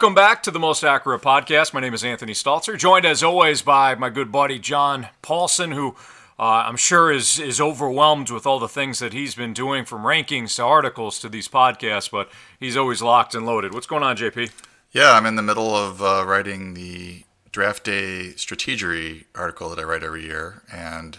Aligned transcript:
Welcome 0.00 0.14
back 0.14 0.42
to 0.44 0.50
the 0.50 0.58
Most 0.58 0.82
Accurate 0.82 1.20
Podcast. 1.20 1.74
My 1.74 1.80
name 1.80 1.92
is 1.92 2.02
Anthony 2.02 2.32
Stalter, 2.32 2.78
joined 2.78 3.04
as 3.04 3.22
always 3.22 3.60
by 3.60 3.94
my 3.94 4.08
good 4.08 4.32
buddy 4.32 4.58
John 4.58 5.08
Paulsen, 5.22 5.74
who 5.74 5.94
uh, 6.38 6.64
I'm 6.64 6.78
sure 6.78 7.12
is 7.12 7.38
is 7.38 7.60
overwhelmed 7.60 8.30
with 8.30 8.46
all 8.46 8.58
the 8.58 8.66
things 8.66 8.98
that 9.00 9.12
he's 9.12 9.34
been 9.34 9.52
doing, 9.52 9.84
from 9.84 10.04
rankings 10.04 10.56
to 10.56 10.64
articles 10.64 11.18
to 11.18 11.28
these 11.28 11.48
podcasts. 11.48 12.10
But 12.10 12.30
he's 12.58 12.78
always 12.78 13.02
locked 13.02 13.34
and 13.34 13.44
loaded. 13.44 13.74
What's 13.74 13.86
going 13.86 14.02
on, 14.02 14.16
JP? 14.16 14.50
Yeah, 14.90 15.12
I'm 15.12 15.26
in 15.26 15.36
the 15.36 15.42
middle 15.42 15.76
of 15.76 16.00
uh, 16.00 16.24
writing 16.26 16.72
the 16.72 17.24
draft 17.52 17.84
day 17.84 18.32
strategery 18.36 19.26
article 19.34 19.68
that 19.68 19.78
I 19.78 19.82
write 19.82 20.02
every 20.02 20.24
year, 20.24 20.62
and 20.72 21.18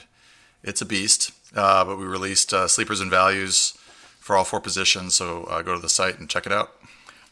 it's 0.64 0.82
a 0.82 0.88
beast. 0.88 1.34
Uh, 1.56 1.86
but 1.86 2.00
we 2.00 2.06
released 2.06 2.52
uh, 2.52 2.68
sleepers 2.68 3.00
and 3.00 3.12
values 3.12 3.78
for 4.20 4.36
all 4.36 4.44
four 4.44 4.60
positions, 4.60 5.14
so 5.14 5.44
uh, 5.44 5.62
go 5.62 5.76
to 5.76 5.80
the 5.80 5.88
site 5.88 6.18
and 6.18 6.28
check 6.28 6.48
it 6.48 6.52
out. 6.52 6.81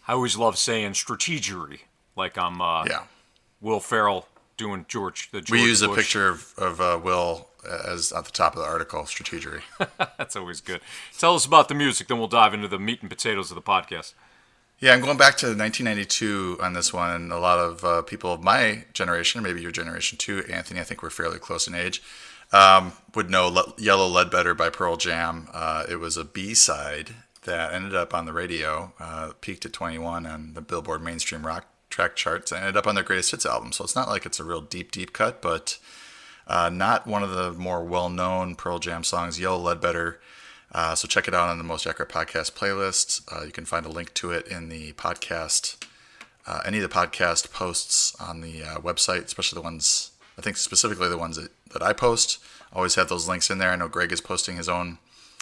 I 0.09 0.13
always 0.13 0.35
love 0.35 0.57
saying 0.57 0.93
strategery, 0.93 1.81
like 2.15 2.35
I'm 2.35 2.59
uh, 2.61 2.83
Yeah, 2.85 3.03
Will 3.61 3.79
Ferrell 3.79 4.27
doing 4.57 4.87
George 4.87 5.29
the 5.31 5.39
George 5.39 5.51
we 5.51 5.61
use 5.61 5.83
a 5.83 5.89
picture 5.89 6.27
of, 6.27 6.51
of 6.57 6.81
uh, 6.81 6.99
Will 7.01 7.47
as 7.63 8.11
at 8.11 8.25
the 8.25 8.31
top 8.31 8.55
of 8.55 8.63
the 8.63 8.67
article, 8.67 9.03
strategery. 9.03 9.61
That's 10.17 10.35
always 10.35 10.61
good. 10.61 10.81
Tell 11.15 11.35
us 11.35 11.45
about 11.45 11.67
the 11.67 11.75
music, 11.75 12.07
then 12.07 12.17
we'll 12.17 12.27
dive 12.27 12.55
into 12.55 12.67
the 12.67 12.79
meat 12.79 13.01
and 13.01 13.09
potatoes 13.11 13.51
of 13.51 13.55
the 13.55 13.61
podcast. 13.61 14.15
Yeah, 14.79 14.93
I'm 14.93 15.01
going 15.01 15.17
back 15.17 15.37
to 15.37 15.45
1992 15.45 16.57
on 16.59 16.73
this 16.73 16.91
one, 16.91 17.11
and 17.11 17.31
a 17.31 17.37
lot 17.37 17.59
of 17.59 17.83
uh, 17.83 18.01
people 18.01 18.33
of 18.33 18.41
my 18.41 18.85
generation, 18.93 19.43
maybe 19.43 19.61
your 19.61 19.71
generation 19.71 20.17
too, 20.17 20.43
Anthony. 20.51 20.79
I 20.79 20.85
think 20.85 21.03
we're 21.03 21.11
fairly 21.11 21.37
close 21.37 21.67
in 21.67 21.75
age. 21.75 22.01
Um, 22.51 22.93
would 23.13 23.29
know 23.29 23.47
Le- 23.47 23.75
"Yellow 23.77 24.07
Ledbetter" 24.07 24.55
by 24.55 24.71
Pearl 24.71 24.97
Jam. 24.97 25.49
Uh, 25.53 25.83
it 25.87 25.97
was 25.97 26.17
a 26.17 26.23
B 26.25 26.55
side 26.55 27.13
that 27.49 27.73
ended 27.73 27.95
up 27.95 28.13
on 28.13 28.25
the 28.25 28.33
radio, 28.33 28.93
uh, 28.99 29.31
peaked 29.41 29.65
at 29.65 29.73
21 29.73 30.25
on 30.25 30.53
the 30.53 30.61
Billboard 30.61 31.03
Mainstream 31.03 31.45
Rock 31.45 31.65
Track 31.89 32.15
charts, 32.15 32.51
and 32.51 32.61
ended 32.61 32.77
up 32.77 32.87
on 32.87 32.95
their 32.95 33.03
Greatest 33.03 33.31
Hits 33.31 33.45
album. 33.45 33.71
So 33.71 33.83
it's 33.83 33.95
not 33.95 34.07
like 34.07 34.25
it's 34.25 34.39
a 34.39 34.43
real 34.43 34.61
deep, 34.61 34.91
deep 34.91 35.11
cut, 35.11 35.41
but 35.41 35.79
uh, 36.47 36.69
not 36.69 37.07
one 37.07 37.23
of 37.23 37.31
the 37.31 37.51
more 37.51 37.83
well-known 37.83 38.55
Pearl 38.55 38.79
Jam 38.79 39.03
songs. 39.03 39.39
"Yellow 39.39 39.57
Ledbetter." 39.57 40.19
Uh, 40.71 40.93
so 40.93 41.07
check 41.07 41.27
it 41.27 41.33
out 41.33 41.49
on 41.49 41.57
the 41.57 41.63
Most 41.63 41.87
Accurate 41.87 42.11
Podcast 42.11 42.51
playlist. 42.51 43.21
Uh, 43.33 43.43
you 43.43 43.51
can 43.51 43.65
find 43.65 43.85
a 43.85 43.89
link 43.89 44.13
to 44.13 44.31
it 44.31 44.47
in 44.47 44.69
the 44.69 44.93
podcast, 44.93 45.83
uh, 46.45 46.61
any 46.63 46.77
of 46.77 46.87
the 46.87 46.95
podcast 46.95 47.51
posts 47.51 48.15
on 48.19 48.41
the 48.41 48.61
uh, 48.61 48.77
website, 48.77 49.25
especially 49.25 49.57
the 49.57 49.63
ones, 49.63 50.11
I 50.37 50.41
think 50.41 50.57
specifically 50.57 51.09
the 51.09 51.17
ones 51.17 51.37
that, 51.37 51.49
that 51.73 51.81
I 51.81 51.93
post. 51.93 52.37
Always 52.71 52.93
have 52.95 53.09
those 53.09 53.27
links 53.27 53.49
in 53.49 53.57
there. 53.57 53.71
I 53.71 53.75
know 53.75 53.87
Greg 53.87 54.11
is 54.11 54.21
posting 54.21 54.57
his 54.57 54.69
own 54.69 54.99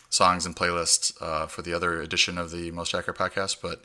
songs 0.09 0.45
and 0.45 0.55
playlists 0.55 1.13
uh, 1.21 1.47
for 1.47 1.61
the 1.61 1.73
other 1.73 2.01
edition 2.01 2.37
of 2.37 2.51
the 2.51 2.71
Most 2.71 2.93
Accurate 2.93 3.17
Podcast, 3.17 3.57
but 3.61 3.83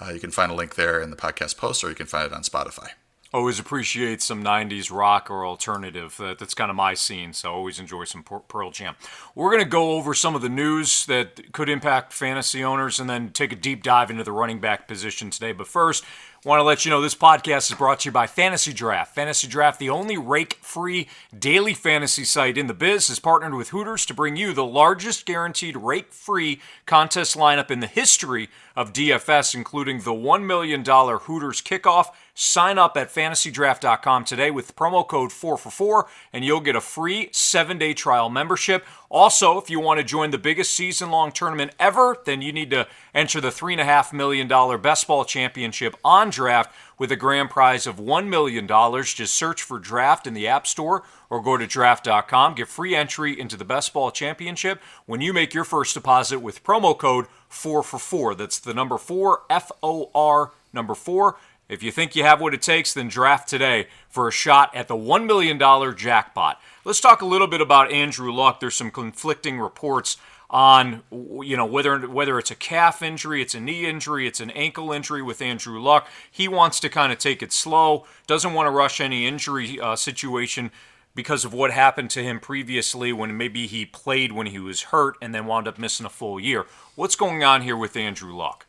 uh, 0.00 0.10
you 0.10 0.20
can 0.20 0.30
find 0.30 0.52
a 0.52 0.54
link 0.54 0.74
there 0.74 1.00
in 1.00 1.10
the 1.10 1.16
podcast 1.16 1.56
post 1.56 1.82
or 1.82 1.88
you 1.88 1.94
can 1.94 2.06
find 2.06 2.26
it 2.26 2.32
on 2.32 2.42
Spotify. 2.42 2.88
Always 3.34 3.58
appreciate 3.58 4.22
some 4.22 4.42
90s 4.42 4.90
rock 4.90 5.30
or 5.30 5.44
alternative. 5.44 6.16
That, 6.18 6.38
that's 6.38 6.54
kind 6.54 6.70
of 6.70 6.76
my 6.76 6.94
scene, 6.94 7.32
so 7.32 7.52
always 7.52 7.80
enjoy 7.80 8.04
some 8.04 8.22
Pearl 8.22 8.70
Jam. 8.70 8.94
We're 9.34 9.50
going 9.50 9.64
to 9.64 9.68
go 9.68 9.92
over 9.92 10.14
some 10.14 10.36
of 10.36 10.42
the 10.42 10.48
news 10.48 11.04
that 11.06 11.52
could 11.52 11.68
impact 11.68 12.12
fantasy 12.12 12.62
owners 12.62 13.00
and 13.00 13.10
then 13.10 13.30
take 13.30 13.52
a 13.52 13.56
deep 13.56 13.82
dive 13.82 14.10
into 14.10 14.22
the 14.22 14.32
running 14.32 14.60
back 14.60 14.86
position 14.86 15.30
today. 15.30 15.52
But 15.52 15.66
first, 15.66 16.04
want 16.44 16.60
to 16.60 16.64
let 16.64 16.84
you 16.84 16.90
know 16.90 17.00
this 17.00 17.14
podcast 17.14 17.70
is 17.70 17.76
brought 17.76 18.00
to 18.00 18.08
you 18.08 18.12
by 18.12 18.26
Fantasy 18.26 18.72
Draft. 18.72 19.14
Fantasy 19.14 19.46
Draft, 19.46 19.78
the 19.78 19.90
only 19.90 20.16
rake 20.16 20.54
free 20.62 21.08
daily 21.36 21.74
fantasy 21.74 22.24
site 22.24 22.58
in 22.58 22.66
the 22.66 22.74
biz, 22.74 23.08
has 23.08 23.18
partnered 23.18 23.54
with 23.54 23.70
Hooters 23.70 24.06
to 24.06 24.14
bring 24.14 24.36
you 24.36 24.52
the 24.52 24.64
largest 24.64 25.26
guaranteed 25.26 25.76
rake 25.76 26.12
free 26.12 26.60
contest 26.84 27.36
lineup 27.36 27.70
in 27.70 27.80
the 27.80 27.86
history 27.86 28.48
of 28.76 28.92
DFS, 28.92 29.54
including 29.54 30.00
the 30.00 30.12
$1 30.12 30.44
million 30.44 30.84
Hooters 30.84 31.62
kickoff. 31.62 32.08
Sign 32.34 32.78
up 32.78 32.98
at 32.98 33.08
fantasydraft.com 33.08 34.24
today 34.24 34.50
with 34.50 34.76
promo 34.76 35.08
code 35.08 35.30
4for4 35.30 36.04
and 36.34 36.44
you'll 36.44 36.60
get 36.60 36.76
a 36.76 36.82
free 36.82 37.30
seven 37.32 37.78
day 37.78 37.94
trial 37.94 38.28
membership. 38.28 38.84
Also, 39.08 39.58
if 39.58 39.70
you 39.70 39.78
want 39.78 39.98
to 39.98 40.04
join 40.04 40.30
the 40.30 40.38
biggest 40.38 40.74
season 40.74 41.10
long 41.10 41.30
tournament 41.30 41.72
ever, 41.78 42.16
then 42.24 42.42
you 42.42 42.52
need 42.52 42.70
to 42.70 42.86
enter 43.14 43.40
the 43.40 43.48
$3.5 43.48 44.12
million 44.12 44.48
Best 44.80 45.06
Ball 45.06 45.24
Championship 45.24 45.96
on 46.04 46.30
draft 46.30 46.74
with 46.98 47.12
a 47.12 47.16
grand 47.16 47.50
prize 47.50 47.86
of 47.86 47.96
$1 47.96 48.26
million. 48.28 48.66
Just 49.04 49.34
search 49.34 49.62
for 49.62 49.78
draft 49.78 50.26
in 50.26 50.34
the 50.34 50.48
App 50.48 50.66
Store 50.66 51.04
or 51.30 51.42
go 51.42 51.56
to 51.56 51.66
draft.com. 51.66 52.54
Get 52.54 52.68
free 52.68 52.94
entry 52.94 53.38
into 53.38 53.56
the 53.56 53.64
Best 53.64 53.92
Ball 53.92 54.10
Championship 54.10 54.80
when 55.06 55.20
you 55.20 55.32
make 55.32 55.54
your 55.54 55.64
first 55.64 55.94
deposit 55.94 56.40
with 56.40 56.64
promo 56.64 56.96
code 56.96 57.26
4for4. 57.50 58.36
That's 58.36 58.58
the 58.58 58.74
number 58.74 58.98
4, 58.98 59.42
F 59.50 59.70
O 59.82 60.10
R, 60.14 60.52
number 60.72 60.94
4. 60.94 61.36
If 61.68 61.82
you 61.82 61.90
think 61.90 62.14
you 62.14 62.22
have 62.22 62.40
what 62.40 62.54
it 62.54 62.62
takes, 62.62 62.94
then 62.94 63.08
draft 63.08 63.48
today 63.48 63.88
for 64.08 64.28
a 64.28 64.32
shot 64.32 64.74
at 64.74 64.88
the 64.88 64.94
$1 64.94 65.26
million 65.26 65.58
jackpot. 65.96 66.60
Let's 66.84 67.00
talk 67.00 67.22
a 67.22 67.26
little 67.26 67.48
bit 67.48 67.60
about 67.60 67.90
Andrew 67.90 68.32
Luck. 68.32 68.60
There's 68.60 68.76
some 68.76 68.90
conflicting 68.90 69.58
reports 69.58 70.16
on 70.48 71.02
you 71.10 71.56
know 71.56 71.66
whether 71.66 71.98
whether 72.06 72.38
it's 72.38 72.52
a 72.52 72.54
calf 72.54 73.02
injury, 73.02 73.42
it's 73.42 73.56
a 73.56 73.60
knee 73.60 73.84
injury, 73.84 74.28
it's 74.28 74.38
an 74.38 74.50
ankle 74.52 74.92
injury 74.92 75.20
with 75.20 75.42
Andrew 75.42 75.80
Luck. 75.80 76.08
He 76.30 76.46
wants 76.46 76.78
to 76.80 76.88
kind 76.88 77.12
of 77.12 77.18
take 77.18 77.42
it 77.42 77.52
slow, 77.52 78.06
doesn't 78.28 78.54
want 78.54 78.68
to 78.68 78.70
rush 78.70 79.00
any 79.00 79.26
injury 79.26 79.80
uh, 79.80 79.96
situation 79.96 80.70
because 81.16 81.44
of 81.44 81.52
what 81.52 81.72
happened 81.72 82.10
to 82.10 82.22
him 82.22 82.38
previously 82.38 83.12
when 83.12 83.36
maybe 83.36 83.66
he 83.66 83.84
played 83.84 84.32
when 84.32 84.46
he 84.46 84.58
was 84.58 84.82
hurt 84.82 85.16
and 85.20 85.34
then 85.34 85.46
wound 85.46 85.66
up 85.66 85.78
missing 85.78 86.06
a 86.06 86.10
full 86.10 86.38
year. 86.38 86.66
What's 86.94 87.16
going 87.16 87.42
on 87.42 87.62
here 87.62 87.76
with 87.76 87.96
Andrew 87.96 88.36
Luck? 88.36 88.66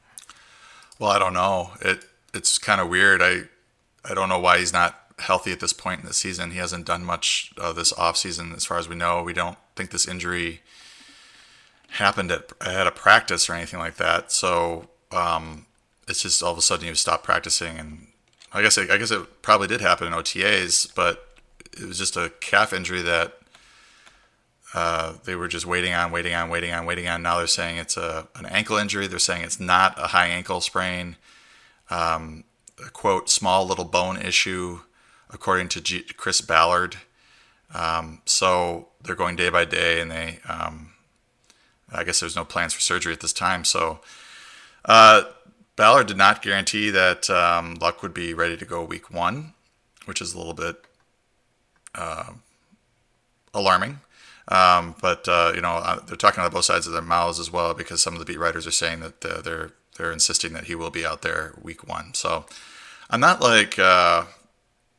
Well, 0.97 1.11
I 1.11 1.19
don't 1.19 1.33
know. 1.33 1.71
It 1.81 2.05
it's 2.33 2.57
kind 2.57 2.81
of 2.81 2.89
weird. 2.89 3.21
I 3.21 3.43
I 4.09 4.13
don't 4.13 4.29
know 4.29 4.39
why 4.39 4.59
he's 4.59 4.73
not 4.73 4.99
healthy 5.19 5.51
at 5.51 5.59
this 5.59 5.73
point 5.73 6.01
in 6.01 6.05
the 6.05 6.13
season. 6.13 6.51
He 6.51 6.59
hasn't 6.59 6.85
done 6.85 7.03
much 7.03 7.51
uh, 7.59 7.73
this 7.73 7.91
off 7.93 8.17
season, 8.17 8.53
as 8.53 8.65
far 8.65 8.77
as 8.77 8.87
we 8.87 8.95
know. 8.95 9.23
We 9.23 9.33
don't 9.33 9.57
think 9.75 9.91
this 9.91 10.07
injury 10.07 10.61
happened 11.91 12.31
at 12.31 12.51
at 12.61 12.87
a 12.87 12.91
practice 12.91 13.49
or 13.49 13.53
anything 13.53 13.79
like 13.79 13.95
that. 13.95 14.31
So 14.31 14.89
um, 15.11 15.65
it's 16.07 16.21
just 16.21 16.43
all 16.43 16.51
of 16.51 16.57
a 16.57 16.61
sudden 16.61 16.87
you 16.87 16.95
stop 16.95 17.23
practicing, 17.23 17.77
and 17.77 18.07
I 18.53 18.61
guess 18.61 18.77
it, 18.77 18.89
I 18.89 18.97
guess 18.97 19.11
it 19.11 19.41
probably 19.41 19.67
did 19.67 19.81
happen 19.81 20.07
in 20.07 20.13
OTAs, 20.13 20.93
but 20.95 21.39
it 21.73 21.87
was 21.87 21.97
just 21.97 22.17
a 22.17 22.31
calf 22.39 22.73
injury 22.73 23.01
that 23.01 23.37
uh, 24.73 25.13
they 25.23 25.35
were 25.35 25.47
just 25.47 25.65
waiting 25.65 25.93
on, 25.93 26.11
waiting 26.11 26.33
on, 26.33 26.49
waiting 26.49 26.71
on, 26.71 26.85
waiting 26.85 27.07
on. 27.07 27.21
Now 27.21 27.37
they're 27.37 27.47
saying 27.47 27.77
it's 27.77 27.97
a 27.97 28.27
an 28.35 28.45
ankle 28.45 28.77
injury. 28.77 29.07
They're 29.07 29.19
saying 29.19 29.43
it's 29.43 29.59
not 29.59 29.97
a 29.97 30.07
high 30.07 30.27
ankle 30.27 30.61
sprain. 30.61 31.15
Um, 31.89 32.43
quote 32.93 33.29
small 33.29 33.65
little 33.65 33.85
bone 33.85 34.17
issue, 34.17 34.81
according 35.29 35.69
to 35.69 35.81
G- 35.81 36.03
Chris 36.15 36.41
Ballard. 36.41 36.97
Um, 37.73 38.21
so 38.25 38.89
they're 39.01 39.15
going 39.15 39.35
day 39.35 39.49
by 39.49 39.65
day, 39.65 39.99
and 39.99 40.11
they 40.11 40.39
um, 40.47 40.93
I 41.91 42.03
guess 42.03 42.19
there's 42.19 42.35
no 42.35 42.45
plans 42.45 42.73
for 42.73 42.81
surgery 42.81 43.13
at 43.13 43.21
this 43.21 43.33
time. 43.33 43.63
So 43.65 43.99
uh, 44.85 45.23
Ballard 45.75 46.07
did 46.07 46.17
not 46.17 46.41
guarantee 46.41 46.89
that 46.89 47.29
um, 47.29 47.75
Luck 47.75 48.01
would 48.01 48.13
be 48.13 48.33
ready 48.33 48.57
to 48.57 48.65
go 48.65 48.83
week 48.83 49.11
one, 49.11 49.53
which 50.05 50.21
is 50.21 50.33
a 50.33 50.37
little 50.37 50.53
bit 50.53 50.83
uh, 51.95 52.31
alarming. 53.53 53.99
Um, 54.49 54.95
but 55.01 55.27
uh, 55.27 55.51
you 55.53 55.61
know 55.61 55.75
uh, 55.75 55.99
they're 56.05 56.15
talking 56.15 56.43
on 56.43 56.49
both 56.51 56.65
sides 56.65 56.87
of 56.87 56.93
their 56.93 57.01
mouths 57.01 57.39
as 57.39 57.51
well 57.51 57.73
because 57.73 58.01
some 58.01 58.13
of 58.13 58.19
the 58.19 58.25
beat 58.25 58.39
writers 58.39 58.65
are 58.65 58.71
saying 58.71 59.01
that 59.01 59.25
uh, 59.25 59.41
they're 59.41 59.71
they're 59.97 60.11
insisting 60.11 60.53
that 60.53 60.65
he 60.65 60.75
will 60.75 60.89
be 60.89 61.05
out 61.05 61.21
there 61.21 61.53
week 61.61 61.87
one. 61.87 62.13
So 62.13 62.45
I'm 63.09 63.19
not 63.19 63.41
like 63.41 63.77
uh, 63.79 64.25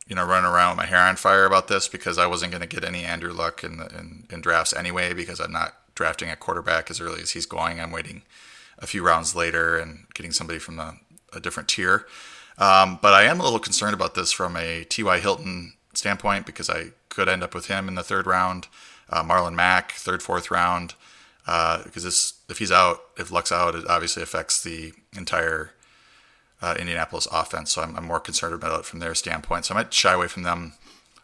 you 0.06 0.16
know 0.16 0.24
running 0.24 0.50
around 0.50 0.76
with 0.76 0.84
my 0.84 0.86
hair 0.86 1.02
on 1.02 1.16
fire 1.16 1.44
about 1.44 1.68
this 1.68 1.88
because 1.88 2.18
I 2.18 2.26
wasn't 2.26 2.52
going 2.52 2.62
to 2.62 2.68
get 2.68 2.84
any 2.84 3.04
Andrew 3.04 3.32
Luck 3.32 3.64
in, 3.64 3.78
the, 3.78 3.86
in 3.98 4.26
in 4.30 4.40
drafts 4.40 4.72
anyway 4.72 5.14
because 5.14 5.40
I'm 5.40 5.52
not 5.52 5.74
drafting 5.94 6.30
a 6.30 6.36
quarterback 6.36 6.90
as 6.90 7.00
early 7.00 7.20
as 7.20 7.32
he's 7.32 7.46
going. 7.46 7.80
I'm 7.80 7.90
waiting 7.90 8.22
a 8.78 8.86
few 8.86 9.04
rounds 9.04 9.34
later 9.34 9.76
and 9.76 10.06
getting 10.14 10.32
somebody 10.32 10.58
from 10.58 10.76
the, 10.76 10.94
a 11.32 11.40
different 11.40 11.68
tier. 11.68 12.06
Um, 12.56 12.98
but 13.02 13.12
I 13.12 13.24
am 13.24 13.40
a 13.40 13.42
little 13.42 13.58
concerned 13.58 13.94
about 13.94 14.14
this 14.14 14.32
from 14.32 14.56
a 14.56 14.84
T.Y. 14.84 15.18
Hilton 15.18 15.74
standpoint 15.94 16.46
because 16.46 16.70
I 16.70 16.92
could 17.08 17.28
end 17.28 17.42
up 17.42 17.54
with 17.54 17.66
him 17.66 17.88
in 17.88 17.94
the 17.96 18.02
third 18.02 18.26
round. 18.26 18.68
Uh, 19.10 19.22
Marlon 19.22 19.54
Mack, 19.54 19.92
third, 19.92 20.22
fourth 20.22 20.50
round. 20.50 20.94
Uh, 21.46 21.82
because 21.82 22.04
this, 22.04 22.37
if 22.48 22.58
he's 22.58 22.72
out, 22.72 23.00
if 23.16 23.30
Luck's 23.30 23.52
out, 23.52 23.74
it 23.74 23.86
obviously 23.88 24.22
affects 24.22 24.62
the 24.62 24.92
entire 25.16 25.72
uh, 26.60 26.74
Indianapolis 26.78 27.28
offense. 27.30 27.72
So 27.72 27.82
I'm, 27.82 27.96
I'm, 27.96 28.04
more 28.04 28.20
concerned 28.20 28.54
about 28.54 28.80
it 28.80 28.86
from 28.86 28.98
their 28.98 29.14
standpoint. 29.14 29.66
So 29.66 29.74
I 29.74 29.78
might 29.78 29.92
shy 29.92 30.12
away 30.12 30.26
from 30.28 30.42
them 30.42 30.72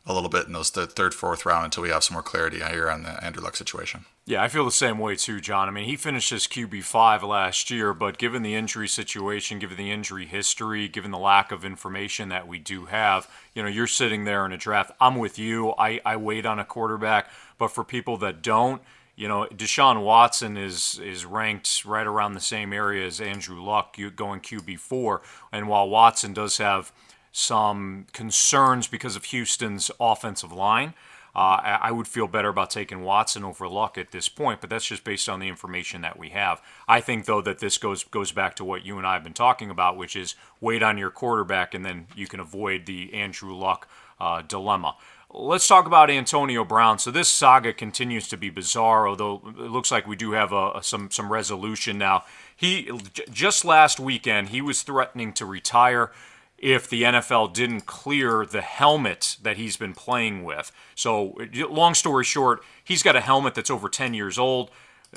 a 0.06 0.12
little 0.12 0.28
bit 0.28 0.46
in 0.46 0.52
those 0.52 0.70
th- 0.70 0.90
third, 0.90 1.14
fourth 1.14 1.46
round 1.46 1.64
until 1.64 1.82
we 1.82 1.88
have 1.88 2.04
some 2.04 2.14
more 2.14 2.22
clarity 2.22 2.60
here 2.60 2.90
on 2.90 3.04
the 3.04 3.24
Andrew 3.24 3.42
Luck 3.42 3.56
situation. 3.56 4.04
Yeah, 4.26 4.42
I 4.42 4.48
feel 4.48 4.64
the 4.64 4.70
same 4.70 4.98
way 4.98 5.16
too, 5.16 5.40
John. 5.40 5.66
I 5.66 5.70
mean, 5.70 5.86
he 5.86 5.96
finished 5.96 6.30
his 6.30 6.46
QB 6.46 6.84
five 6.84 7.22
last 7.22 7.70
year, 7.70 7.94
but 7.94 8.18
given 8.18 8.42
the 8.42 8.54
injury 8.54 8.88
situation, 8.88 9.58
given 9.58 9.76
the 9.76 9.90
injury 9.90 10.26
history, 10.26 10.88
given 10.88 11.10
the 11.10 11.18
lack 11.18 11.50
of 11.52 11.64
information 11.64 12.28
that 12.28 12.46
we 12.46 12.58
do 12.58 12.86
have, 12.86 13.28
you 13.54 13.62
know, 13.62 13.68
you're 13.68 13.86
sitting 13.86 14.24
there 14.24 14.44
in 14.44 14.52
a 14.52 14.58
draft. 14.58 14.92
I'm 15.00 15.16
with 15.16 15.38
you. 15.38 15.72
I, 15.78 16.00
I 16.04 16.16
wait 16.16 16.44
on 16.46 16.58
a 16.58 16.64
quarterback, 16.64 17.30
but 17.58 17.68
for 17.68 17.82
people 17.82 18.18
that 18.18 18.42
don't, 18.42 18.82
you 19.16 19.28
know, 19.28 19.46
Deshaun 19.52 20.02
Watson 20.02 20.56
is 20.56 21.00
is 21.02 21.24
ranked 21.24 21.84
right 21.84 22.06
around 22.06 22.34
the 22.34 22.40
same 22.40 22.72
area 22.72 23.06
as 23.06 23.20
Andrew 23.20 23.62
Luck 23.62 23.96
going 24.16 24.40
QB 24.40 24.78
four, 24.78 25.22
and 25.52 25.68
while 25.68 25.88
Watson 25.88 26.32
does 26.32 26.58
have 26.58 26.92
some 27.32 28.06
concerns 28.12 28.86
because 28.86 29.16
of 29.16 29.24
Houston's 29.26 29.90
offensive 29.98 30.52
line. 30.52 30.94
Uh, 31.36 31.78
I 31.82 31.90
would 31.90 32.06
feel 32.06 32.28
better 32.28 32.48
about 32.48 32.70
taking 32.70 33.02
Watson 33.02 33.42
over 33.42 33.66
Luck 33.66 33.98
at 33.98 34.12
this 34.12 34.28
point, 34.28 34.60
but 34.60 34.70
that's 34.70 34.86
just 34.86 35.02
based 35.02 35.28
on 35.28 35.40
the 35.40 35.48
information 35.48 36.00
that 36.02 36.16
we 36.16 36.28
have. 36.28 36.62
I 36.86 37.00
think, 37.00 37.24
though, 37.24 37.40
that 37.40 37.58
this 37.58 37.76
goes 37.76 38.04
goes 38.04 38.30
back 38.30 38.54
to 38.56 38.64
what 38.64 38.86
you 38.86 38.98
and 38.98 39.06
I 39.06 39.14
have 39.14 39.24
been 39.24 39.32
talking 39.32 39.68
about, 39.68 39.96
which 39.96 40.14
is 40.14 40.36
wait 40.60 40.80
on 40.80 40.96
your 40.96 41.10
quarterback, 41.10 41.74
and 41.74 41.84
then 41.84 42.06
you 42.14 42.28
can 42.28 42.38
avoid 42.38 42.86
the 42.86 43.12
Andrew 43.12 43.52
Luck 43.52 43.88
uh, 44.20 44.42
dilemma. 44.42 44.96
Let's 45.36 45.66
talk 45.66 45.86
about 45.86 46.10
Antonio 46.10 46.64
Brown. 46.64 47.00
So 47.00 47.10
this 47.10 47.28
saga 47.28 47.72
continues 47.72 48.28
to 48.28 48.36
be 48.36 48.50
bizarre, 48.50 49.08
although 49.08 49.42
it 49.44 49.70
looks 49.70 49.90
like 49.90 50.06
we 50.06 50.14
do 50.14 50.30
have 50.30 50.52
a, 50.52 50.78
some 50.80 51.10
some 51.10 51.32
resolution 51.32 51.98
now. 51.98 52.24
He 52.54 52.88
just 53.32 53.64
last 53.64 53.98
weekend 53.98 54.50
he 54.50 54.60
was 54.60 54.82
threatening 54.82 55.32
to 55.32 55.44
retire 55.44 56.12
if 56.56 56.88
the 56.88 57.02
NFL 57.02 57.52
didn't 57.52 57.82
clear 57.82 58.46
the 58.46 58.62
helmet 58.62 59.36
that 59.42 59.56
he's 59.56 59.76
been 59.76 59.92
playing 59.92 60.44
with. 60.44 60.70
So, 60.94 61.36
long 61.68 61.94
story 61.94 62.24
short, 62.24 62.62
he's 62.84 63.02
got 63.02 63.16
a 63.16 63.20
helmet 63.20 63.54
that's 63.54 63.70
over 63.70 63.88
10 63.88 64.14
years 64.14 64.38
old. 64.38 64.70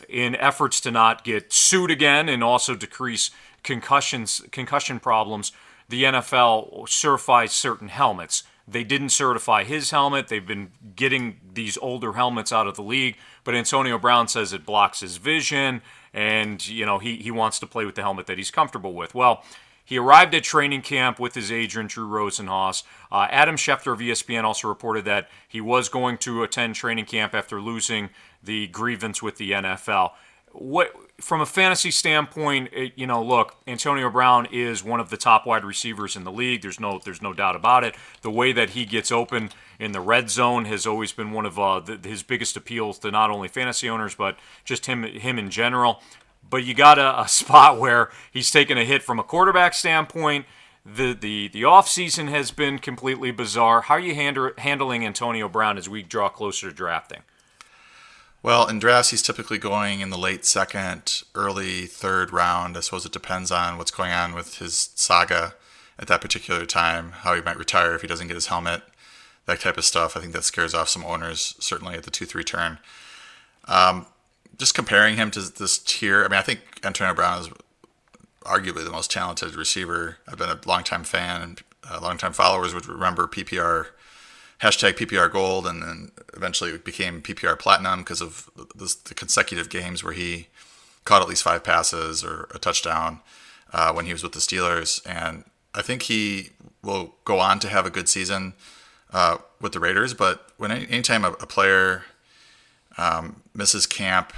In 0.09 0.35
efforts 0.35 0.81
to 0.81 0.91
not 0.91 1.23
get 1.23 1.53
sued 1.53 1.89
again 1.89 2.27
and 2.27 2.43
also 2.43 2.75
decrease 2.75 3.31
concussions, 3.63 4.41
concussion 4.51 4.99
problems, 4.99 5.51
the 5.89 6.03
NFL 6.03 6.89
certifies 6.89 7.51
certain 7.51 7.87
helmets. 7.87 8.43
They 8.67 8.83
didn't 8.83 9.09
certify 9.09 9.63
his 9.63 9.91
helmet. 9.91 10.27
They've 10.27 10.45
been 10.45 10.71
getting 10.95 11.39
these 11.53 11.77
older 11.77 12.13
helmets 12.13 12.51
out 12.51 12.67
of 12.67 12.75
the 12.75 12.83
league, 12.83 13.15
but 13.43 13.55
Antonio 13.55 13.97
Brown 13.97 14.27
says 14.27 14.51
it 14.51 14.65
blocks 14.65 14.99
his 14.99 15.17
vision 15.17 15.81
and, 16.13 16.67
you 16.67 16.85
know, 16.85 16.99
he, 16.99 17.17
he 17.17 17.31
wants 17.31 17.59
to 17.59 17.67
play 17.67 17.85
with 17.85 17.95
the 17.95 18.01
helmet 18.01 18.27
that 18.27 18.37
he's 18.37 18.51
comfortable 18.51 18.93
with. 18.93 19.15
Well, 19.15 19.43
he 19.85 19.97
arrived 19.97 20.35
at 20.35 20.43
training 20.43 20.81
camp 20.81 21.17
with 21.17 21.33
his 21.33 21.49
agent, 21.49 21.91
Drew 21.91 22.05
Rosenhaus. 22.05 22.83
Uh, 23.09 23.27
Adam 23.29 23.55
Schefter 23.55 23.93
of 23.93 23.99
ESPN 23.99 24.43
also 24.43 24.67
reported 24.67 25.05
that 25.05 25.29
he 25.47 25.61
was 25.61 25.87
going 25.87 26.17
to 26.19 26.43
attend 26.43 26.75
training 26.75 27.05
camp 27.05 27.33
after 27.33 27.61
losing 27.61 28.09
the 28.43 28.67
grievance 28.67 29.23
with 29.23 29.37
the 29.37 29.51
NFL. 29.51 30.11
What 30.51 30.93
from 31.19 31.41
a 31.41 31.45
fantasy 31.45 31.91
standpoint, 31.91 32.69
it, 32.71 32.93
you 32.95 33.07
know, 33.07 33.23
look, 33.23 33.55
Antonio 33.65 34.09
Brown 34.09 34.47
is 34.51 34.83
one 34.83 34.99
of 34.99 35.09
the 35.09 35.17
top 35.17 35.45
wide 35.45 35.65
receivers 35.65 36.15
in 36.15 36.23
the 36.23 36.31
league. 36.31 36.61
There's 36.61 36.79
no, 36.79 36.99
there's 37.03 37.21
no 37.21 37.33
doubt 37.33 37.55
about 37.55 37.83
it. 37.83 37.95
The 38.21 38.31
way 38.31 38.51
that 38.51 38.71
he 38.71 38.85
gets 38.85 39.11
open 39.11 39.49
in 39.79 39.91
the 39.91 40.01
red 40.01 40.29
zone 40.29 40.65
has 40.65 40.85
always 40.85 41.11
been 41.11 41.31
one 41.31 41.45
of 41.45 41.57
uh, 41.57 41.79
the, 41.79 41.97
his 42.07 42.23
biggest 42.23 42.55
appeals 42.55 42.99
to 42.99 43.11
not 43.11 43.31
only 43.31 43.47
fantasy 43.47 43.89
owners 43.89 44.15
but 44.15 44.37
just 44.63 44.85
him, 44.85 45.03
him 45.03 45.39
in 45.39 45.49
general 45.49 46.01
but 46.49 46.63
you 46.63 46.73
got 46.73 46.99
a, 46.99 47.21
a 47.21 47.27
spot 47.27 47.79
where 47.79 48.09
he's 48.31 48.51
taken 48.51 48.77
a 48.77 48.85
hit 48.85 49.03
from 49.03 49.19
a 49.19 49.23
quarterback 49.23 49.73
standpoint. 49.73 50.45
The 50.85 51.13
the 51.13 51.49
the 51.49 51.63
offseason 51.63 52.29
has 52.29 52.51
been 52.51 52.79
completely 52.79 53.31
bizarre. 53.31 53.81
How 53.81 53.95
are 53.95 53.99
you 53.99 54.15
hand, 54.15 54.37
handling 54.57 55.05
Antonio 55.05 55.49
Brown 55.49 55.77
as 55.77 55.89
we 55.89 56.01
draw 56.01 56.29
closer 56.29 56.69
to 56.69 56.73
drafting? 56.73 57.23
Well, 58.43 58.67
in 58.67 58.79
drafts, 58.79 59.09
he's 59.09 59.21
typically 59.21 59.57
going 59.57 59.99
in 59.99 60.09
the 60.09 60.17
late 60.17 60.45
second, 60.45 61.23
early 61.35 61.85
third 61.85 62.31
round. 62.31 62.77
I 62.77 62.81
suppose 62.81 63.05
it 63.05 63.11
depends 63.11 63.51
on 63.51 63.77
what's 63.77 63.91
going 63.91 64.11
on 64.11 64.33
with 64.33 64.59
his 64.59 64.91
saga 64.95 65.55
at 65.99 66.07
that 66.07 66.21
particular 66.21 66.65
time, 66.65 67.11
how 67.11 67.33
he 67.33 67.41
might 67.41 67.57
retire 67.57 67.95
if 67.95 68.01
he 68.01 68.07
doesn't 68.07 68.27
get 68.27 68.35
his 68.35 68.47
helmet, 68.47 68.83
that 69.47 69.59
type 69.59 69.77
of 69.77 69.85
stuff. 69.85 70.15
I 70.15 70.19
think 70.19 70.33
that 70.33 70.43
scares 70.43 70.73
off 70.73 70.89
some 70.89 71.03
owners, 71.03 71.55
certainly 71.59 71.95
at 71.95 72.03
the 72.03 72.11
2 72.11 72.25
3 72.25 72.43
turn. 72.43 72.79
Um, 73.65 74.05
just 74.57 74.75
comparing 74.75 75.17
him 75.17 75.31
to 75.31 75.41
this 75.41 75.77
tier, 75.79 76.23
I 76.23 76.27
mean, 76.27 76.39
I 76.39 76.43
think 76.43 76.59
Antonio 76.83 77.13
Brown 77.13 77.41
is 77.41 77.49
arguably 78.43 78.83
the 78.83 78.91
most 78.91 79.11
talented 79.11 79.55
receiver. 79.55 80.17
I've 80.27 80.37
been 80.37 80.49
a 80.49 80.59
longtime 80.65 81.03
fan 81.03 81.41
and 81.41 81.61
uh, 81.89 81.99
longtime 82.01 82.33
followers 82.33 82.73
would 82.73 82.87
remember 82.87 83.27
PPR 83.27 83.87
hashtag 84.61 84.97
PPR 84.97 85.31
Gold, 85.31 85.67
and 85.67 85.81
then 85.81 86.11
eventually 86.33 86.71
it 86.71 86.83
became 86.83 87.21
PPR 87.21 87.57
Platinum 87.57 87.99
because 87.99 88.21
of 88.21 88.49
the, 88.55 88.95
the, 89.05 89.13
consecutive 89.13 89.69
games 89.69 90.03
where 90.03 90.13
he 90.13 90.47
caught 91.05 91.21
at 91.21 91.27
least 91.27 91.43
five 91.43 91.63
passes 91.63 92.23
or 92.23 92.47
a 92.53 92.59
touchdown 92.59 93.21
uh, 93.71 93.93
when 93.93 94.05
he 94.05 94.13
was 94.13 94.23
with 94.23 94.33
the 94.33 94.39
Steelers. 94.39 95.01
And 95.07 95.43
I 95.75 95.81
think 95.81 96.03
he 96.03 96.49
will 96.83 97.15
go 97.23 97.39
on 97.39 97.59
to 97.59 97.69
have 97.69 97.85
a 97.85 97.89
good 97.89 98.09
season 98.09 98.53
uh, 99.13 99.37
with 99.61 99.73
the 99.73 99.79
Raiders. 99.79 100.13
But 100.13 100.51
when 100.57 100.71
anytime 100.71 101.23
a, 101.23 101.31
a 101.33 101.47
player 101.47 102.03
um, 102.97 103.41
misses 103.53 103.85
camp 103.85 104.33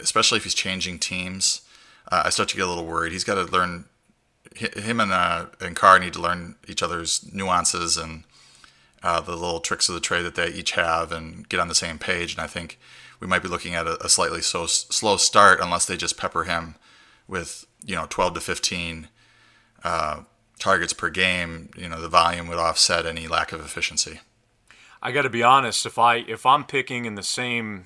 especially 0.00 0.38
if 0.38 0.44
he's 0.44 0.54
changing 0.54 0.98
teams, 0.98 1.62
uh, 2.10 2.22
I 2.26 2.30
start 2.30 2.48
to 2.50 2.56
get 2.56 2.64
a 2.64 2.68
little 2.68 2.86
worried. 2.86 3.12
He's 3.12 3.24
got 3.24 3.34
to 3.34 3.44
learn. 3.44 3.86
Him 4.54 5.00
and 5.00 5.12
uh, 5.12 5.46
and 5.60 5.74
Carr 5.74 5.98
need 5.98 6.12
to 6.12 6.20
learn 6.20 6.54
each 6.68 6.82
other's 6.82 7.28
nuances 7.32 7.96
and 7.96 8.22
uh, 9.04 9.20
the 9.20 9.36
little 9.36 9.60
tricks 9.60 9.88
of 9.88 9.94
the 9.94 10.00
trade 10.00 10.22
that 10.22 10.34
they 10.34 10.48
each 10.48 10.72
have, 10.72 11.12
and 11.12 11.48
get 11.48 11.60
on 11.60 11.68
the 11.68 11.74
same 11.74 11.98
page. 11.98 12.32
And 12.32 12.40
I 12.40 12.48
think 12.48 12.78
we 13.20 13.26
might 13.26 13.42
be 13.42 13.48
looking 13.48 13.74
at 13.74 13.86
a, 13.86 14.04
a 14.04 14.08
slightly 14.08 14.40
so 14.40 14.66
slow 14.66 15.16
start 15.16 15.60
unless 15.60 15.86
they 15.86 15.96
just 15.96 16.16
pepper 16.16 16.44
him 16.44 16.74
with 17.28 17.66
you 17.84 17.94
know 17.94 18.06
12 18.08 18.34
to 18.34 18.40
15 18.40 19.08
uh, 19.84 20.22
targets 20.58 20.92
per 20.92 21.10
game. 21.10 21.70
You 21.76 21.88
know 21.88 22.00
the 22.00 22.08
volume 22.08 22.48
would 22.48 22.58
offset 22.58 23.06
any 23.06 23.28
lack 23.28 23.52
of 23.52 23.60
efficiency. 23.60 24.20
I 25.02 25.12
got 25.12 25.22
to 25.22 25.30
be 25.30 25.42
honest. 25.42 25.84
If 25.84 25.98
I 25.98 26.16
if 26.16 26.46
I'm 26.46 26.64
picking 26.64 27.04
in 27.04 27.14
the 27.14 27.22
same 27.22 27.84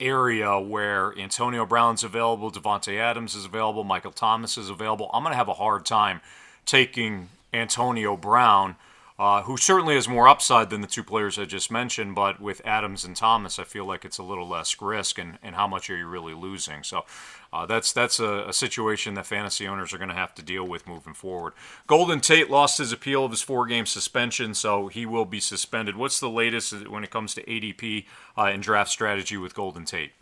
area 0.00 0.58
where 0.58 1.16
Antonio 1.18 1.66
Brown's 1.66 2.04
available, 2.04 2.50
Davante 2.50 2.98
Adams 2.98 3.34
is 3.34 3.44
available, 3.44 3.84
Michael 3.84 4.12
Thomas 4.12 4.56
is 4.56 4.70
available, 4.70 5.10
I'm 5.12 5.22
going 5.22 5.32
to 5.32 5.36
have 5.36 5.48
a 5.48 5.54
hard 5.54 5.84
time 5.84 6.20
taking 6.64 7.30
Antonio 7.52 8.16
Brown, 8.16 8.76
uh, 9.18 9.42
who 9.42 9.56
certainly 9.56 9.96
has 9.96 10.06
more 10.06 10.28
upside 10.28 10.70
than 10.70 10.80
the 10.80 10.86
two 10.86 11.02
players 11.02 11.38
I 11.38 11.44
just 11.44 11.72
mentioned. 11.72 12.14
But 12.14 12.40
with 12.40 12.64
Adams 12.64 13.04
and 13.04 13.16
Thomas, 13.16 13.58
I 13.58 13.64
feel 13.64 13.84
like 13.84 14.04
it's 14.04 14.18
a 14.18 14.22
little 14.22 14.46
less 14.46 14.80
risk, 14.80 15.18
and, 15.18 15.38
and 15.42 15.56
how 15.56 15.66
much 15.66 15.90
are 15.90 15.96
you 15.96 16.06
really 16.06 16.34
losing? 16.34 16.84
So 16.84 17.04
uh, 17.52 17.66
that's 17.66 17.92
that's 17.92 18.20
a, 18.20 18.44
a, 18.48 18.52
situation 18.52 19.14
that 19.14 19.26
fantasy 19.26 19.66
owners 19.66 19.92
are 19.92 19.98
going 19.98 20.10
to 20.10 20.14
have 20.14 20.34
to 20.36 20.42
deal 20.42 20.64
with 20.64 20.86
moving 20.86 21.14
forward. 21.14 21.54
Golden 21.86 22.20
Tate 22.20 22.48
lost 22.48 22.78
his 22.78 22.92
appeal 22.92 23.24
of 23.24 23.32
his 23.32 23.42
four-game 23.42 23.86
suspension, 23.86 24.54
so 24.54 24.88
he 24.88 25.04
will 25.04 25.24
be 25.24 25.40
suspended. 25.40 25.96
What's 25.96 26.20
the 26.20 26.30
latest 26.30 26.88
when 26.88 27.02
it 27.02 27.10
comes 27.10 27.34
to 27.34 27.42
ADP 27.44 28.04
uh, 28.36 28.42
and 28.42 28.62
draft 28.62 28.90
strategy 28.90 29.36
with 29.36 29.54
Golden 29.54 29.84
Tate? 29.84 30.12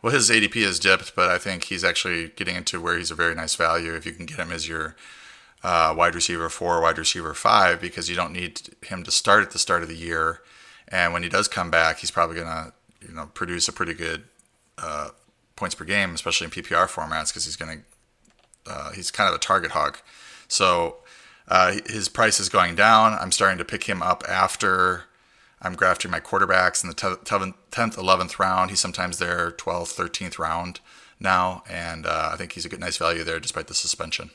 Well, 0.00 0.14
his 0.14 0.30
ADP 0.30 0.62
has 0.62 0.78
dipped, 0.78 1.16
but 1.16 1.28
I 1.30 1.38
think 1.38 1.64
he's 1.64 1.82
actually 1.82 2.28
getting 2.28 2.56
into 2.56 2.80
where 2.80 2.96
he's 2.96 3.10
a 3.10 3.14
very 3.14 3.34
nice 3.34 3.54
value 3.56 3.94
if 3.94 4.06
you 4.06 4.12
can 4.12 4.26
get 4.26 4.38
him 4.38 4.52
as 4.52 4.68
your 4.68 4.94
uh, 5.66 5.92
wide 5.92 6.14
receiver 6.14 6.48
four, 6.48 6.80
wide 6.80 6.96
receiver 6.96 7.34
five, 7.34 7.80
because 7.80 8.08
you 8.08 8.14
don't 8.14 8.32
need 8.32 8.60
him 8.84 9.02
to 9.02 9.10
start 9.10 9.42
at 9.42 9.50
the 9.50 9.58
start 9.58 9.82
of 9.82 9.88
the 9.88 9.96
year. 9.96 10.40
And 10.86 11.12
when 11.12 11.24
he 11.24 11.28
does 11.28 11.48
come 11.48 11.72
back, 11.72 11.98
he's 11.98 12.12
probably 12.12 12.36
going 12.36 12.46
to 12.46 12.72
you 13.04 13.12
know 13.12 13.26
produce 13.34 13.66
a 13.66 13.72
pretty 13.72 13.92
good 13.92 14.22
uh, 14.78 15.08
points 15.56 15.74
per 15.74 15.84
game, 15.84 16.14
especially 16.14 16.44
in 16.44 16.52
PPR 16.52 16.86
formats, 16.86 17.30
because 17.30 17.46
he's 17.46 17.56
going 17.56 17.82
to 18.64 18.72
uh, 18.72 18.92
he's 18.92 19.10
kind 19.10 19.28
of 19.28 19.34
a 19.34 19.40
target 19.40 19.72
hog. 19.72 19.98
So 20.46 20.98
uh, 21.48 21.78
his 21.86 22.08
price 22.08 22.38
is 22.38 22.48
going 22.48 22.76
down. 22.76 23.14
I'm 23.14 23.32
starting 23.32 23.58
to 23.58 23.64
pick 23.64 23.88
him 23.88 24.02
up 24.02 24.22
after 24.28 25.06
I'm 25.60 25.74
grafting 25.74 26.12
my 26.12 26.20
quarterbacks 26.20 26.84
in 26.84 26.90
the 26.90 26.94
10th, 26.94 27.96
11th 27.96 28.38
round. 28.38 28.70
He's 28.70 28.78
sometimes 28.78 29.18
there 29.18 29.50
12th, 29.50 29.96
13th 29.96 30.38
round 30.38 30.78
now, 31.18 31.64
and 31.68 32.06
uh, 32.06 32.30
I 32.32 32.36
think 32.36 32.52
he's 32.52 32.64
a 32.64 32.68
good, 32.68 32.78
nice 32.78 32.98
value 32.98 33.24
there 33.24 33.40
despite 33.40 33.66
the 33.66 33.74
suspension. 33.74 34.30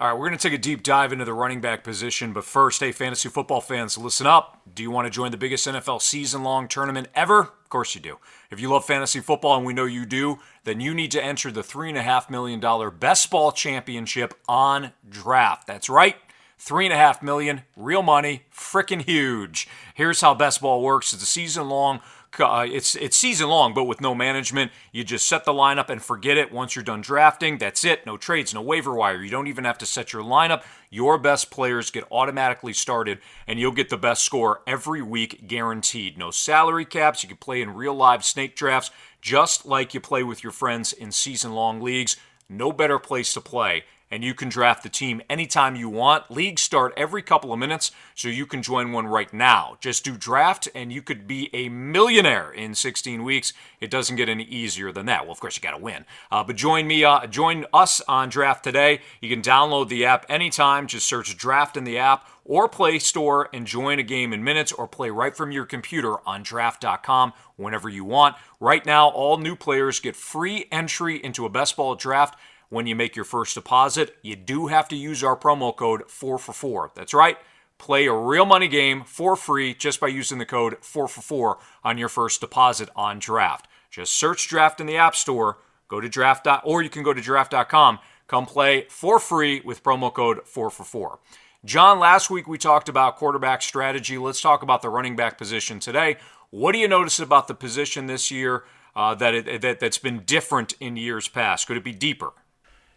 All 0.00 0.06
right, 0.06 0.12
we're 0.12 0.28
going 0.28 0.38
to 0.38 0.48
take 0.48 0.56
a 0.56 0.62
deep 0.62 0.84
dive 0.84 1.12
into 1.12 1.24
the 1.24 1.34
running 1.34 1.60
back 1.60 1.82
position, 1.82 2.32
but 2.32 2.44
first, 2.44 2.78
hey, 2.78 2.92
fantasy 2.92 3.28
football 3.28 3.60
fans, 3.60 3.98
listen 3.98 4.28
up. 4.28 4.62
Do 4.72 4.84
you 4.84 4.92
want 4.92 5.06
to 5.06 5.10
join 5.10 5.32
the 5.32 5.36
biggest 5.36 5.66
NFL 5.66 6.00
season 6.02 6.44
long 6.44 6.68
tournament 6.68 7.08
ever? 7.16 7.40
Of 7.40 7.68
course 7.68 7.96
you 7.96 8.00
do. 8.00 8.18
If 8.48 8.60
you 8.60 8.70
love 8.70 8.84
fantasy 8.84 9.18
football, 9.18 9.56
and 9.56 9.66
we 9.66 9.72
know 9.72 9.86
you 9.86 10.06
do, 10.06 10.38
then 10.62 10.80
you 10.80 10.94
need 10.94 11.10
to 11.10 11.24
enter 11.24 11.50
the 11.50 11.62
$3.5 11.62 12.30
million 12.30 12.60
Best 12.96 13.28
Ball 13.28 13.50
Championship 13.50 14.34
on 14.48 14.92
draft. 15.10 15.66
That's 15.66 15.90
right. 15.90 16.14
Three 16.60 16.86
and 16.86 16.94
a 16.94 16.96
half 16.96 17.20
million, 17.20 17.62
real 17.76 18.02
money, 18.02 18.42
freaking 18.54 19.02
huge. 19.02 19.66
Here's 19.94 20.20
how 20.20 20.32
best 20.32 20.60
ball 20.60 20.80
works: 20.80 21.12
it's 21.12 21.22
a 21.22 21.26
season 21.26 21.68
long 21.68 22.00
uh, 22.38 22.66
it's 22.68 22.94
it's 22.94 23.16
season 23.16 23.48
long, 23.48 23.74
but 23.74 23.84
with 23.84 24.00
no 24.00 24.14
management. 24.14 24.72
You 24.92 25.04
just 25.04 25.28
set 25.28 25.44
the 25.44 25.52
lineup 25.52 25.88
and 25.88 26.02
forget 26.02 26.36
it. 26.36 26.52
Once 26.52 26.76
you're 26.76 26.84
done 26.84 27.00
drafting, 27.00 27.58
that's 27.58 27.84
it. 27.84 28.06
No 28.06 28.16
trades, 28.16 28.54
no 28.54 28.62
waiver 28.62 28.94
wire. 28.94 29.22
You 29.22 29.30
don't 29.30 29.46
even 29.46 29.64
have 29.64 29.78
to 29.78 29.86
set 29.86 30.12
your 30.12 30.22
lineup. 30.22 30.62
Your 30.90 31.18
best 31.18 31.50
players 31.50 31.90
get 31.90 32.04
automatically 32.10 32.72
started, 32.72 33.18
and 33.46 33.58
you'll 33.58 33.72
get 33.72 33.90
the 33.90 33.96
best 33.96 34.22
score 34.24 34.62
every 34.66 35.02
week, 35.02 35.46
guaranteed. 35.46 36.18
No 36.18 36.30
salary 36.30 36.84
caps. 36.84 37.22
You 37.22 37.28
can 37.28 37.38
play 37.38 37.62
in 37.62 37.74
real 37.74 37.94
live 37.94 38.24
snake 38.24 38.56
drafts, 38.56 38.90
just 39.20 39.66
like 39.66 39.94
you 39.94 40.00
play 40.00 40.22
with 40.22 40.42
your 40.42 40.52
friends 40.52 40.92
in 40.92 41.12
season 41.12 41.52
long 41.54 41.80
leagues. 41.80 42.16
No 42.48 42.72
better 42.72 42.98
place 42.98 43.32
to 43.34 43.40
play 43.40 43.84
and 44.10 44.24
you 44.24 44.34
can 44.34 44.48
draft 44.48 44.82
the 44.82 44.88
team 44.88 45.20
anytime 45.28 45.76
you 45.76 45.88
want. 45.88 46.30
Leagues 46.30 46.62
start 46.62 46.92
every 46.96 47.22
couple 47.22 47.52
of 47.52 47.58
minutes, 47.58 47.90
so 48.14 48.28
you 48.28 48.46
can 48.46 48.62
join 48.62 48.92
one 48.92 49.06
right 49.06 49.32
now. 49.32 49.76
Just 49.80 50.04
do 50.04 50.16
draft, 50.16 50.68
and 50.74 50.92
you 50.92 51.02
could 51.02 51.26
be 51.26 51.50
a 51.52 51.68
millionaire 51.68 52.50
in 52.50 52.74
16 52.74 53.22
weeks. 53.22 53.52
It 53.80 53.90
doesn't 53.90 54.16
get 54.16 54.28
any 54.28 54.44
easier 54.44 54.92
than 54.92 55.06
that. 55.06 55.24
Well, 55.24 55.32
of 55.32 55.40
course, 55.40 55.56
you 55.56 55.62
got 55.62 55.76
to 55.76 55.82
win. 55.82 56.04
Uh, 56.30 56.42
but 56.44 56.56
join 56.56 56.86
me, 56.86 57.04
uh, 57.04 57.26
join 57.26 57.66
us 57.72 58.00
on 58.08 58.28
Draft 58.28 58.64
today. 58.64 59.00
You 59.20 59.28
can 59.28 59.42
download 59.42 59.88
the 59.88 60.04
app 60.04 60.26
anytime. 60.28 60.86
Just 60.86 61.06
search 61.06 61.36
Draft 61.36 61.76
in 61.76 61.84
the 61.84 61.98
app 61.98 62.26
or 62.48 62.68
Play 62.68 62.98
Store 62.98 63.48
and 63.52 63.66
join 63.66 63.98
a 63.98 64.02
game 64.02 64.32
in 64.32 64.42
minutes 64.42 64.72
or 64.72 64.88
play 64.88 65.10
right 65.10 65.36
from 65.36 65.52
your 65.52 65.66
computer 65.66 66.16
on 66.26 66.42
draft.com 66.42 67.34
whenever 67.56 67.88
you 67.88 68.04
want. 68.04 68.36
Right 68.58 68.84
now, 68.84 69.08
all 69.08 69.36
new 69.36 69.54
players 69.54 70.00
get 70.00 70.16
free 70.16 70.66
entry 70.72 71.22
into 71.22 71.44
a 71.44 71.50
best 71.50 71.76
ball 71.76 71.94
draft 71.94 72.38
when 72.68 72.86
you 72.86 72.94
make 72.94 73.16
your 73.16 73.24
first 73.24 73.54
deposit. 73.54 74.16
You 74.22 74.36
do 74.36 74.66
have 74.66 74.88
to 74.88 74.96
use 74.96 75.24
our 75.24 75.36
promo 75.36 75.74
code 75.74 76.10
4 76.10 76.38
for 76.38 76.52
4. 76.52 76.92
That's 76.94 77.14
right. 77.14 77.38
Play 77.78 78.06
a 78.06 78.12
real 78.12 78.44
money 78.44 78.68
game 78.68 79.04
for 79.04 79.36
free 79.36 79.72
just 79.72 80.00
by 80.00 80.08
using 80.08 80.38
the 80.38 80.46
code 80.46 80.78
4 80.80 81.08
for 81.08 81.20
4 81.20 81.58
on 81.84 81.98
your 81.98 82.08
first 82.08 82.40
deposit 82.40 82.88
on 82.96 83.18
draft. 83.18 83.68
Just 83.90 84.12
search 84.12 84.48
draft 84.48 84.80
in 84.80 84.86
the 84.86 84.96
App 84.96 85.14
Store, 85.16 85.58
go 85.88 86.00
to 86.00 86.08
draft. 86.08 86.46
or 86.64 86.82
you 86.82 86.90
can 86.90 87.02
go 87.02 87.14
to 87.14 87.20
draft.com. 87.20 87.98
Come 88.26 88.44
play 88.44 88.86
for 88.90 89.18
free 89.18 89.62
with 89.64 89.82
promo 89.82 90.12
code 90.12 90.46
4 90.46 90.70
for 90.70 90.84
4. 90.84 91.18
John, 91.64 91.98
last 91.98 92.30
week 92.30 92.46
we 92.46 92.58
talked 92.58 92.88
about 92.88 93.16
quarterback 93.16 93.62
strategy. 93.62 94.18
Let's 94.18 94.40
talk 94.40 94.62
about 94.62 94.82
the 94.82 94.90
running 94.90 95.16
back 95.16 95.38
position 95.38 95.80
today. 95.80 96.16
What 96.50 96.72
do 96.72 96.78
you 96.78 96.88
notice 96.88 97.18
about 97.18 97.48
the 97.48 97.54
position 97.54 98.06
this 98.06 98.30
year 98.30 98.64
uh, 98.94 99.14
that, 99.16 99.34
it, 99.34 99.62
that 99.62 99.80
that's 99.80 99.98
been 99.98 100.22
different 100.24 100.74
in 100.80 100.96
years 100.96 101.28
past? 101.28 101.66
Could 101.66 101.76
it 101.76 101.84
be 101.84 101.92
deeper? 101.92 102.32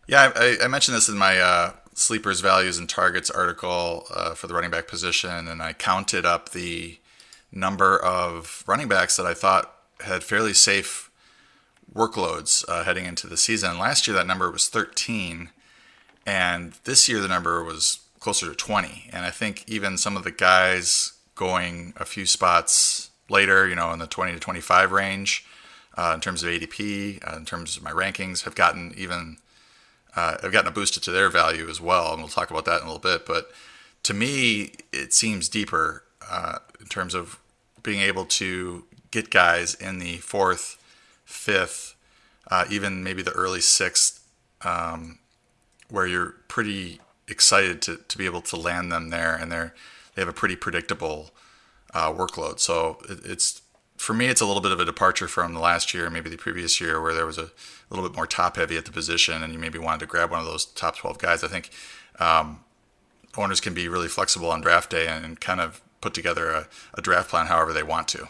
Yeah, 0.08 0.32
I, 0.36 0.58
I 0.64 0.68
mentioned 0.68 0.98
this 0.98 1.10
in 1.10 1.18
my 1.18 1.40
uh, 1.40 1.74
sleepers, 1.94 2.42
values, 2.42 2.78
and 2.78 2.90
targets 2.90 3.30
article 3.30 4.06
uh, 4.14 4.34
for 4.34 4.48
the 4.48 4.54
running 4.54 4.72
back 4.72 4.88
position, 4.88 5.48
and 5.48 5.62
I 5.62 5.74
counted 5.74 6.26
up 6.26 6.50
the 6.50 6.98
number 7.52 7.98
of 8.02 8.64
running 8.68 8.88
backs 8.88 9.18
that 9.18 9.26
I 9.26 9.34
thought 9.34 9.74
had 10.02 10.24
fairly 10.24 10.54
safe 10.54 11.10
workloads 11.94 12.66
uh, 12.68 12.84
heading 12.84 13.06
into 13.06 13.28
the 13.28 13.38
season. 13.38 13.78
Last 13.78 14.08
year, 14.08 14.16
that 14.16 14.28
number 14.28 14.50
was 14.50 14.70
13, 14.70 15.50
and 16.26 16.74
this 16.84 17.08
year 17.08 17.20
the 17.20 17.28
number 17.28 17.64
was 17.64 18.00
closer 18.20 18.48
to 18.48 18.56
20. 18.56 19.10
And 19.12 19.26
I 19.26 19.32
think 19.32 19.64
even 19.68 19.98
some 19.98 20.16
of 20.16 20.24
the 20.24 20.32
guys 20.32 21.14
going 21.36 21.94
a 21.98 22.06
few 22.06 22.26
spots 22.26 23.10
later, 23.30 23.68
you 23.68 23.76
know, 23.76 23.92
in 23.92 24.00
the 24.00 24.08
20 24.08 24.34
to 24.34 24.40
25 24.40 24.92
range, 24.92 25.46
uh, 25.98 26.12
in 26.16 26.22
terms 26.22 26.44
of 26.44 26.50
ADP, 26.50 27.20
uh, 27.28 27.36
in 27.36 27.46
terms 27.46 27.76
of 27.76 27.84
my 27.84 27.92
rankings, 27.92 28.44
have 28.44 28.56
gotten 28.56 28.94
even 28.96 29.38
uh, 30.16 30.38
have 30.42 30.52
gotten 30.52 30.68
a 30.68 30.72
boost 30.72 31.02
to 31.02 31.12
their 31.12 31.30
value 31.30 31.70
as 31.70 31.80
well. 31.80 32.12
And 32.12 32.22
we'll 32.22 32.30
talk 32.30 32.52
about 32.52 32.66
that 32.66 32.82
in 32.82 32.88
a 32.88 32.92
little 32.92 33.00
bit. 33.00 33.26
But 33.26 33.52
to 34.04 34.14
me, 34.14 34.74
it 34.92 35.14
seems 35.14 35.50
deeper 35.50 36.04
uh, 36.30 36.60
in 36.80 36.88
terms 36.88 37.14
of 37.14 37.40
being 37.84 38.02
able 38.02 38.26
to 38.26 38.86
get 39.12 39.30
guys 39.30 39.74
in 39.74 40.00
the 40.00 40.18
fourth, 40.18 40.82
fifth, 41.26 41.96
uh, 42.50 42.66
even 42.70 43.04
maybe 43.04 43.22
the 43.22 43.32
early 43.32 43.62
sixth, 43.62 44.26
um, 44.64 45.20
where 45.90 46.08
you're 46.08 46.36
pretty 46.48 47.00
excited 47.28 47.82
to, 47.82 47.98
to 48.08 48.18
be 48.18 48.26
able 48.26 48.42
to 48.42 48.56
land 48.58 48.92
them 48.92 49.10
there, 49.10 49.36
and 49.36 49.52
they're 49.52 49.74
they 50.14 50.22
have 50.22 50.30
a 50.30 50.34
pretty 50.34 50.56
predictable 50.56 51.32
uh, 51.94 52.12
workload. 52.12 52.60
So 52.60 52.98
it, 53.10 53.20
it's 53.24 53.61
for 54.02 54.16
me, 54.16 54.26
it's 54.26 54.42
a 54.42 54.48
little 54.48 54.64
bit 54.64 54.72
of 54.72 54.80
a 54.80 54.86
departure 54.86 55.28
from 55.28 55.54
the 55.54 55.60
last 55.60 55.94
year, 55.94 56.10
maybe 56.10 56.28
the 56.28 56.36
previous 56.36 56.82
year, 56.82 57.00
where 57.00 57.14
there 57.14 57.28
was 57.28 57.38
a 57.38 57.52
little 57.92 58.08
bit 58.08 58.16
more 58.16 58.26
top 58.26 58.56
heavy 58.56 58.76
at 58.76 58.86
the 58.86 58.92
position, 58.92 59.44
and 59.44 59.54
you 59.54 59.60
maybe 59.60 59.78
wanted 59.78 60.00
to 60.00 60.08
grab 60.08 60.32
one 60.32 60.40
of 60.40 60.46
those 60.48 60.66
top 60.66 60.98
12 60.98 61.20
guys. 61.20 61.44
I 61.44 61.48
think 61.48 61.70
um, 62.20 62.62
owners 63.38 63.62
can 63.62 63.76
be 63.76 63.88
really 63.88 64.08
flexible 64.08 64.50
on 64.50 64.60
draft 64.60 64.90
day 64.90 65.08
and, 65.08 65.40
kind 65.40 65.62
of 65.62 65.82
put 66.02 66.16
together 66.16 66.50
a, 66.50 66.68
a 66.96 67.02
draft 67.02 67.30
plan 67.30 67.46
however 67.46 67.74
they 67.74 67.84
want 67.84 68.08
to. 68.08 68.28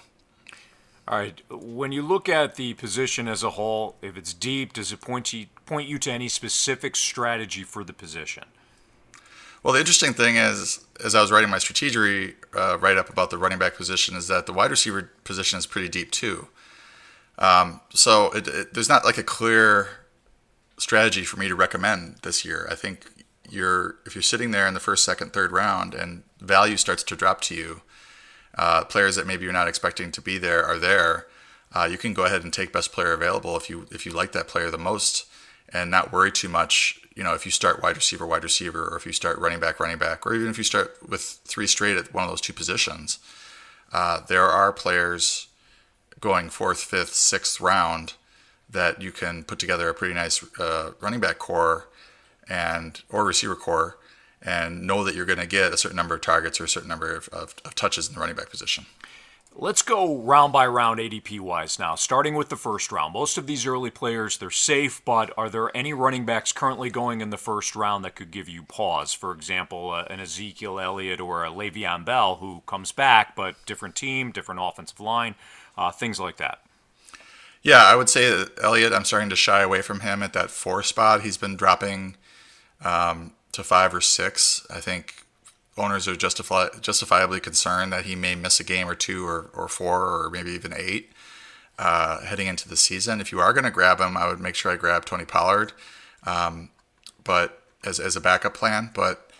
All 1.08 1.18
right. 1.18 1.42
When 1.50 1.94
you 1.94 2.02
look 2.02 2.28
at 2.28 2.56
the 2.56 2.74
position 2.74 3.30
as 3.30 3.42
a 3.42 3.52
whole, 3.52 3.96
if 4.02 4.18
it's 4.18 4.34
deep, 4.34 4.74
does 4.74 4.92
it 4.92 5.00
point 5.00 5.32
you 5.32 5.46
point 5.66 5.88
you 5.88 5.98
to 6.00 6.12
any 6.12 6.28
specific 6.28 6.98
strategy 6.98 7.64
for 7.64 7.86
the 7.86 7.94
position? 7.94 8.44
Well, 9.64 9.74
the 9.74 9.80
interesting 9.80 10.14
thing 10.14 10.38
is, 10.38 10.84
as 11.04 11.14
I 11.14 11.22
was 11.22 11.32
writing 11.32 11.50
my 11.50 11.60
strategy 11.60 12.34
uh, 12.56 12.78
write 12.80 12.98
up 12.98 13.10
about 13.10 13.30
the 13.30 13.38
running 13.38 13.60
back 13.60 13.76
position, 13.76 14.16
is 14.16 14.28
that 14.28 14.48
the 14.48 14.54
wide 14.54 14.72
receiver 14.72 15.12
position 15.24 15.60
is 15.60 15.68
pretty 15.68 15.88
deep 15.88 16.12
too. 16.12 16.48
Um, 17.38 17.82
so 17.92 18.32
it, 18.32 18.48
it, 18.48 18.74
there's 18.74 18.90
not 18.90 19.06
like 19.06 19.18
a 19.18 19.24
clear 19.24 19.90
strategy 20.78 21.24
for 21.24 21.38
me 21.38 21.48
to 21.48 21.56
recommend 21.56 22.18
this 22.24 22.44
year. 22.44 22.68
I 22.72 22.76
think 22.76 23.06
you're 23.50 23.98
if 24.06 24.16
you're 24.16 24.22
sitting 24.24 24.52
there 24.52 24.68
in 24.68 24.74
the 24.74 24.80
first, 24.80 25.04
second, 25.04 25.32
third 25.32 25.52
round, 25.52 25.94
and 25.94 26.24
value 26.40 26.78
starts 26.78 27.04
to 27.04 27.16
drop 27.16 27.42
to 27.42 27.56
you, 27.56 27.82
uh, 28.58 28.84
players 28.86 29.16
that 29.16 29.28
maybe 29.28 29.44
you're 29.44 29.54
not 29.54 29.68
expecting 29.68 30.12
to 30.12 30.22
be 30.22 30.40
there 30.40 30.66
are 30.66 30.80
there. 30.80 31.28
Uh, 31.74 31.88
you 31.90 31.98
can 31.98 32.14
go 32.14 32.26
ahead 32.26 32.44
and 32.44 32.52
take 32.52 32.74
best 32.74 32.92
player 32.92 33.14
available 33.14 33.56
if 33.56 33.70
you 33.70 33.88
if 33.92 34.08
you 34.08 34.12
like 34.12 34.32
that 34.32 34.48
player 34.48 34.72
the 34.72 34.78
most, 34.78 35.28
and 35.72 35.92
not 35.92 36.12
worry 36.12 36.32
too 36.32 36.50
much 36.50 37.01
you 37.16 37.24
know, 37.24 37.34
if 37.34 37.46
you 37.46 37.52
start 37.52 37.82
wide 37.82 37.96
receiver, 37.96 38.26
wide 38.26 38.44
receiver, 38.44 38.88
or 38.88 38.98
if 38.98 39.06
you 39.06 39.12
start 39.12 39.38
running 39.38 39.60
back, 39.60 39.80
running 39.80 39.98
back, 39.98 40.26
or 40.26 40.34
even 40.34 40.48
if 40.48 40.58
you 40.58 40.64
start 40.64 40.98
with 41.08 41.40
three 41.46 41.68
straight 41.68 41.98
at 41.98 42.14
one 42.14 42.24
of 42.24 42.30
those 42.30 42.42
two 42.42 42.54
positions, 42.54 43.20
uh, 43.92 44.22
there 44.28 44.46
are 44.46 44.72
players 44.72 45.48
going 46.20 46.50
fourth, 46.50 46.82
fifth, 46.82 47.14
sixth 47.14 47.60
round 47.60 48.14
that 48.70 49.02
you 49.02 49.12
can 49.12 49.44
put 49.44 49.60
together 49.60 49.90
a 49.90 49.94
pretty 49.94 50.14
nice 50.14 50.44
uh, 50.60 50.92
running 51.02 51.20
back 51.20 51.38
core 51.38 51.88
and 52.48 53.02
or 53.10 53.26
receiver 53.26 53.56
core 53.56 53.98
and 54.42 54.88
know 54.88 55.04
that 55.04 55.14
you're 55.14 55.26
going 55.26 55.40
to 55.40 55.46
get 55.46 55.74
a 55.74 55.78
certain 55.78 55.98
number 55.98 56.16
of 56.16 56.22
targets 56.22 56.60
or 56.60 56.64
a 56.64 56.70
certain 56.70 56.90
number 56.90 57.14
of, 57.14 57.28
of, 57.30 57.56
of 57.66 57.76
touches 57.76 58.08
in 58.08 58.16
the 58.16 58.20
running 58.20 58.36
back 58.36 58.50
position. 58.50 58.86
Let's 59.54 59.82
go 59.82 60.18
round 60.18 60.54
by 60.54 60.66
round 60.66 61.00
ADP 61.00 61.42
wise 61.42 61.78
now, 61.78 61.96
starting 61.96 62.36
with 62.36 62.48
the 62.48 62.56
first 62.56 62.90
round. 62.90 63.14
Most 63.14 63.38
of 63.38 63.48
these 63.48 63.68
early 63.68 63.90
players, 63.90 64.38
they're 64.38 64.50
safe, 64.50 65.04
but 65.04 65.34
are 65.38 65.50
there 65.50 65.76
any 65.76 65.92
running 65.92 66.26
backs 66.26 66.54
currently 66.54 66.90
going 66.90 67.20
in 67.20 67.32
the 67.32 67.38
first 67.38 67.76
round 67.76 68.06
that 68.06 68.16
could 68.16 68.32
give 68.32 68.48
you 68.48 68.64
pause? 68.64 69.12
For 69.12 69.34
example, 69.34 69.92
uh, 69.92 70.06
an 70.10 70.22
Ezekiel 70.22 70.80
Elliott 70.80 71.20
or 71.20 71.44
a 71.44 71.50
Le'Veon 71.50 72.06
Bell 72.06 72.36
who 72.36 72.64
comes 72.66 72.94
back, 72.94 73.36
but 73.36 73.58
different 73.66 73.96
team, 73.96 74.32
different 74.32 74.62
offensive 74.64 75.02
line, 75.02 75.36
uh, 75.78 75.92
things 75.92 76.18
like 76.18 76.38
that. 76.38 76.64
Yeah, 77.62 77.84
I 77.84 77.96
would 77.96 78.10
say 78.10 78.30
that 78.30 78.54
Elliott, 78.64 78.94
I'm 78.94 79.06
starting 79.06 79.30
to 79.30 79.36
shy 79.36 79.62
away 79.62 79.82
from 79.82 80.00
him 80.00 80.24
at 80.24 80.32
that 80.32 80.50
four 80.50 80.82
spot. 80.82 81.24
He's 81.24 81.38
been 81.38 81.58
dropping 81.58 82.16
um, 82.84 83.34
to 83.52 83.64
five 83.64 83.94
or 83.94 84.02
six. 84.02 84.66
I 84.70 84.80
think 84.80 85.21
owners 85.82 86.08
are 86.08 86.16
justify, 86.16 86.68
justifiably 86.80 87.40
concerned 87.40 87.92
that 87.94 88.06
he 88.06 88.16
may 88.16 88.36
miss 88.36 88.60
a 88.60 88.64
game 88.64 88.88
or 88.88 88.96
two 88.96 89.26
or, 89.26 89.50
or 89.54 89.68
four 89.68 90.02
or 90.02 90.30
maybe 90.30 90.52
even 90.52 90.74
eight 90.76 91.12
uh, 91.78 92.24
heading 92.26 92.48
into 92.48 92.70
the 92.70 92.78
season. 92.78 93.20
If 93.20 93.32
you 93.32 93.40
are 93.40 93.54
going 93.54 93.64
to 93.64 93.72
grab 93.72 94.00
him, 94.00 94.16
I 94.16 94.28
would 94.28 94.40
make 94.40 94.56
sure 94.56 94.72
I 94.72 94.76
grab 94.76 95.06
Tony 95.06 95.26
Pollard, 95.26 95.74
um, 96.26 96.70
but 97.24 97.64
as, 97.84 98.00
as 98.00 98.16
a 98.16 98.22
backup 98.22 98.54
plan. 98.54 98.92
But 98.94 99.32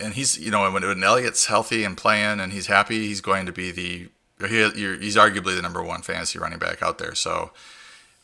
and 0.00 0.14
he's 0.14 0.38
you 0.38 0.50
know 0.50 0.70
when, 0.70 0.82
when 0.82 1.02
Elliott's 1.02 1.46
healthy 1.46 1.84
and 1.84 1.96
playing 1.96 2.40
and 2.40 2.52
he's 2.52 2.66
happy, 2.66 3.06
he's 3.06 3.20
going 3.20 3.46
to 3.46 3.52
be 3.52 3.70
the 3.70 4.08
he, 4.40 4.98
he's 4.98 5.16
arguably 5.16 5.54
the 5.54 5.62
number 5.62 5.82
one 5.82 6.02
fantasy 6.02 6.38
running 6.38 6.58
back 6.58 6.82
out 6.82 6.98
there. 6.98 7.14
So 7.14 7.52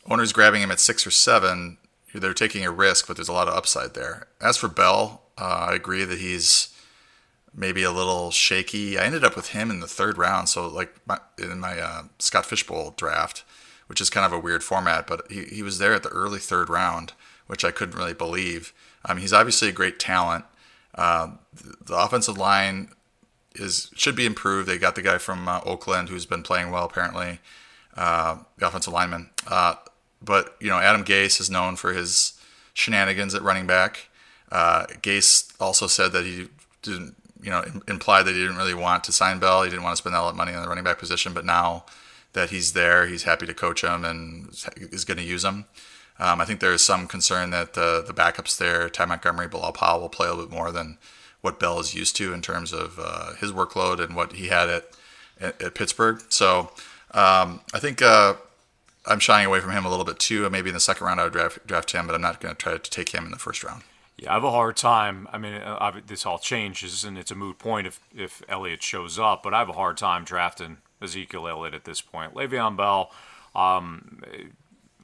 owners 0.09 0.33
grabbing 0.33 0.61
him 0.61 0.71
at 0.71 0.81
six 0.81 1.07
or 1.07 1.11
seven, 1.11 1.77
they're 2.13 2.33
taking 2.33 2.65
a 2.65 2.71
risk, 2.71 3.07
but 3.07 3.15
there's 3.15 3.29
a 3.29 3.33
lot 3.33 3.47
of 3.47 3.53
upside 3.53 3.93
there. 3.93 4.27
As 4.41 4.57
for 4.57 4.67
Bell, 4.67 5.21
uh, 5.37 5.67
I 5.69 5.75
agree 5.75 6.03
that 6.03 6.19
he's 6.19 6.75
maybe 7.53 7.83
a 7.83 7.91
little 7.91 8.31
shaky. 8.31 8.97
I 8.97 9.03
ended 9.03 9.23
up 9.23 9.35
with 9.35 9.49
him 9.49 9.69
in 9.69 9.79
the 9.79 9.87
third 9.87 10.17
round. 10.17 10.49
So 10.49 10.67
like 10.67 10.95
my, 11.05 11.19
in 11.37 11.59
my 11.59 11.79
uh, 11.79 12.03
Scott 12.19 12.45
Fishbowl 12.45 12.93
draft, 12.97 13.43
which 13.87 14.01
is 14.01 14.09
kind 14.09 14.25
of 14.25 14.33
a 14.33 14.39
weird 14.39 14.63
format, 14.63 15.07
but 15.07 15.29
he, 15.31 15.45
he 15.45 15.63
was 15.63 15.79
there 15.79 15.93
at 15.93 16.03
the 16.03 16.09
early 16.09 16.39
third 16.39 16.69
round, 16.69 17.13
which 17.47 17.65
I 17.65 17.71
couldn't 17.71 17.97
really 17.97 18.13
believe. 18.13 18.73
Mean, 19.07 19.17
he's 19.17 19.33
obviously 19.33 19.69
a 19.69 19.73
great 19.73 19.99
talent. 19.99 20.45
Uh, 20.93 21.31
the, 21.53 21.75
the 21.85 21.95
offensive 21.95 22.37
line 22.37 22.89
is 23.55 23.89
should 23.95 24.15
be 24.15 24.25
improved. 24.25 24.67
They 24.67 24.77
got 24.77 24.95
the 24.95 25.01
guy 25.01 25.17
from 25.17 25.47
uh, 25.47 25.61
Oakland 25.65 26.09
who's 26.09 26.25
been 26.25 26.43
playing 26.43 26.71
well 26.71 26.85
apparently, 26.85 27.39
uh, 27.95 28.37
the 28.57 28.67
offensive 28.67 28.93
lineman. 28.93 29.29
Uh, 29.47 29.75
but 30.21 30.55
you 30.59 30.69
know, 30.69 30.77
Adam 30.77 31.03
Gase 31.03 31.39
is 31.39 31.49
known 31.49 31.75
for 31.75 31.93
his 31.93 32.39
shenanigans 32.73 33.33
at 33.33 33.41
running 33.41 33.67
back. 33.67 34.09
Uh, 34.51 34.85
Gase 35.01 35.53
also 35.59 35.87
said 35.87 36.11
that 36.11 36.25
he 36.25 36.47
didn't 36.81 37.15
you 37.41 37.49
know, 37.49 37.63
implied 37.87 38.23
that 38.23 38.35
he 38.35 38.41
didn't 38.41 38.57
really 38.57 38.73
want 38.73 39.03
to 39.05 39.11
sign 39.11 39.39
Bell. 39.39 39.63
He 39.63 39.69
didn't 39.69 39.83
want 39.83 39.95
to 39.95 40.01
spend 40.01 40.15
all 40.15 40.27
that 40.27 40.35
money 40.35 40.53
on 40.53 40.61
the 40.61 40.67
running 40.67 40.83
back 40.83 40.99
position. 40.99 41.33
But 41.33 41.45
now 41.45 41.85
that 42.33 42.49
he's 42.49 42.73
there, 42.73 43.07
he's 43.07 43.23
happy 43.23 43.45
to 43.45 43.53
coach 43.53 43.83
him 43.83 44.03
and 44.03 44.49
is 44.77 45.05
going 45.05 45.17
to 45.17 45.23
use 45.23 45.43
him. 45.43 45.65
Um, 46.19 46.41
I 46.41 46.45
think 46.45 46.59
there 46.59 46.73
is 46.73 46.83
some 46.83 47.07
concern 47.07 47.49
that 47.51 47.73
the 47.73 48.03
the 48.05 48.13
backups 48.13 48.57
there, 48.57 48.89
Ty 48.89 49.05
Montgomery, 49.05 49.47
Bilal 49.47 49.71
Powell, 49.71 50.01
will 50.01 50.09
play 50.09 50.27
a 50.27 50.31
little 50.31 50.45
bit 50.45 50.53
more 50.53 50.71
than 50.71 50.97
what 51.41 51.59
Bell 51.59 51.79
is 51.79 51.95
used 51.95 52.17
to 52.17 52.33
in 52.33 52.41
terms 52.41 52.73
of 52.73 52.99
uh, 53.01 53.35
his 53.35 53.51
workload 53.51 54.03
and 54.03 54.15
what 54.15 54.33
he 54.33 54.47
had 54.47 54.69
at 54.69 54.91
at, 55.39 55.61
at 55.61 55.75
Pittsburgh. 55.75 56.21
So 56.29 56.71
um, 57.11 57.61
I 57.73 57.79
think 57.79 58.01
uh, 58.01 58.33
I'm 59.05 59.19
shying 59.19 59.45
away 59.45 59.61
from 59.61 59.71
him 59.71 59.85
a 59.85 59.89
little 59.89 60.05
bit 60.05 60.19
too. 60.19 60.49
Maybe 60.49 60.69
in 60.69 60.73
the 60.73 60.79
second 60.79 61.07
round 61.07 61.19
I 61.19 61.23
would 61.23 61.33
draft, 61.33 61.65
draft 61.65 61.91
him, 61.91 62.05
but 62.05 62.15
I'm 62.15 62.21
not 62.21 62.41
going 62.41 62.55
to 62.55 62.61
try 62.61 62.77
to 62.77 62.79
take 62.79 63.09
him 63.09 63.25
in 63.25 63.31
the 63.31 63.39
first 63.39 63.63
round. 63.63 63.83
Yeah, 64.21 64.31
I 64.31 64.33
have 64.33 64.43
a 64.43 64.51
hard 64.51 64.75
time. 64.75 65.29
I 65.31 65.37
mean, 65.37 65.53
uh, 65.53 66.01
this 66.05 66.25
all 66.25 66.39
changes, 66.39 67.05
and 67.05 67.17
it's 67.17 67.31
a 67.31 67.35
moot 67.35 67.57
point 67.57 67.87
if 67.87 68.01
if 68.13 68.41
Elliott 68.49 68.83
shows 68.83 69.17
up. 69.17 69.43
But 69.43 69.53
I 69.53 69.59
have 69.59 69.69
a 69.69 69.73
hard 69.73 69.95
time 69.97 70.25
drafting 70.25 70.77
Ezekiel 71.01 71.47
Elliott 71.47 71.73
at 71.73 71.85
this 71.85 72.01
point. 72.01 72.33
Le'Veon 72.33 72.75
Bell, 72.75 73.11
um, 73.55 74.21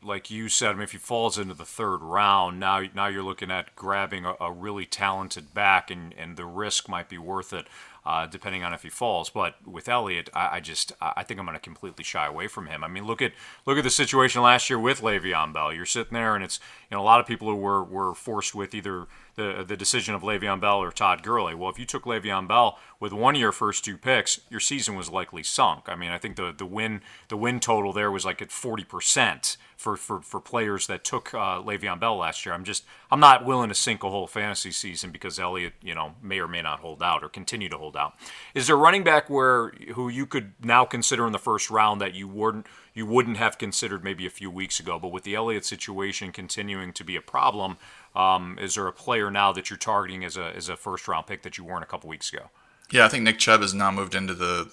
like 0.03 0.29
you 0.29 0.50
said, 0.50 0.72
I 0.72 0.74
mean, 0.74 0.84
if 0.84 0.91
he 0.91 0.98
falls 0.98 1.38
into 1.38 1.53
the 1.53 1.65
third 1.65 2.01
round, 2.01 2.60
now 2.60 2.84
now 2.93 3.07
you're 3.07 3.24
looking 3.24 3.51
at 3.51 3.74
grabbing 3.75 4.25
a, 4.25 4.36
a 4.41 4.51
really 4.51 4.86
talented 4.86 5.53
back, 5.53 5.89
and, 5.89 6.13
and 6.17 6.36
the 6.36 6.45
risk 6.45 6.89
might 6.89 7.07
be 7.07 7.17
worth 7.17 7.53
it, 7.53 7.67
uh, 8.05 8.27
depending 8.27 8.63
on 8.63 8.74
if 8.74 8.83
he 8.83 8.89
falls. 8.89 9.29
But 9.29 9.55
with 9.65 9.89
Elliott, 9.89 10.29
I, 10.33 10.57
I 10.57 10.59
just 10.59 10.91
I 11.01 11.24
think 11.24 11.39
I'm 11.39 11.45
going 11.45 11.57
to 11.57 11.62
completely 11.62 12.03
shy 12.03 12.25
away 12.25 12.47
from 12.47 12.67
him. 12.67 12.83
I 12.83 12.88
mean, 12.88 13.05
look 13.05 13.21
at 13.21 13.33
look 13.65 13.77
at 13.77 13.83
the 13.83 13.89
situation 13.89 14.41
last 14.41 14.69
year 14.69 14.79
with 14.79 15.01
Le'Veon 15.01 15.53
Bell. 15.53 15.74
You're 15.74 15.85
sitting 15.85 16.13
there, 16.13 16.35
and 16.35 16.43
it's 16.43 16.59
you 16.89 16.95
know 16.95 17.01
a 17.01 17.05
lot 17.05 17.19
of 17.19 17.25
people 17.25 17.47
who 17.47 17.55
were 17.55 17.83
were 17.83 18.13
forced 18.13 18.53
with 18.53 18.75
either 18.75 19.07
the 19.36 19.63
the 19.68 19.77
decision 19.77 20.15
of 20.15 20.22
Le'Veon 20.22 20.62
Bell 20.62 20.82
or 20.82 20.92
Todd 20.92 21.24
Gurley. 21.24 21.56
Well, 21.56 21.70
if 21.70 21.80
you 21.80 21.86
took 21.86 22.04
Le'Veon 22.04 22.48
Bell 22.48 22.80
with 23.00 23.13
one 23.13 23.36
of 23.36 23.42
your 23.42 23.51
first 23.51 23.84
two 23.84 23.98
picks, 23.98 24.39
your 24.50 24.60
season 24.60 24.96
was 24.96 25.10
likely 25.10 25.44
sunk. 25.44 25.88
I 25.88 25.96
mean, 25.96 26.12
I 26.12 26.18
think 26.18 26.36
the 26.36 26.54
the 26.56 26.65
win 26.65 27.01
the 27.27 27.38
win 27.38 27.60
total 27.60 27.94
there 27.94 28.12
was 28.12 28.25
like 28.25 28.42
at 28.42 28.51
forty 28.51 28.84
percent 28.84 29.58
for, 29.77 29.98
for, 29.98 30.22
for 30.22 30.39
players 30.39 30.88
that 30.88 31.04
took 31.04 31.34
uh, 31.34 31.62
Le'Veon 31.62 32.00
Bell 32.00 32.18
last 32.18 32.46
year. 32.46 32.56
I'm 32.56 32.63
just 32.63 32.86
I'm 33.12 33.20
not 33.20 33.46
willing 33.46 33.70
to 33.70 33.75
sink 33.75 34.04
a 34.04 34.10
whole 34.10 34.27
fantasy 34.27 34.72
season 34.72 35.12
because 35.12 35.39
Elliott, 35.39 35.74
you 35.82 35.94
know, 35.94 36.15
may 36.22 36.39
or 36.39 36.48
may 36.48 36.62
not 36.62 36.80
hold 36.80 37.04
out 37.04 37.24
or 37.24 37.30
continue 37.30 37.70
to 37.70 37.77
hold 37.77 37.98
out. 37.98 38.13
Is 38.54 38.68
there 38.68 38.75
a 38.75 38.80
running 38.80 39.04
back 39.04 39.30
where 39.30 39.72
who 39.94 40.10
you 40.10 40.25
could 40.25 40.54
now 40.63 40.86
consider 40.86 41.25
in 41.27 41.34
the 41.34 41.39
first 41.39 41.70
round 41.70 42.01
that 42.01 42.13
you 42.13 42.27
wouldn't 42.27 42.68
you 42.94 43.06
wouldn't 43.06 43.38
have 43.38 43.58
considered 43.58 44.04
maybe 44.04 44.25
a 44.25 44.30
few 44.30 44.50
weeks 44.50 44.80
ago, 44.80 44.98
but 44.98 45.10
with 45.10 45.24
the 45.24 45.36
Elliott 45.36 45.65
situation 45.65 46.32
continuing 46.32 46.94
to 46.94 47.04
be 47.04 47.18
a 47.18 47.22
problem, 47.22 47.77
um, 48.15 48.57
is 48.60 48.75
there 48.75 48.88
a 48.88 48.93
player 48.93 49.29
now 49.29 49.51
that 49.51 49.69
you're 49.69 49.77
targeting 49.77 50.24
as 50.24 50.38
a 50.38 50.55
as 50.55 50.69
a 50.69 50.77
first 50.77 51.07
round 51.07 51.27
pick 51.27 51.43
that 51.43 51.57
you 51.57 51.63
weren't 51.63 51.84
a 51.84 51.88
couple 51.88 52.10
weeks 52.10 52.31
ago? 52.31 52.50
Yeah, 52.91 53.05
I 53.05 53.10
think 53.10 53.24
Nick 53.24 53.39
Chubb 53.39 53.62
has 53.62 53.74
now 53.74 53.91
moved 53.91 54.15
into 54.15 54.34
the 54.34 54.72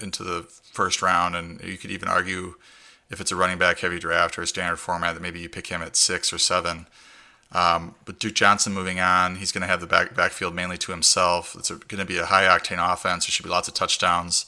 into 0.00 0.22
the 0.22 0.42
first 0.72 1.02
round, 1.02 1.36
and 1.36 1.62
you 1.62 1.78
could 1.78 1.90
even 1.90 2.08
argue 2.08 2.54
if 3.10 3.20
it's 3.20 3.30
a 3.30 3.36
running 3.36 3.58
back 3.58 3.78
heavy 3.80 3.98
draft 3.98 4.38
or 4.38 4.42
a 4.42 4.46
standard 4.46 4.78
format 4.78 5.14
that 5.14 5.20
maybe 5.20 5.40
you 5.40 5.48
pick 5.48 5.68
him 5.68 5.82
at 5.82 5.96
six 5.96 6.32
or 6.32 6.38
seven. 6.38 6.86
Um, 7.52 7.94
but 8.06 8.18
Duke 8.18 8.34
Johnson 8.34 8.72
moving 8.72 8.98
on, 8.98 9.36
he's 9.36 9.52
going 9.52 9.60
to 9.60 9.68
have 9.68 9.80
the 9.80 9.86
back 9.86 10.14
backfield 10.14 10.54
mainly 10.54 10.78
to 10.78 10.92
himself. 10.92 11.54
It's 11.58 11.70
going 11.70 12.00
to 12.00 12.06
be 12.06 12.18
a 12.18 12.26
high 12.26 12.44
octane 12.44 12.92
offense. 12.92 13.26
There 13.26 13.30
should 13.30 13.44
be 13.44 13.50
lots 13.50 13.68
of 13.68 13.74
touchdowns. 13.74 14.46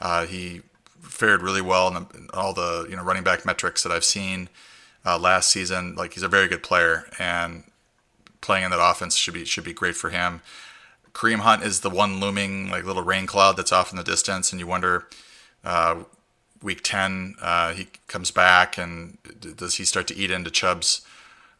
Uh, 0.00 0.26
he 0.26 0.62
fared 1.00 1.42
really 1.42 1.60
well 1.62 1.88
in, 1.88 1.94
the, 1.94 2.06
in, 2.14 2.28
all 2.34 2.52
the 2.52 2.86
you 2.88 2.96
know 2.96 3.02
running 3.02 3.22
back 3.22 3.44
metrics 3.44 3.82
that 3.82 3.92
I've 3.92 4.04
seen 4.04 4.48
uh, 5.04 5.18
last 5.18 5.50
season. 5.50 5.94
Like 5.94 6.14
he's 6.14 6.22
a 6.22 6.28
very 6.28 6.48
good 6.48 6.62
player, 6.62 7.06
and 7.18 7.64
playing 8.46 8.64
in 8.64 8.70
that 8.70 8.80
offense 8.80 9.16
should 9.16 9.34
be 9.34 9.44
should 9.44 9.64
be 9.64 9.74
great 9.74 9.96
for 9.96 10.10
him. 10.10 10.40
Kareem 11.12 11.40
Hunt 11.40 11.62
is 11.62 11.80
the 11.80 11.90
one 11.90 12.20
looming 12.20 12.70
like 12.70 12.84
little 12.84 13.02
rain 13.02 13.26
cloud 13.26 13.56
that's 13.56 13.72
off 13.72 13.90
in 13.90 13.96
the 13.96 14.04
distance, 14.04 14.52
and 14.52 14.60
you 14.60 14.66
wonder. 14.66 15.06
Uh, 15.64 16.04
week 16.62 16.80
10, 16.82 17.36
uh, 17.40 17.72
he 17.72 17.88
comes 18.08 18.30
back 18.30 18.78
and 18.78 19.18
does 19.56 19.74
he 19.74 19.84
start 19.84 20.06
to 20.08 20.16
eat 20.16 20.30
into 20.30 20.50
Chubb's 20.50 21.06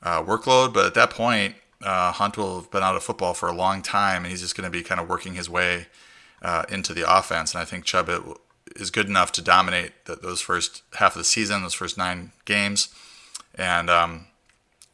uh, 0.03 0.23
workload? 0.23 0.73
But 0.73 0.87
at 0.87 0.95
that 0.95 1.11
point, 1.11 1.55
uh, 1.83 2.13
Hunt 2.13 2.37
will 2.37 2.61
have 2.61 2.71
been 2.71 2.83
out 2.83 2.97
of 2.97 3.03
football 3.03 3.35
for 3.35 3.49
a 3.49 3.55
long 3.55 3.83
time, 3.83 4.25
and 4.25 4.31
he's 4.31 4.41
just 4.41 4.57
going 4.57 4.71
to 4.71 4.71
be 4.71 4.83
kind 4.83 5.01
of 5.01 5.09
working 5.09 5.35
his 5.35 5.49
way 5.49 5.87
uh, 6.43 6.65
into 6.69 6.95
the 6.95 7.11
offense. 7.11 7.55
And 7.55 7.61
I 7.61 7.65
think 7.65 7.85
Chubb 7.85 8.11
is 8.75 8.91
good 8.91 9.07
enough 9.07 9.33
to 9.33 9.43
dominate 9.43 9.93
the, 10.07 10.17
those 10.17 10.41
first 10.41 10.83
half 10.95 11.15
of 11.15 11.19
the 11.19 11.25
season, 11.25 11.63
those 11.63 11.75
first 11.75 11.99
nine 11.99 12.33
games, 12.45 12.89
and 13.55 13.91
um, 13.91 14.27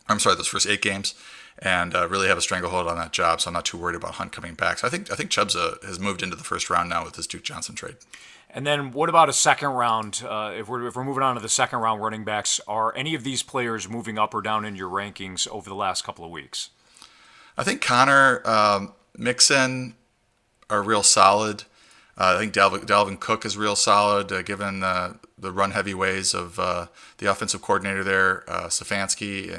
I'm 0.09 0.19
sorry, 0.19 0.37
those 0.37 0.49
first 0.49 0.67
eight 0.67 0.83
games, 0.83 1.15
and 1.63 1.95
uh, 1.95 2.09
really 2.09 2.27
have 2.27 2.37
a 2.37 2.43
stranglehold 2.43 2.89
on 2.89 2.97
that 2.97 3.13
job. 3.13 3.41
So 3.41 3.49
I'm 3.49 3.55
not 3.55 3.65
too 3.65 3.79
worried 3.79 3.95
about 3.95 4.15
Hunt 4.15 4.33
coming 4.33 4.55
back. 4.55 4.79
So 4.79 4.87
I 4.87 4.91
think 4.91 5.11
I 5.11 5.15
think 5.15 5.31
Chubb's 5.31 5.55
a, 5.55 5.77
has 5.85 5.99
moved 5.99 6.23
into 6.23 6.37
the 6.37 6.45
first 6.45 6.69
round 6.69 6.91
now 6.91 7.05
with 7.05 7.15
this 7.15 7.27
Duke 7.27 7.45
Johnson 7.45 7.75
trade. 7.75 7.97
And 8.55 8.67
then 8.67 8.91
what 8.91 9.09
about 9.09 9.31
a 9.31 9.33
second 9.33 9.71
round? 9.71 10.23
Uh, 10.29 10.53
if, 10.55 10.69
we're, 10.69 10.87
if 10.87 10.95
we're 10.95 11.05
moving 11.05 11.23
on 11.23 11.37
to 11.37 11.41
the 11.41 11.49
second 11.49 11.79
round 11.79 12.03
running 12.03 12.23
backs, 12.23 12.61
are 12.69 12.95
any 12.95 13.15
of 13.15 13.25
these 13.25 13.43
players 13.43 13.89
moving 13.89 14.19
up 14.19 14.35
or 14.35 14.43
down 14.43 14.67
in 14.67 14.77
your 14.77 14.91
rankings 14.91 15.49
over 15.49 15.71
the 15.71 15.75
last 15.75 16.05
couple 16.05 16.23
of 16.23 16.31
weeks? 16.31 16.69
I 17.57 17.65
think 17.65 17.81
Conner, 17.81 18.47
um, 18.47 18.93
Mixon 19.17 19.95
are 20.69 20.83
real 20.83 21.03
solid. 21.03 21.65
Uh, 22.19 22.35
I 22.37 22.39
think 22.39 22.53
Dalvin, 22.53 22.85
Dalvin, 22.85 23.19
Cook 23.19 23.47
is 23.47 23.57
real 23.57 23.75
solid, 23.75 24.31
uh, 24.31 24.43
given 24.43 24.83
uh, 24.83 25.15
the 25.39 25.51
run 25.51 25.71
heavy 25.71 25.95
ways 25.95 26.35
of 26.35 26.59
uh, 26.59 26.87
the 27.19 27.31
offensive 27.31 27.63
coordinator 27.63 28.05
there, 28.05 28.45
uh, 28.49 28.69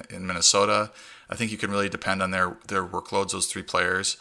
in 0.09 0.27
Minnesota. 0.27 0.91
I 1.29 1.35
think 1.35 1.51
you 1.51 1.57
can 1.57 1.71
really 1.71 1.89
depend 1.89 2.21
on 2.21 2.31
their 2.31 2.57
their 2.67 2.83
workloads. 2.83 3.31
Those 3.31 3.47
three 3.47 3.63
players. 3.63 4.17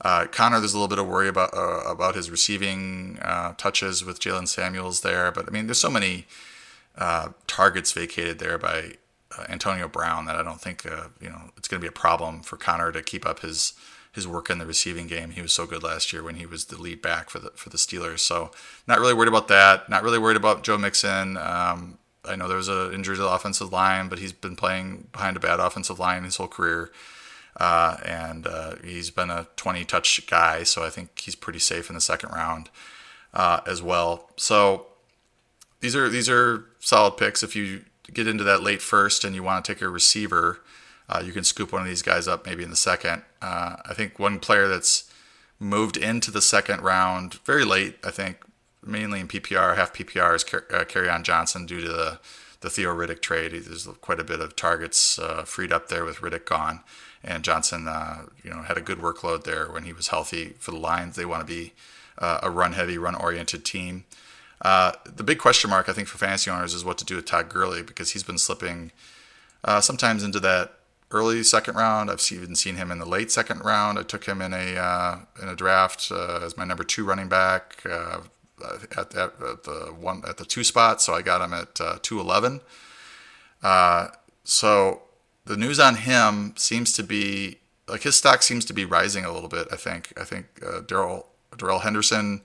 Uh, 0.00 0.26
Conner, 0.26 0.58
there's 0.58 0.74
a 0.74 0.76
little 0.76 0.88
bit 0.88 0.98
of 0.98 1.06
worry 1.06 1.28
about 1.28 1.54
uh, 1.54 1.82
about 1.88 2.16
his 2.16 2.28
receiving 2.28 3.18
uh, 3.22 3.54
touches 3.56 4.04
with 4.04 4.20
Jaylen 4.20 4.48
Samuels 4.48 5.02
there, 5.02 5.30
but 5.30 5.46
I 5.48 5.50
mean, 5.50 5.66
there's 5.66 5.80
so 5.80 5.90
many 5.90 6.26
targets 7.46 7.92
vacated 7.92 8.38
there 8.38 8.58
by 8.58 8.94
Antonio 9.48 9.86
Brown 9.86 10.24
that 10.24 10.34
I 10.34 10.42
don't 10.42 10.60
think 10.60 10.84
you 11.20 11.28
know 11.28 11.50
it's 11.56 11.68
going 11.68 11.80
to 11.80 11.84
be 11.84 11.88
a 11.88 11.92
problem 11.92 12.42
for 12.42 12.56
Conner 12.56 12.90
to 12.90 13.02
keep 13.02 13.24
up 13.24 13.40
his 13.40 13.74
his 14.16 14.26
work 14.26 14.50
in 14.50 14.58
the 14.58 14.66
receiving 14.66 15.06
game. 15.06 15.30
He 15.30 15.40
was 15.40 15.52
so 15.52 15.66
good 15.66 15.84
last 15.84 16.12
year 16.12 16.22
when 16.22 16.34
he 16.34 16.46
was 16.46 16.64
the 16.64 16.80
lead 16.80 17.00
back 17.00 17.30
for 17.30 17.38
the 17.38 17.52
for 17.54 17.68
the 17.68 17.76
Steelers. 17.76 18.18
So 18.18 18.50
not 18.88 18.98
really 18.98 19.14
worried 19.14 19.28
about 19.28 19.46
that. 19.48 19.88
Not 19.88 20.02
really 20.02 20.18
worried 20.18 20.36
about 20.36 20.64
Joe 20.64 20.76
Mixon. 20.76 21.36
Um, 21.36 21.98
I 22.24 22.34
know 22.34 22.48
there 22.48 22.56
was 22.56 22.68
an 22.68 22.92
injury 22.92 23.14
to 23.14 23.22
the 23.22 23.28
offensive 23.28 23.72
line, 23.72 24.08
but 24.08 24.18
he's 24.18 24.32
been 24.32 24.56
playing 24.56 25.08
behind 25.12 25.36
a 25.36 25.40
bad 25.40 25.60
offensive 25.60 26.00
line 26.00 26.24
his 26.24 26.36
whole 26.36 26.48
career. 26.48 26.90
Uh, 27.56 27.96
and 28.04 28.46
uh, 28.46 28.74
he's 28.84 29.10
been 29.10 29.30
a 29.30 29.46
20 29.56 29.84
touch 29.84 30.26
guy, 30.26 30.62
so 30.62 30.82
I 30.82 30.90
think 30.90 31.20
he's 31.20 31.34
pretty 31.34 31.58
safe 31.58 31.88
in 31.88 31.94
the 31.94 32.00
second 32.00 32.30
round 32.30 32.68
uh, 33.32 33.60
as 33.66 33.80
well. 33.80 34.30
So 34.36 34.86
these 35.80 35.94
are 35.94 36.08
these 36.08 36.28
are 36.28 36.64
solid 36.80 37.12
picks. 37.12 37.42
If 37.42 37.54
you 37.54 37.84
get 38.12 38.26
into 38.26 38.44
that 38.44 38.62
late 38.62 38.82
first 38.82 39.24
and 39.24 39.34
you 39.34 39.42
want 39.42 39.64
to 39.64 39.74
take 39.74 39.82
a 39.82 39.88
receiver, 39.88 40.60
uh, 41.08 41.22
you 41.24 41.32
can 41.32 41.44
scoop 41.44 41.72
one 41.72 41.82
of 41.82 41.88
these 41.88 42.02
guys 42.02 42.26
up 42.26 42.46
maybe 42.46 42.62
in 42.62 42.70
the 42.70 42.76
second. 42.76 43.22
Uh, 43.40 43.76
I 43.84 43.94
think 43.94 44.18
one 44.18 44.38
player 44.38 44.68
that's 44.68 45.10
moved 45.58 45.96
into 45.96 46.30
the 46.30 46.42
second 46.42 46.82
round 46.82 47.34
very 47.44 47.64
late, 47.64 47.96
I 48.04 48.10
think, 48.10 48.38
mainly 48.84 49.20
in 49.20 49.28
PPR, 49.28 49.76
half 49.76 49.92
PPR, 49.92 50.34
is 50.34 50.44
Car- 50.44 50.66
uh, 50.70 51.22
Johnson 51.22 51.66
due 51.66 51.80
to 51.80 51.88
the 51.88 52.18
the 52.62 52.70
Theo 52.70 52.94
Riddick 52.96 53.20
trade. 53.20 53.52
There's 53.52 53.86
quite 54.00 54.18
a 54.18 54.24
bit 54.24 54.40
of 54.40 54.56
targets 54.56 55.20
freed 55.44 55.72
up 55.72 55.88
there 55.88 56.04
with 56.04 56.18
Riddick 56.18 56.46
gone 56.46 56.80
and 57.26 57.42
Johnson, 57.42 57.88
uh, 57.88 58.26
you 58.42 58.50
know, 58.50 58.62
had 58.62 58.78
a 58.78 58.80
good 58.80 58.98
workload 58.98 59.44
there 59.44 59.66
when 59.70 59.82
he 59.82 59.92
was 59.92 60.08
healthy 60.08 60.54
for 60.58 60.70
the 60.70 60.78
Lions. 60.78 61.16
They 61.16 61.24
want 61.24 61.46
to 61.46 61.52
be 61.52 61.72
uh, 62.18 62.38
a 62.42 62.50
run-heavy, 62.50 62.96
run-oriented 62.98 63.64
team. 63.64 64.04
Uh, 64.62 64.92
the 65.04 65.24
big 65.24 65.38
question 65.38 65.68
mark, 65.68 65.88
I 65.88 65.92
think, 65.92 66.08
for 66.08 66.18
fantasy 66.18 66.50
owners 66.50 66.72
is 66.72 66.84
what 66.84 66.98
to 66.98 67.04
do 67.04 67.16
with 67.16 67.26
Todd 67.26 67.48
Gurley 67.48 67.82
because 67.82 68.12
he's 68.12 68.22
been 68.22 68.38
slipping 68.38 68.92
uh, 69.64 69.80
sometimes 69.80 70.22
into 70.22 70.40
that 70.40 70.75
early 71.10 71.42
second 71.42 71.76
round. 71.76 72.10
I've 72.10 72.26
even 72.32 72.56
seen 72.56 72.76
him 72.76 72.90
in 72.90 72.98
the 72.98 73.06
late 73.06 73.30
second 73.30 73.64
round. 73.64 73.98
I 73.98 74.02
took 74.02 74.24
him 74.24 74.42
in 74.42 74.52
a 74.52 74.76
uh, 74.76 75.18
in 75.40 75.48
a 75.48 75.56
draft 75.56 76.08
uh, 76.10 76.40
as 76.42 76.56
my 76.56 76.64
number 76.64 76.84
two 76.84 77.04
running 77.04 77.28
back 77.28 77.82
at, 77.84 78.96
at, 78.96 79.14
at, 79.14 79.64
the 79.64 79.94
one 79.98 80.22
at 80.28 80.36
the 80.36 80.44
two 80.44 80.64
spot, 80.64 81.00
so 81.00 81.14
I 81.14 81.22
got 81.22 81.40
him 81.40 81.52
at 81.52 82.02
two 82.02 82.20
eleven. 82.20 82.60
so 84.44 85.02
the 85.44 85.56
news 85.56 85.78
on 85.78 85.94
him 85.94 86.54
seems 86.56 86.92
to 86.94 87.02
be 87.02 87.58
like 87.88 88.02
his 88.02 88.16
stock 88.16 88.42
seems 88.42 88.64
to 88.64 88.72
be 88.72 88.84
rising 88.84 89.24
a 89.24 89.32
little 89.32 89.48
bit. 89.48 89.68
I 89.72 89.76
think. 89.76 90.12
I 90.20 90.24
think 90.24 90.46
uh, 90.66 90.80
Darrell 90.80 91.28
Darrell 91.56 91.80
Henderson 91.80 92.42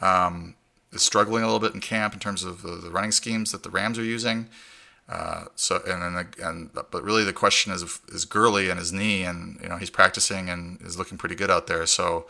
um, 0.00 0.54
is 0.92 1.02
struggling 1.02 1.42
a 1.42 1.46
little 1.46 1.60
bit 1.60 1.74
in 1.74 1.80
camp 1.80 2.14
in 2.14 2.20
terms 2.20 2.44
of 2.44 2.62
the, 2.62 2.76
the 2.76 2.90
running 2.90 3.12
schemes 3.12 3.52
that 3.52 3.62
the 3.62 3.70
Rams 3.70 3.98
are 3.98 4.04
using. 4.04 4.48
Uh, 5.08 5.44
so 5.54 5.82
and 5.86 6.02
then 6.02 6.14
the, 6.14 6.46
and 6.46 6.70
but 6.72 7.02
really 7.02 7.24
the 7.24 7.32
question 7.32 7.72
is 7.72 8.00
is 8.08 8.24
Gurley 8.24 8.70
and 8.70 8.78
his 8.78 8.92
knee 8.92 9.22
and 9.22 9.60
you 9.62 9.68
know 9.68 9.76
he's 9.76 9.90
practicing 9.90 10.48
and 10.48 10.80
is 10.80 10.96
looking 10.96 11.18
pretty 11.18 11.34
good 11.34 11.50
out 11.50 11.66
there. 11.66 11.84
So 11.84 12.26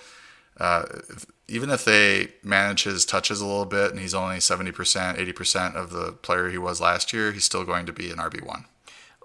uh, 0.59 0.85
if, 1.09 1.27
even 1.49 1.71
if 1.71 1.85
they 1.85 2.29
manage 2.43 2.85
his 2.85 3.05
touches 3.05 3.41
a 3.41 3.47
little 3.47 3.65
bit 3.65 3.91
and 3.91 4.01
he's 4.01 4.15
only 4.15 4.37
70%, 4.37 4.73
80% 4.73 5.75
of 5.75 5.91
the 5.91 6.13
player 6.13 6.49
he 6.49 6.59
was 6.59 6.81
last 6.81 7.13
year, 7.13 7.33
he's 7.33 7.45
still 7.45 7.65
going 7.65 7.87
to 7.87 7.93
be 7.93 8.11
an 8.11 8.19
RB1. 8.19 8.65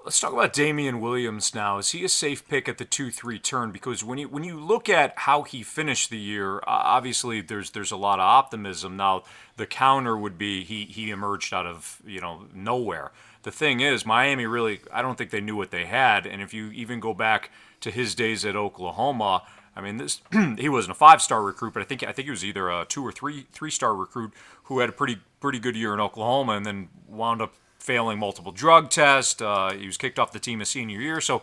Let's 0.04 0.20
talk 0.20 0.34
about 0.34 0.54
Damien 0.54 1.02
Williams 1.02 1.54
now. 1.54 1.78
Is 1.78 1.92
he 1.92 2.04
a 2.04 2.10
safe 2.10 2.48
pick 2.48 2.70
at 2.70 2.78
the 2.78 2.86
two-three 2.86 3.38
turn? 3.38 3.72
Because 3.72 4.04
when 4.04 4.18
you 4.18 4.30
when 4.30 4.46
you 4.46 4.60
look 4.60 4.88
at 4.88 5.14
how 5.18 5.44
he 5.44 5.62
finished 5.62 6.10
the 6.10 6.18
year, 6.18 6.60
uh, 6.60 6.62
obviously 6.68 7.42
there's 7.42 7.72
there's 7.72 7.92
a 7.92 7.98
lot 7.98 8.18
of 8.18 8.24
optimism. 8.24 8.96
Now 8.96 9.24
the 9.58 9.68
counter 9.68 10.18
would 10.18 10.38
be 10.38 10.64
he 10.64 10.86
he 10.86 11.12
emerged 11.12 11.54
out 11.54 11.66
of 11.66 12.02
you 12.06 12.22
know 12.22 12.46
nowhere. 12.54 13.12
The 13.44 13.52
thing 13.52 13.80
is, 13.80 14.06
Miami 14.06 14.46
really 14.46 14.82
I 14.92 15.02
don't 15.02 15.18
think 15.18 15.32
they 15.32 15.42
knew 15.42 15.56
what 15.56 15.72
they 15.72 15.86
had. 15.86 16.26
And 16.26 16.42
if 16.42 16.54
you 16.54 16.72
even 16.72 17.00
go 17.00 17.14
back 17.14 17.52
to 17.82 17.92
his 17.92 18.16
days 18.16 18.46
at 18.46 18.56
Oklahoma, 18.56 19.44
I 19.76 19.82
mean 19.82 19.98
this 19.98 20.22
he 20.58 20.70
wasn't 20.70 20.92
a 20.92 20.96
five-star 20.96 21.42
recruit, 21.42 21.74
but 21.74 21.82
I 21.82 21.86
think 21.86 22.04
I 22.04 22.12
think 22.12 22.26
he 22.26 22.32
was 22.32 22.44
either 22.44 22.70
a 22.70 22.86
two 22.88 23.06
or 23.06 23.12
three 23.12 23.48
three-star 23.52 23.96
recruit 23.96 24.34
who 24.64 24.80
had 24.80 24.90
a 24.90 24.94
pretty 24.94 25.18
pretty 25.40 25.60
good 25.60 25.76
year 25.76 25.94
in 25.94 26.00
Oklahoma 26.00 26.54
and 26.54 26.66
then 26.66 26.90
wound 27.08 27.42
up 27.42 27.54
failing 27.80 28.20
multiple 28.20 28.52
drug 28.52 28.90
tests. 28.90 29.42
Uh, 29.42 29.74
he 29.78 29.88
was 29.88 29.98
kicked 29.98 30.20
off 30.20 30.32
the 30.32 30.40
team 30.40 30.60
his 30.60 30.70
senior 30.70 31.00
year. 31.00 31.22
So, 31.22 31.42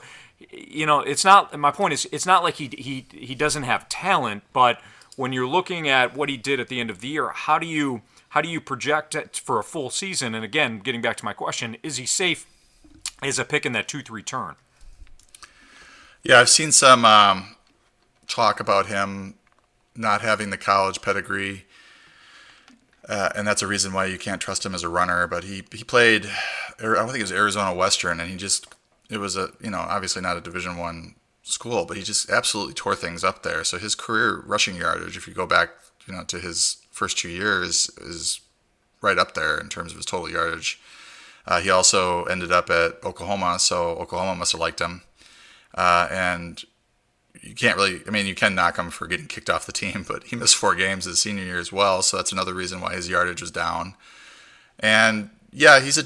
you 0.50 0.86
know, 0.86 1.00
it's 1.00 1.24
not. 1.24 1.58
My 1.58 1.70
point 1.70 1.94
is, 1.94 2.06
it's 2.12 2.26
not 2.26 2.42
like 2.42 2.54
he 2.54 2.68
he 2.76 3.06
he 3.10 3.34
doesn't 3.34 3.64
have 3.64 3.88
talent, 3.88 4.44
but 4.52 4.80
when 5.16 5.32
you're 5.32 5.46
looking 5.46 5.88
at 5.88 6.14
what 6.14 6.28
he 6.28 6.36
did 6.36 6.60
at 6.60 6.68
the 6.68 6.78
end 6.78 6.90
of 6.90 7.00
the 7.00 7.08
year, 7.08 7.30
how 7.30 7.58
do 7.58 7.66
you 7.66 8.02
how 8.36 8.42
do 8.42 8.50
you 8.50 8.60
project 8.60 9.14
it 9.14 9.40
for 9.42 9.58
a 9.58 9.64
full 9.64 9.88
season? 9.88 10.34
And 10.34 10.44
again, 10.44 10.80
getting 10.80 11.00
back 11.00 11.16
to 11.16 11.24
my 11.24 11.32
question, 11.32 11.78
is 11.82 11.96
he 11.96 12.04
safe 12.04 12.44
as 13.22 13.38
a 13.38 13.46
pick 13.46 13.64
in 13.64 13.72
that 13.72 13.88
two 13.88 14.02
three 14.02 14.22
turn? 14.22 14.56
Yeah, 16.22 16.40
I've 16.40 16.50
seen 16.50 16.70
some 16.70 17.06
um, 17.06 17.56
talk 18.26 18.60
about 18.60 18.88
him 18.88 19.36
not 19.94 20.20
having 20.20 20.50
the 20.50 20.58
college 20.58 21.00
pedigree. 21.00 21.64
Uh, 23.08 23.30
and 23.34 23.48
that's 23.48 23.62
a 23.62 23.66
reason 23.66 23.94
why 23.94 24.04
you 24.04 24.18
can't 24.18 24.42
trust 24.42 24.66
him 24.66 24.74
as 24.74 24.82
a 24.82 24.88
runner. 24.90 25.26
But 25.26 25.44
he, 25.44 25.62
he 25.72 25.82
played, 25.82 26.26
I 26.78 26.82
don't 26.82 27.06
think 27.06 27.20
it 27.20 27.22
was 27.22 27.32
Arizona 27.32 27.74
Western, 27.74 28.20
and 28.20 28.30
he 28.30 28.36
just 28.36 28.66
it 29.08 29.16
was 29.16 29.38
a 29.38 29.48
you 29.62 29.70
know 29.70 29.78
obviously 29.78 30.20
not 30.20 30.36
a 30.36 30.42
Division 30.42 30.76
One 30.76 31.14
school, 31.42 31.86
but 31.86 31.96
he 31.96 32.02
just 32.02 32.28
absolutely 32.28 32.74
tore 32.74 32.96
things 32.96 33.24
up 33.24 33.44
there. 33.44 33.64
So 33.64 33.78
his 33.78 33.94
career 33.94 34.42
rushing 34.44 34.76
yardage, 34.76 35.16
if 35.16 35.26
you 35.26 35.32
go 35.32 35.46
back 35.46 35.70
you 36.06 36.12
know 36.12 36.24
to 36.24 36.38
his 36.38 36.85
first 36.96 37.18
two 37.18 37.28
years, 37.28 37.90
is 37.98 38.40
right 39.02 39.18
up 39.18 39.34
there 39.34 39.58
in 39.58 39.68
terms 39.68 39.92
of 39.92 39.98
his 39.98 40.06
total 40.06 40.30
yardage. 40.30 40.80
Uh, 41.46 41.60
he 41.60 41.70
also 41.70 42.24
ended 42.24 42.50
up 42.50 42.70
at 42.70 43.04
Oklahoma, 43.04 43.58
so 43.58 43.90
Oklahoma 43.90 44.34
must 44.34 44.52
have 44.52 44.60
liked 44.60 44.80
him. 44.80 45.02
Uh, 45.74 46.08
and 46.10 46.64
you 47.42 47.54
can't 47.54 47.76
really, 47.76 48.00
I 48.06 48.10
mean, 48.10 48.26
you 48.26 48.34
can 48.34 48.54
knock 48.54 48.78
him 48.78 48.90
for 48.90 49.06
getting 49.06 49.26
kicked 49.26 49.50
off 49.50 49.66
the 49.66 49.72
team, 49.72 50.04
but 50.08 50.24
he 50.24 50.36
missed 50.36 50.56
four 50.56 50.74
games 50.74 51.04
his 51.04 51.20
senior 51.20 51.44
year 51.44 51.58
as 51.58 51.70
well. 51.70 52.02
So 52.02 52.16
that's 52.16 52.32
another 52.32 52.54
reason 52.54 52.80
why 52.80 52.94
his 52.94 53.08
yardage 53.08 53.42
was 53.42 53.50
down. 53.50 53.94
And 54.80 55.30
yeah, 55.52 55.80
he's 55.80 55.98
a, 55.98 56.04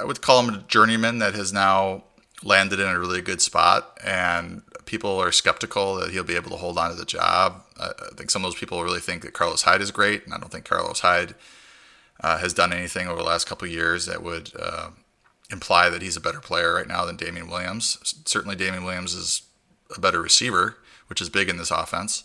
I 0.00 0.04
would 0.04 0.22
call 0.22 0.42
him 0.42 0.54
a 0.54 0.58
journeyman 0.62 1.18
that 1.18 1.34
has 1.34 1.52
now 1.52 2.04
landed 2.42 2.80
in 2.80 2.88
a 2.88 2.98
really 2.98 3.20
good 3.20 3.42
spot. 3.42 3.98
And 4.02 4.62
people 4.90 5.22
are 5.22 5.30
skeptical 5.30 5.94
that 5.94 6.10
he'll 6.10 6.24
be 6.24 6.34
able 6.34 6.50
to 6.50 6.56
hold 6.56 6.76
on 6.76 6.90
to 6.90 6.96
the 6.96 7.04
job. 7.04 7.62
I 7.78 7.92
think 8.16 8.28
some 8.28 8.44
of 8.44 8.50
those 8.50 8.58
people 8.58 8.82
really 8.82 8.98
think 8.98 9.22
that 9.22 9.32
Carlos 9.32 9.62
Hyde 9.62 9.80
is 9.80 9.92
great. 9.92 10.24
And 10.24 10.34
I 10.34 10.38
don't 10.38 10.50
think 10.50 10.64
Carlos 10.64 10.98
Hyde 10.98 11.36
uh, 12.20 12.38
has 12.38 12.52
done 12.52 12.72
anything 12.72 13.06
over 13.06 13.18
the 13.18 13.28
last 13.28 13.46
couple 13.46 13.68
years 13.68 14.06
that 14.06 14.20
would 14.20 14.50
uh, 14.58 14.88
imply 15.48 15.90
that 15.90 16.02
he's 16.02 16.16
a 16.16 16.20
better 16.20 16.40
player 16.40 16.74
right 16.74 16.88
now 16.88 17.04
than 17.04 17.14
Damien 17.14 17.48
Williams. 17.48 17.98
Certainly, 18.26 18.56
Damien 18.56 18.82
Williams 18.82 19.14
is 19.14 19.42
a 19.96 20.00
better 20.00 20.20
receiver, 20.20 20.76
which 21.06 21.20
is 21.20 21.28
big 21.28 21.48
in 21.48 21.56
this 21.56 21.70
offense. 21.70 22.24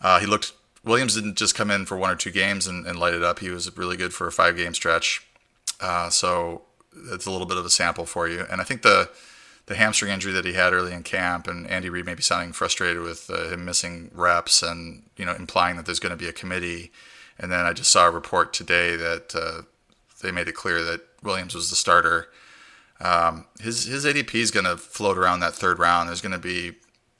Uh, 0.00 0.18
he 0.18 0.26
looked. 0.26 0.52
Williams 0.84 1.14
didn't 1.14 1.38
just 1.38 1.54
come 1.54 1.70
in 1.70 1.86
for 1.86 1.96
one 1.96 2.10
or 2.10 2.16
two 2.16 2.30
games 2.32 2.66
and, 2.66 2.86
and 2.86 2.98
light 2.98 3.14
it 3.14 3.22
up. 3.22 3.38
He 3.38 3.50
was 3.50 3.76
really 3.76 3.96
good 3.96 4.12
for 4.12 4.26
a 4.26 4.32
five 4.32 4.56
game 4.56 4.74
stretch. 4.74 5.24
Uh, 5.80 6.10
so 6.10 6.62
it's 7.12 7.26
a 7.26 7.30
little 7.30 7.46
bit 7.46 7.56
of 7.56 7.64
a 7.64 7.70
sample 7.70 8.04
for 8.04 8.28
you. 8.28 8.44
And 8.50 8.60
I 8.60 8.64
think 8.64 8.82
the 8.82 9.10
the 9.68 9.76
hamstring 9.76 10.10
injury 10.10 10.32
that 10.32 10.46
he 10.46 10.54
had 10.54 10.72
early 10.72 10.94
in 10.94 11.02
camp, 11.02 11.46
and 11.46 11.66
Andy 11.66 11.90
Reid 11.90 12.06
may 12.06 12.14
be 12.14 12.22
sounding 12.22 12.52
frustrated 12.52 13.02
with 13.02 13.30
uh, 13.30 13.50
him 13.50 13.66
missing 13.66 14.10
reps, 14.14 14.62
and 14.62 15.02
you 15.16 15.26
know 15.26 15.34
implying 15.34 15.76
that 15.76 15.84
there's 15.84 16.00
going 16.00 16.10
to 16.10 16.16
be 16.16 16.28
a 16.28 16.32
committee. 16.32 16.90
And 17.38 17.52
then 17.52 17.66
I 17.66 17.74
just 17.74 17.90
saw 17.90 18.08
a 18.08 18.10
report 18.10 18.54
today 18.54 18.96
that 18.96 19.34
uh, 19.34 19.62
they 20.22 20.32
made 20.32 20.48
it 20.48 20.54
clear 20.54 20.82
that 20.82 21.02
Williams 21.22 21.54
was 21.54 21.68
the 21.68 21.76
starter. 21.76 22.28
Um, 22.98 23.44
his 23.60 23.84
his 23.84 24.06
ADP 24.06 24.34
is 24.36 24.50
going 24.50 24.64
to 24.64 24.78
float 24.78 25.18
around 25.18 25.40
that 25.40 25.54
third 25.54 25.78
round. 25.78 26.08
There's 26.08 26.22
going 26.22 26.32
to 26.32 26.38
be, 26.38 26.72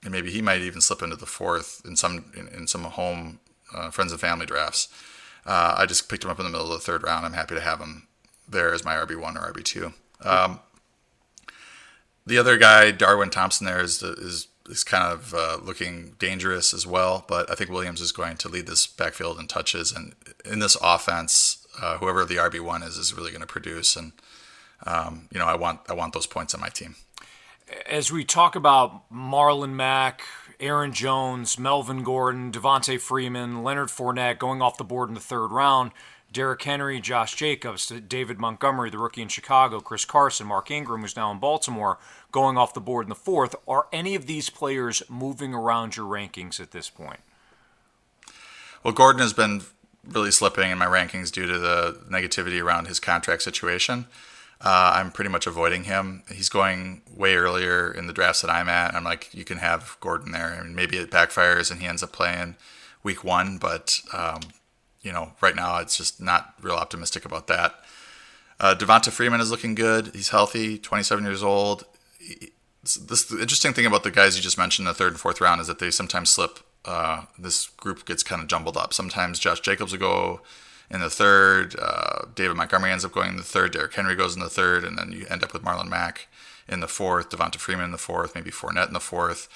and 0.03 0.11
maybe 0.11 0.31
he 0.31 0.41
might 0.41 0.63
even 0.63 0.81
slip 0.81 1.03
into 1.03 1.17
the 1.17 1.27
fourth 1.27 1.83
in 1.85 1.97
some 1.97 2.33
in, 2.35 2.49
in 2.49 2.67
some 2.67 2.85
home 2.85 3.41
uh, 3.75 3.91
friends 3.91 4.11
and 4.11 4.21
family 4.21 4.47
drafts. 4.47 4.89
Uh, 5.45 5.75
I 5.77 5.85
just 5.85 6.09
picked 6.09 6.25
him 6.25 6.31
up 6.31 6.39
in 6.39 6.47
the 6.47 6.51
middle 6.51 6.73
of 6.73 6.73
the 6.73 6.85
third 6.85 7.03
round. 7.03 7.27
I'm 7.27 7.35
happy 7.35 7.55
to 7.55 7.61
have 7.61 7.79
him 7.79 8.09
there 8.49 8.73
as 8.73 8.87
my 8.87 8.95
RB 8.95 9.21
one 9.21 9.37
or 9.37 9.53
RB 9.53 9.63
two. 9.63 9.93
Um, 10.25 10.61
the 12.29 12.39
other 12.39 12.57
guy, 12.59 12.91
Darwin 12.91 13.31
Thompson, 13.31 13.67
there 13.67 13.81
is 13.81 14.03
is 14.03 14.49
is 14.69 14.85
kind 14.85 15.13
of 15.13 15.35
uh, 15.35 15.59
looking 15.63 16.15
dangerous 16.19 16.75
as 16.75 16.87
well. 16.87 17.25
But 17.27 17.51
I 17.51 17.55
think 17.55 17.71
Williams 17.71 18.01
is 18.01 18.13
going 18.13 18.37
to 18.37 18.49
lead 18.49 18.67
this 18.67 18.87
backfield 18.87 19.41
in 19.41 19.47
touches, 19.47 19.93
and 19.93 20.15
in 20.45 20.59
this 20.59 20.77
offense, 20.83 21.67
uh, 21.81 21.99
whoever 21.99 22.25
the 22.25 22.37
RB 22.37 22.61
one 22.61 22.83
is 22.83 22.97
is 22.97 23.15
really 23.15 23.31
going 23.31 23.41
to 23.41 23.47
produce. 23.47 23.97
And 23.97 24.13
um, 24.87 25.29
you 25.33 25.39
know, 25.39 25.47
I 25.47 25.57
want 25.57 25.81
I 25.89 25.95
want 25.95 26.13
those 26.13 26.27
points 26.27 26.55
on 26.55 26.61
my 26.61 26.69
team. 26.69 26.97
As 27.89 28.13
we 28.13 28.25
talk 28.25 28.55
about 28.55 29.11
Marlon 29.13 29.73
Mack, 29.73 30.23
Aaron 30.61 30.93
Jones, 30.93 31.59
Melvin 31.59 32.03
Gordon, 32.03 32.53
Devonta 32.53 33.01
Freeman, 33.01 33.63
Leonard 33.63 33.89
Fournette 33.89 34.39
going 34.39 34.63
off 34.63 34.77
the 34.77 34.85
board 34.85 35.09
in 35.09 35.15
the 35.15 35.21
third 35.21 35.49
round. 35.49 35.93
Derrick 36.33 36.63
Henry, 36.63 37.01
Josh 37.01 37.35
Jacobs, 37.35 37.87
David 38.07 38.39
Montgomery, 38.39 38.91
the 38.91 38.99
rookie 38.99 39.23
in 39.23 39.29
Chicago, 39.29 39.81
Chris 39.81 40.05
Carson, 40.05 40.47
Mark 40.47 40.71
Ingram, 40.71 41.01
who's 41.01 41.17
now 41.17 41.31
in 41.31 41.39
Baltimore, 41.39 41.99
going 42.33 42.59
off 42.59 42.75
the 42.75 42.81
board 42.81 43.07
in 43.07 43.09
the 43.09 43.15
fourth. 43.15 43.57
Are 43.67 43.87
any 43.93 44.15
of 44.15 44.27
these 44.27 44.51
players 44.51 45.03
moving 45.09 45.55
around 45.55 45.97
your 45.97 46.07
rankings 46.07 46.61
at 46.61 46.73
this 46.73 46.91
point? 46.91 47.21
Well, 48.85 48.93
Gordon 48.93 49.23
has 49.23 49.33
been 49.33 49.63
really 50.07 50.31
slipping 50.31 50.71
in 50.71 50.79
my 50.79 50.87
rankings 50.87 51.33
due 51.33 51.47
to 51.47 51.59
the 51.59 52.01
negativity 52.11 52.63
around 52.63 52.89
his 52.89 53.01
contract 53.01 53.43
situation. 53.43 54.07
Uh, 54.61 54.93
I'm 54.97 55.13
pretty 55.13 55.31
much 55.31 55.47
avoiding 55.47 55.85
him. 55.85 56.25
He's 56.33 56.49
going 56.49 57.03
way 57.15 57.37
earlier 57.37 57.93
in 57.93 58.07
the 58.07 58.13
drafts 58.13 58.43
that 58.43 58.51
I'm 58.51 58.69
at. 58.69 58.95
I'm 58.95 59.05
like, 59.05 59.33
you 59.33 59.45
can 59.45 59.59
have 59.59 59.97
Gordon 60.01 60.33
there. 60.33 60.59
I 60.59 60.63
mean, 60.63 60.75
maybe 60.75 60.97
it 60.97 61.11
backfires 61.11 61.71
and 61.71 61.81
he 61.81 61.87
ends 61.87 62.03
up 62.03 62.13
playing 62.13 62.57
week 63.03 63.23
one, 63.23 63.59
but 63.59 64.01
um, 64.13 64.41
you 65.03 65.13
know, 65.13 65.33
right 65.41 65.57
now 65.57 65.79
it's 65.79 65.97
just 65.97 66.21
not 66.21 66.55
real 66.61 66.75
optimistic 66.75 67.25
about 67.25 67.47
that. 67.47 67.75
Uh, 68.61 68.75
Devonta 68.75 69.11
Freeman 69.11 69.41
is 69.41 69.51
looking 69.51 69.75
good. 69.75 70.11
He's 70.15 70.31
healthy, 70.31 70.79
27 70.79 71.25
years 71.25 71.43
old. 71.43 71.85
this 72.83 73.25
the 73.25 73.41
interesting 73.41 73.73
thing 73.73 73.87
about 73.87 74.03
the 74.03 74.11
guys 74.11 74.37
you 74.37 74.43
just 74.43 74.59
mentioned 74.59 74.89
the 74.89 74.95
third 74.95 75.13
and 75.13 75.21
fourth 75.21 75.41
round 75.41 75.61
is 75.61 75.67
that 75.69 75.79
they 75.79 75.91
sometimes 75.91 76.31
slip. 76.31 76.59
Uh, 76.85 77.25
this 77.39 77.69
group 77.69 78.05
gets 78.05 78.23
kind 78.23 78.43
of 78.43 78.49
jumbled 78.49 78.77
up. 78.77 78.93
Sometimes 78.93 79.39
Josh 79.39 79.61
Jacobs 79.61 79.93
will 79.93 79.99
go 79.99 80.41
in 80.91 81.01
the 81.01 81.11
third. 81.11 81.77
Uh, 81.79 82.27
David 82.35 82.57
Montgomery 82.57 82.91
ends 82.91 83.05
up 83.05 83.13
going 83.13 83.31
in 83.31 83.37
the 83.37 83.43
third. 83.43 83.73
Derrick 83.73 83.95
Henry 83.95 84.17
goes 84.17 84.35
in 84.35 84.41
the 84.41 84.49
third, 84.49 84.85
and 84.85 84.97
then 84.99 85.13
you 85.13 85.27
end 85.29 85.45
up 85.45 85.53
with 85.53 85.63
Marlon 85.63 85.89
Mack 85.89 86.29
in 86.69 86.81
the 86.81 86.89
fourth. 86.89 87.31
Devonta 87.31 87.57
Freeman 87.57 87.87
in 87.87 87.93
the 87.93 87.99
fourth. 87.99 88.35
Maybe 88.35 88.51
Fournette 88.51 88.89
in 88.89 88.95
the 88.95 89.01
fourth. 89.01 89.49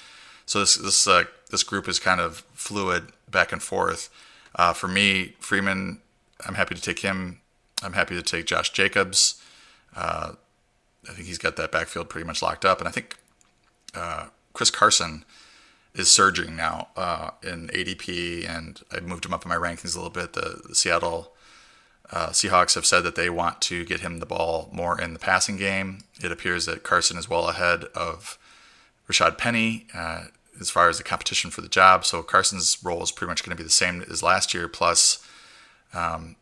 So 0.45 0.59
this 0.59 0.75
this 0.75 1.07
uh, 1.07 1.23
this 1.49 1.63
group 1.63 1.87
is 1.87 1.99
kind 1.99 2.21
of 2.21 2.43
fluid 2.53 3.07
back 3.29 3.51
and 3.51 3.61
forth. 3.61 4.09
Uh, 4.55 4.73
for 4.73 4.87
me, 4.87 5.35
Freeman, 5.39 5.99
I'm 6.45 6.55
happy 6.55 6.75
to 6.75 6.81
take 6.81 6.99
him. 6.99 7.39
I'm 7.81 7.93
happy 7.93 8.15
to 8.15 8.21
take 8.21 8.45
Josh 8.45 8.71
Jacobs. 8.71 9.41
Uh, 9.95 10.33
I 11.09 11.13
think 11.13 11.27
he's 11.27 11.37
got 11.37 11.55
that 11.57 11.71
backfield 11.71 12.09
pretty 12.09 12.25
much 12.25 12.41
locked 12.41 12.65
up, 12.65 12.79
and 12.79 12.87
I 12.87 12.91
think 12.91 13.17
uh, 13.93 14.27
Chris 14.53 14.69
Carson 14.69 15.25
is 15.93 16.09
surging 16.09 16.55
now 16.55 16.87
uh, 16.95 17.31
in 17.43 17.67
ADP, 17.67 18.47
and 18.49 18.81
I 18.91 18.99
moved 18.99 19.25
him 19.25 19.33
up 19.33 19.43
in 19.43 19.49
my 19.49 19.55
rankings 19.55 19.95
a 19.95 19.99
little 19.99 20.09
bit. 20.09 20.33
The, 20.33 20.61
the 20.69 20.75
Seattle 20.75 21.33
uh, 22.11 22.29
Seahawks 22.29 22.75
have 22.75 22.85
said 22.85 23.01
that 23.01 23.15
they 23.15 23.29
want 23.29 23.61
to 23.61 23.85
get 23.85 23.99
him 23.99 24.19
the 24.19 24.25
ball 24.25 24.69
more 24.71 24.99
in 24.99 25.13
the 25.13 25.19
passing 25.19 25.57
game. 25.57 25.99
It 26.23 26.31
appears 26.31 26.65
that 26.65 26.83
Carson 26.83 27.17
is 27.17 27.29
well 27.29 27.49
ahead 27.49 27.85
of 27.95 28.37
Rashaad 29.09 29.37
Penny 29.37 29.87
uh, 29.93 30.25
as 30.59 30.69
far 30.69 30.89
as 30.89 30.97
the 30.97 31.03
competition 31.03 31.51
for 31.51 31.61
the 31.61 31.69
job. 31.69 32.05
So 32.05 32.23
Carson's 32.23 32.77
role 32.83 33.03
is 33.03 33.11
pretty 33.11 33.29
much 33.29 33.43
going 33.43 33.55
to 33.55 33.61
be 33.61 33.65
the 33.65 33.69
same 33.69 34.01
as 34.09 34.23
last 34.23 34.53
year, 34.53 34.67
plus 34.67 35.25
um, 35.93 36.35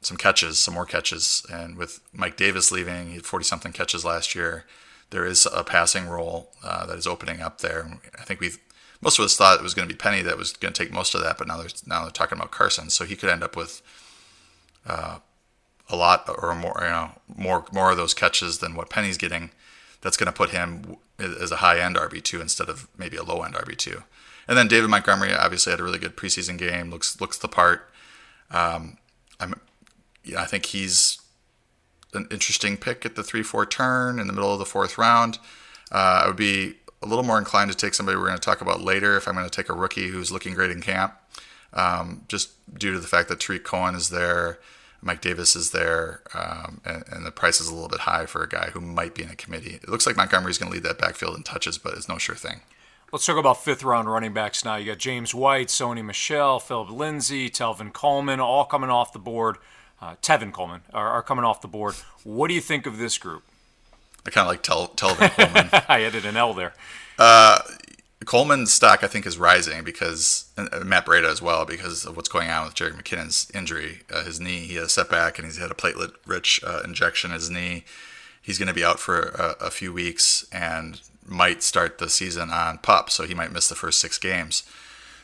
some 0.00 0.16
catches, 0.16 0.58
some 0.58 0.74
more 0.74 0.86
catches. 0.86 1.44
And 1.50 1.76
with 1.76 2.00
Mike 2.12 2.36
Davis 2.36 2.70
leaving, 2.70 3.08
he 3.08 3.14
had 3.14 3.26
40 3.26 3.44
something 3.44 3.72
catches 3.72 4.04
last 4.04 4.34
year. 4.34 4.64
There 5.10 5.26
is 5.26 5.46
a 5.46 5.62
passing 5.62 6.08
role 6.08 6.52
uh, 6.64 6.86
that 6.86 6.98
is 6.98 7.06
opening 7.06 7.40
up 7.40 7.60
there. 7.60 8.00
I 8.18 8.22
think 8.22 8.40
we've 8.40 8.58
most 9.00 9.18
of 9.18 9.24
us 9.24 9.36
thought 9.36 9.58
it 9.58 9.62
was 9.62 9.74
going 9.74 9.86
to 9.86 9.94
be 9.94 9.98
Penny 9.98 10.22
that 10.22 10.38
was 10.38 10.52
going 10.52 10.72
to 10.72 10.84
take 10.84 10.92
most 10.92 11.14
of 11.14 11.22
that, 11.22 11.38
but 11.38 11.46
now 11.46 11.58
they're 11.58 11.68
now 11.86 12.02
they're 12.02 12.10
talking 12.10 12.38
about 12.38 12.50
Carson, 12.50 12.90
so 12.90 13.04
he 13.04 13.14
could 13.14 13.28
end 13.28 13.42
up 13.42 13.56
with 13.56 13.82
uh, 14.86 15.18
a 15.88 15.96
lot 15.96 16.28
or 16.28 16.54
more, 16.54 16.78
you 16.80 16.88
know, 16.88 17.10
more 17.28 17.66
more 17.72 17.90
of 17.90 17.96
those 17.96 18.14
catches 18.14 18.58
than 18.58 18.74
what 18.74 18.90
Penny's 18.90 19.18
getting. 19.18 19.50
That's 20.06 20.16
going 20.16 20.28
to 20.28 20.32
put 20.32 20.50
him 20.50 20.98
as 21.18 21.50
a 21.50 21.56
high 21.56 21.80
end 21.80 21.96
RB 21.96 22.22
two 22.22 22.40
instead 22.40 22.68
of 22.68 22.86
maybe 22.96 23.16
a 23.16 23.24
low 23.24 23.42
end 23.42 23.54
RB 23.54 23.76
two. 23.76 24.04
And 24.46 24.56
then 24.56 24.68
David 24.68 24.88
Montgomery 24.88 25.34
obviously 25.34 25.72
had 25.72 25.80
a 25.80 25.82
really 25.82 25.98
good 25.98 26.16
preseason 26.16 26.56
game. 26.56 26.92
looks 26.92 27.20
looks 27.20 27.38
the 27.38 27.48
part. 27.48 27.90
Um, 28.52 28.98
I'm, 29.40 29.60
yeah, 30.22 30.40
I 30.40 30.44
think 30.44 30.66
he's 30.66 31.20
an 32.14 32.28
interesting 32.30 32.76
pick 32.76 33.04
at 33.04 33.16
the 33.16 33.24
three 33.24 33.42
four 33.42 33.66
turn 33.66 34.20
in 34.20 34.28
the 34.28 34.32
middle 34.32 34.52
of 34.52 34.60
the 34.60 34.64
fourth 34.64 34.96
round. 34.96 35.40
Uh, 35.90 36.22
I 36.22 36.28
would 36.28 36.36
be 36.36 36.74
a 37.02 37.06
little 37.06 37.24
more 37.24 37.38
inclined 37.38 37.72
to 37.72 37.76
take 37.76 37.94
somebody 37.94 38.16
we're 38.16 38.26
going 38.28 38.38
to 38.38 38.44
talk 38.44 38.60
about 38.60 38.80
later 38.80 39.16
if 39.16 39.26
I'm 39.26 39.34
going 39.34 39.44
to 39.44 39.50
take 39.50 39.68
a 39.68 39.74
rookie 39.74 40.06
who's 40.06 40.30
looking 40.30 40.54
great 40.54 40.70
in 40.70 40.82
camp, 40.82 41.14
um, 41.72 42.22
just 42.28 42.50
due 42.78 42.92
to 42.92 43.00
the 43.00 43.08
fact 43.08 43.28
that 43.28 43.40
Tarik 43.40 43.64
Cohen 43.64 43.96
is 43.96 44.10
there, 44.10 44.60
Mike 45.02 45.20
Davis 45.20 45.54
is 45.54 45.70
there, 45.70 46.22
um, 46.34 46.80
and, 46.84 47.04
and, 47.10 47.26
the 47.26 47.30
price 47.30 47.60
is 47.60 47.68
a 47.68 47.74
little 47.74 47.88
bit 47.88 48.00
high 48.00 48.26
for 48.26 48.42
a 48.42 48.48
guy 48.48 48.70
who 48.70 48.80
might 48.80 49.14
be 49.14 49.22
in 49.22 49.30
a 49.30 49.36
committee. 49.36 49.78
It 49.82 49.88
looks 49.88 50.06
like 50.06 50.16
Montgomery's 50.16 50.58
going 50.58 50.72
to 50.72 50.74
lead 50.74 50.84
that 50.84 50.98
backfield 50.98 51.36
in 51.36 51.42
touches, 51.42 51.78
but 51.78 51.94
it's 51.94 52.08
no 52.08 52.18
sure 52.18 52.34
thing. 52.34 52.60
Let's 53.12 53.24
talk 53.24 53.36
about 53.36 53.62
fifth 53.62 53.84
round 53.84 54.10
running 54.10 54.32
backs 54.32 54.64
now. 54.64 54.76
You 54.76 54.86
got 54.86 54.98
James 54.98 55.34
White, 55.34 55.68
Sony 55.68 56.04
Michel, 56.04 56.58
Phillip 56.58 56.90
Lindsay, 56.90 57.48
Telvin 57.48 57.92
Coleman, 57.92 58.40
all 58.40 58.64
coming 58.64 58.90
off 58.90 59.12
the 59.12 59.20
board 59.20 59.58
uh, 60.00 60.14
Tevin 60.22 60.52
Coleman 60.52 60.82
are, 60.92 61.08
are, 61.08 61.22
coming 61.22 61.44
off 61.44 61.60
the 61.60 61.68
board. 61.68 61.94
What 62.24 62.48
do 62.48 62.54
you 62.54 62.60
think 62.60 62.86
of 62.86 62.98
this 62.98 63.18
group? 63.18 63.42
I 64.26 64.30
kind 64.30 64.46
of 64.46 64.50
like 64.50 64.62
Tel- 64.62 64.88
Telvin 64.88 65.30
Coleman. 65.30 65.68
I 65.88 66.02
added 66.02 66.24
an 66.24 66.36
L 66.36 66.52
there. 66.52 66.74
Uh, 67.18 67.60
Coleman's 68.24 68.72
stock, 68.72 69.04
I 69.04 69.08
think, 69.08 69.26
is 69.26 69.36
rising 69.36 69.84
because 69.84 70.46
Matt 70.56 71.04
Breida 71.04 71.30
as 71.30 71.42
well 71.42 71.66
because 71.66 72.06
of 72.06 72.16
what's 72.16 72.30
going 72.30 72.48
on 72.48 72.64
with 72.64 72.74
Jerick 72.74 73.00
McKinnon's 73.00 73.50
injury, 73.54 74.00
uh, 74.10 74.24
his 74.24 74.40
knee. 74.40 74.60
He 74.60 74.74
had 74.76 74.84
a 74.84 74.88
setback 74.88 75.38
and 75.38 75.46
he's 75.46 75.58
had 75.58 75.70
a 75.70 75.74
platelet-rich 75.74 76.60
uh, 76.66 76.80
injection 76.82 77.30
in 77.30 77.34
his 77.34 77.50
knee. 77.50 77.84
He's 78.40 78.58
going 78.58 78.68
to 78.68 78.74
be 78.74 78.84
out 78.84 78.98
for 78.98 79.20
a, 79.20 79.66
a, 79.66 79.70
few 79.70 79.92
weeks 79.92 80.46
and 80.50 81.00
might 81.26 81.62
start 81.62 81.98
the 81.98 82.08
season 82.08 82.50
on 82.50 82.78
pup, 82.78 83.10
so 83.10 83.24
he 83.24 83.34
might 83.34 83.52
miss 83.52 83.68
the 83.68 83.74
first 83.74 84.00
six 84.00 84.18
games. 84.18 84.62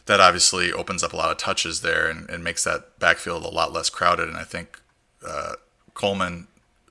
That 0.07 0.20
obviously 0.20 0.72
opens 0.72 1.02
up 1.02 1.12
a 1.12 1.16
lot 1.16 1.31
of 1.31 1.38
touches 1.38 1.81
there 1.81 2.09
and, 2.09 2.28
and 2.28 2.44
makes 2.44 2.64
that 2.64 2.98
backfield 2.98 3.44
a 3.44 3.48
lot 3.48 3.72
less 3.72 3.88
crowded. 3.88 4.28
And 4.28 4.37
I 4.37 4.42
think 4.42 4.81
uh, 5.26 5.55
Coleman 5.94 6.48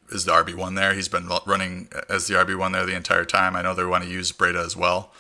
is 0.10 0.26
the 0.26 0.32
RB 0.32 0.56
one 0.56 0.76
there. 0.76 0.94
He's 0.94 1.10
been 1.10 1.30
running 1.46 1.90
as 2.10 2.28
the 2.28 2.36
RB 2.36 2.58
one 2.58 2.72
there 2.72 2.86
the 2.86 2.96
entire 2.96 3.26
time. 3.26 3.56
I 3.56 3.62
know 3.62 3.76
they 3.76 3.84
want 3.84 4.06
to 4.06 4.10
use 4.10 4.32
Breida 4.32 4.66
as 4.66 4.76
well 4.76 5.12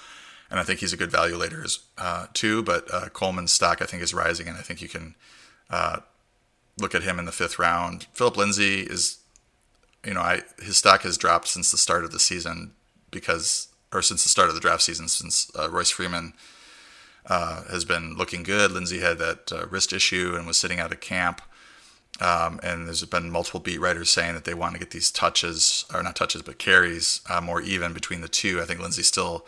and 0.52 0.60
I 0.60 0.64
think 0.64 0.82
he's 0.82 0.92
a 0.92 0.98
good 0.98 1.10
value 1.10 1.38
later 1.38 1.64
as, 1.64 1.80
uh, 1.98 2.28
too. 2.34 2.62
But 2.62 2.94
uh, 2.94 3.08
Coleman's 3.10 3.54
stock 3.54 3.82
I 3.82 3.86
think 3.86 4.04
is 4.04 4.14
rising, 4.14 4.50
and 4.50 4.58
I 4.58 4.62
think 4.62 4.82
you 4.82 4.90
can 4.90 5.16
uh, 5.70 6.00
look 6.78 6.94
at 6.94 7.04
him 7.04 7.18
in 7.18 7.26
the 7.26 7.32
fifth 7.32 7.58
round. 7.58 8.08
Philip 8.14 8.36
Lindsay 8.36 8.82
is, 8.82 9.20
you 10.06 10.14
know, 10.14 10.20
I 10.20 10.42
his 10.62 10.78
stock 10.78 11.04
has 11.04 11.18
dropped 11.18 11.48
since 11.48 11.72
the 11.72 11.78
start 11.78 12.04
of 12.04 12.12
the 12.12 12.20
season 12.20 12.74
because, 13.12 13.70
or 13.94 14.02
since 14.02 14.24
the 14.24 14.30
start 14.30 14.50
of 14.50 14.56
the 14.56 14.62
draft 14.62 14.84
season, 14.84 15.08
since 15.08 15.50
uh, 15.58 15.70
Royce 15.70 15.90
Freeman 15.90 16.34
uh, 17.28 17.64
has 17.72 17.86
been 17.86 18.16
looking 18.18 18.44
good. 18.44 18.72
Lindsay 18.72 19.00
had 19.00 19.20
that 19.20 19.54
uh, 19.54 19.66
wrist 19.68 19.94
issue 19.94 20.34
and 20.36 20.46
was 20.46 20.58
sitting 20.58 20.80
out 20.80 20.92
of 20.92 21.00
camp. 21.00 21.42
Um, 22.20 22.60
and 22.62 22.88
there's 22.88 23.04
been 23.06 23.32
multiple 23.32 23.62
beat 23.62 23.80
writers 23.80 24.10
saying 24.10 24.34
that 24.34 24.44
they 24.44 24.54
want 24.54 24.74
to 24.74 24.80
get 24.80 24.92
these 24.92 25.10
touches, 25.10 25.86
or 25.94 26.04
not 26.04 26.16
touches, 26.16 26.42
but 26.42 26.60
carries 26.60 27.22
more 27.42 27.62
even 27.62 27.94
between 27.94 28.20
the 28.20 28.28
two. 28.28 28.62
I 28.62 28.66
think 28.66 28.82
Lindsay 28.82 29.02
still 29.02 29.48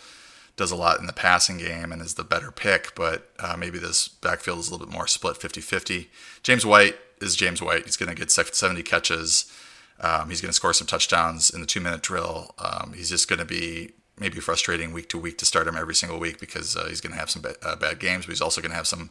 does 0.55 0.71
a 0.71 0.75
lot 0.75 0.99
in 0.99 1.07
the 1.07 1.13
passing 1.13 1.57
game 1.57 1.91
and 1.91 2.01
is 2.01 2.13
the 2.13 2.23
better 2.23 2.51
pick, 2.51 2.93
but 2.95 3.31
uh, 3.39 3.55
maybe 3.57 3.79
this 3.79 4.07
backfield 4.07 4.59
is 4.59 4.69
a 4.69 4.71
little 4.71 4.85
bit 4.85 4.93
more 4.93 5.07
split 5.07 5.37
50 5.37 5.61
50. 5.61 6.09
James 6.43 6.65
White 6.65 6.95
is 7.21 7.35
James 7.35 7.61
White. 7.61 7.85
He's 7.85 7.97
going 7.97 8.09
to 8.09 8.15
get 8.15 8.31
70 8.31 8.83
catches. 8.83 9.51
Um, 9.99 10.29
he's 10.29 10.41
going 10.41 10.49
to 10.49 10.55
score 10.55 10.73
some 10.73 10.87
touchdowns 10.87 11.49
in 11.49 11.61
the 11.61 11.67
two 11.67 11.79
minute 11.79 12.01
drill. 12.01 12.53
Um, 12.59 12.93
he's 12.95 13.09
just 13.09 13.27
going 13.27 13.39
to 13.39 13.45
be 13.45 13.91
maybe 14.19 14.39
frustrating 14.39 14.93
week 14.93 15.09
to 15.09 15.17
week 15.17 15.37
to 15.39 15.45
start 15.45 15.67
him 15.67 15.75
every 15.75 15.95
single 15.95 16.19
week 16.19 16.39
because 16.39 16.75
uh, 16.75 16.85
he's 16.87 17.01
going 17.01 17.13
to 17.13 17.19
have 17.19 17.29
some 17.29 17.41
ba- 17.41 17.55
uh, 17.63 17.75
bad 17.75 17.99
games, 17.99 18.25
but 18.25 18.31
he's 18.31 18.41
also 18.41 18.61
going 18.61 18.71
to 18.71 18.77
have 18.77 18.87
some 18.87 19.09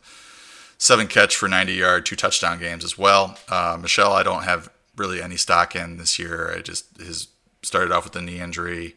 seven 0.78 1.06
catch 1.06 1.36
for 1.36 1.48
90 1.48 1.72
yard, 1.72 2.06
two 2.06 2.16
touchdown 2.16 2.58
games 2.58 2.84
as 2.84 2.96
well. 2.96 3.36
Uh, 3.48 3.76
Michel, 3.80 4.12
I 4.12 4.22
don't 4.22 4.44
have 4.44 4.70
really 4.96 5.20
any 5.22 5.36
stock 5.36 5.74
in 5.74 5.96
this 5.96 6.18
year. 6.18 6.54
I 6.56 6.60
just 6.60 6.96
his 6.98 7.28
started 7.62 7.92
off 7.92 8.04
with 8.04 8.16
a 8.16 8.20
knee 8.20 8.40
injury. 8.40 8.96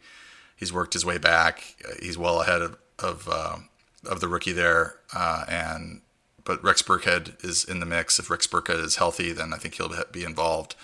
He's 0.56 0.72
worked 0.72 0.94
his 0.94 1.06
way 1.06 1.18
back. 1.18 1.76
He's 2.02 2.18
well 2.18 2.42
ahead 2.42 2.62
of 2.62 2.78
of, 2.98 3.28
uh, 3.30 3.58
of 4.06 4.22
the 4.22 4.30
rookie 4.30 4.54
there, 4.54 4.96
uh, 5.14 5.44
and 5.50 6.02
but 6.46 6.64
Rex 6.64 6.82
Burkhead 6.82 7.44
is 7.44 7.66
in 7.66 7.80
the 7.80 7.86
mix. 7.86 8.20
If 8.20 8.30
Rex 8.30 8.48
Burkhead 8.48 8.82
is 8.84 8.96
healthy, 8.96 9.34
then 9.34 9.54
I 9.54 9.58
think 9.58 9.76
he'll 9.76 9.94
be 10.12 10.24
involved 10.24 10.76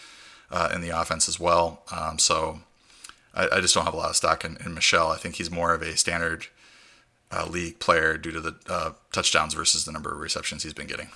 uh, 0.51 0.69
in 0.73 0.81
the 0.81 0.89
offense 0.89 1.29
as 1.29 1.39
well. 1.39 1.84
Um, 1.95 2.19
so 2.19 2.60
I, 3.34 3.47
I, 3.53 3.62
just 3.62 3.73
don't 3.73 3.86
have 3.86 3.93
a 3.93 3.97
lot 3.97 4.10
of 4.10 4.15
stock 4.17 4.43
in, 4.43 4.57
in 4.65 4.73
Michel. 4.73 5.10
I 5.10 5.17
think 5.17 5.36
he's 5.36 5.49
more 5.49 5.73
of 5.73 5.81
a 5.81 5.95
standard 5.95 6.47
uh, 7.31 7.45
league 7.47 7.79
player 7.79 8.17
due 8.17 8.31
to 8.31 8.41
the 8.41 8.55
uh, 8.67 8.91
touchdowns 9.13 9.53
versus 9.53 9.86
the 9.86 9.91
number 9.91 10.12
of 10.12 10.19
receptions 10.19 10.63
he's 10.63 10.73
been 10.73 10.88
getting 10.88 11.10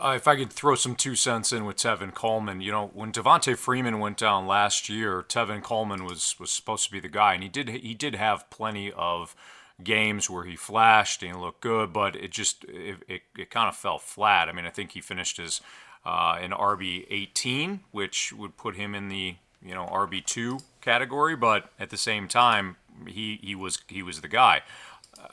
uh, 0.00 0.14
if 0.16 0.28
I 0.28 0.36
could 0.36 0.52
throw 0.52 0.74
some 0.74 0.96
two 0.96 1.14
cents 1.14 1.52
in 1.52 1.64
with 1.64 1.76
Tevin 1.76 2.14
Coleman, 2.14 2.60
you 2.60 2.72
know, 2.72 2.90
when 2.94 3.12
Devonta 3.12 3.56
Freeman 3.56 3.98
went 3.98 4.16
down 4.16 4.46
last 4.46 4.88
year, 4.88 5.24
Tevin 5.28 5.62
Coleman 5.62 6.04
was 6.04 6.36
was 6.38 6.50
supposed 6.50 6.84
to 6.86 6.92
be 6.92 7.00
the 7.00 7.08
guy, 7.08 7.34
and 7.34 7.42
he 7.42 7.48
did 7.48 7.68
he 7.68 7.94
did 7.94 8.14
have 8.14 8.48
plenty 8.50 8.92
of 8.92 9.34
games 9.82 10.30
where 10.30 10.44
he 10.44 10.56
flashed 10.56 11.22
and 11.22 11.40
looked 11.40 11.60
good, 11.60 11.92
but 11.92 12.16
it 12.16 12.30
just 12.30 12.64
it, 12.64 12.98
it, 13.08 13.22
it 13.36 13.50
kind 13.50 13.68
of 13.68 13.76
fell 13.76 13.98
flat. 13.98 14.48
I 14.48 14.52
mean, 14.52 14.66
I 14.66 14.70
think 14.70 14.92
he 14.92 15.00
finished 15.00 15.38
as 15.38 15.60
uh, 16.04 16.38
an 16.40 16.50
RB 16.50 17.06
18, 17.10 17.80
which 17.90 18.32
would 18.32 18.56
put 18.56 18.76
him 18.76 18.94
in 18.94 19.08
the 19.08 19.36
you 19.64 19.74
know 19.74 19.86
RB 19.86 20.24
two 20.24 20.60
category, 20.80 21.36
but 21.36 21.70
at 21.78 21.90
the 21.90 21.96
same 21.96 22.28
time, 22.28 22.76
he 23.06 23.38
he 23.42 23.54
was 23.54 23.78
he 23.88 24.02
was 24.02 24.20
the 24.20 24.28
guy. 24.28 24.62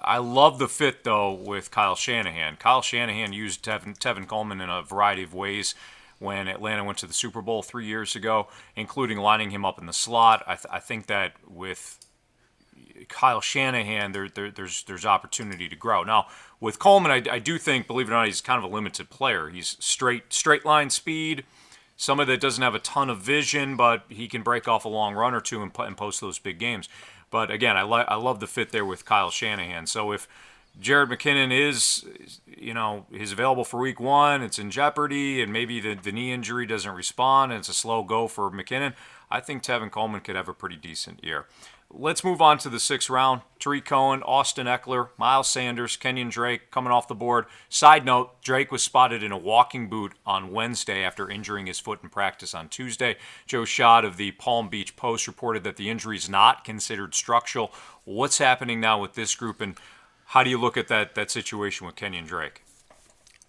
I 0.01 0.17
love 0.17 0.59
the 0.59 0.67
fit 0.67 1.03
though 1.03 1.33
with 1.33 1.71
Kyle 1.71 1.95
Shanahan. 1.95 2.57
Kyle 2.57 2.81
Shanahan 2.81 3.33
used 3.33 3.63
Tevin, 3.63 3.97
Tevin 3.97 4.27
Coleman 4.27 4.61
in 4.61 4.69
a 4.69 4.81
variety 4.81 5.23
of 5.23 5.33
ways 5.33 5.75
when 6.19 6.47
Atlanta 6.47 6.83
went 6.83 6.97
to 6.99 7.07
the 7.07 7.13
Super 7.13 7.41
Bowl 7.41 7.63
three 7.63 7.85
years 7.85 8.15
ago, 8.15 8.47
including 8.75 9.17
lining 9.17 9.51
him 9.51 9.65
up 9.65 9.79
in 9.79 9.85
the 9.85 9.93
slot. 9.93 10.43
I, 10.45 10.55
th- 10.55 10.67
I 10.69 10.79
think 10.79 11.07
that 11.07 11.33
with 11.47 11.97
Kyle 13.07 13.41
Shanahan, 13.41 14.11
there, 14.11 14.27
there, 14.29 14.51
there's 14.51 14.83
there's 14.83 15.05
opportunity 15.05 15.69
to 15.69 15.75
grow. 15.75 16.03
Now 16.03 16.27
with 16.59 16.79
Coleman, 16.79 17.11
I, 17.11 17.35
I, 17.35 17.39
do 17.39 17.57
think, 17.57 17.87
believe 17.87 18.07
it 18.07 18.11
or 18.11 18.15
not, 18.15 18.27
he's 18.27 18.41
kind 18.41 18.63
of 18.63 18.69
a 18.69 18.73
limited 18.73 19.09
player. 19.09 19.49
He's 19.49 19.77
straight 19.79 20.33
straight 20.33 20.65
line 20.65 20.89
speed. 20.89 21.45
Somebody 21.95 22.31
that 22.31 22.41
doesn't 22.41 22.63
have 22.63 22.75
a 22.75 22.79
ton 22.79 23.09
of 23.09 23.19
vision, 23.19 23.75
but 23.75 24.03
he 24.07 24.29
can 24.29 24.41
break 24.41 24.69
off 24.69 24.85
a 24.85 24.89
long 24.89 25.15
run 25.15 25.33
or 25.33 25.41
two 25.41 25.61
and, 25.61 25.71
and 25.79 25.97
post 25.97 26.21
those 26.21 26.39
big 26.39 26.57
games. 26.57 26.87
But 27.29 27.51
again, 27.51 27.77
I, 27.77 27.81
I 27.81 28.15
love 28.15 28.39
the 28.39 28.47
fit 28.47 28.71
there 28.71 28.85
with 28.85 29.05
Kyle 29.05 29.29
Shanahan. 29.29 29.87
So 29.87 30.11
if 30.11 30.27
Jerick 30.81 31.09
McKinnon 31.09 31.51
is, 31.51 32.05
you 32.45 32.73
know, 32.73 33.05
he's 33.11 33.31
available 33.31 33.63
for 33.63 33.79
week 33.79 33.99
one, 33.99 34.41
it's 34.41 34.57
in 34.59 34.71
jeopardy, 34.71 35.41
and 35.41 35.51
maybe 35.51 35.79
the, 35.79 35.95
the 35.95 36.11
knee 36.11 36.31
injury 36.31 36.65
doesn't 36.65 36.91
respond 36.91 37.51
and 37.51 37.59
it's 37.59 37.69
a 37.69 37.73
slow 37.73 38.03
go 38.03 38.27
for 38.27 38.49
McKinnon, 38.49 38.93
I 39.29 39.39
think 39.41 39.63
Tevin 39.63 39.91
Coleman 39.91 40.21
could 40.21 40.35
have 40.35 40.47
a 40.47 40.53
pretty 40.53 40.75
decent 40.77 41.23
year. 41.23 41.45
Let's 41.91 42.23
move 42.23 42.39
on 42.39 42.60
to 42.60 42.69
the 42.69 42.80
sixth 42.80 43.10
round. 43.10 43.41
Tarik 43.58 43.86
Cohen, 43.86 44.21
Austin 44.21 44.67
Ekeler, 44.67 45.10
Miles 45.17 45.49
Sanders, 45.49 45.97
Kenyan 45.97 46.30
Drake 46.30 46.69
coming 46.69 46.91
off 46.91 47.08
the 47.08 47.15
board. 47.15 47.45
Side 47.67 48.06
note 48.06 48.41
Drake 48.43 48.71
was 48.71 48.84
spotted 48.84 49.23
in 49.23 49.32
a 49.32 49.38
walking 49.38 49.89
boot 49.89 50.13
on 50.23 50.52
Wednesday 50.52 51.04
after 51.04 51.30
injuring 51.30 51.65
his 51.65 51.80
foot 51.80 51.99
in 52.04 52.10
practice 52.10 52.54
on 52.54 52.69
Tuesday. 52.69 53.15
Joe 53.47 53.63
Schad 53.63 54.06
of 54.06 54.17
the 54.17 54.32
Palm 54.34 54.69
Beach 54.69 54.95
Post 54.95 55.25
reported 55.25 55.63
that 55.63 55.78
the 55.78 55.89
injury 55.89 56.15
is 56.15 56.30
not 56.30 56.63
considered 56.63 57.15
structural. 57.15 57.71
What's 58.06 58.38
happening 58.38 58.80
now 58.80 59.02
with 59.02 59.15
this 59.15 59.34
group, 59.34 59.60
and 59.60 59.75
how 60.25 60.43
do 60.43 60.52
you 60.52 60.60
look 60.60 60.78
at 60.78 60.89
that, 60.89 61.15
that 61.15 61.32
situation 61.32 61.88
with 61.88 61.95
Kenyan 61.95 62.28
Drake? 62.28 62.63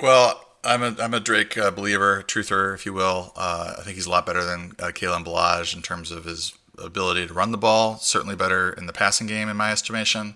Well, 0.01 0.43
I'm 0.65 0.83
a 0.83 0.97
I'm 0.99 1.15
a 1.15 1.21
Drake 1.21 1.57
uh, 1.57 1.71
believer, 1.71 2.23
truther, 2.27 2.75
if 2.75 2.85
you 2.85 2.93
will. 2.93 3.33
Uh, 3.37 3.75
I 3.79 3.83
think 3.83 3.97
he's 3.97 4.07
a 4.07 4.11
lot 4.11 4.27
better 4.27 4.45
than 4.45 4.73
uh, 4.79 4.89
Kalen 4.89 5.25
Ballage 5.25 5.75
in 5.75 5.83
terms 5.83 6.11
of 6.11 6.25
his 6.25 6.53
ability 6.81 7.27
to 7.27 7.35
run 7.35 7.53
the 7.53 7.59
ball, 7.59 7.97
certainly 7.99 8.37
better 8.37 8.73
in 8.73 8.87
the 8.87 8.93
passing 8.93 9.27
game, 9.27 9.49
in 9.49 9.57
my 9.57 9.73
estimation. 9.73 10.35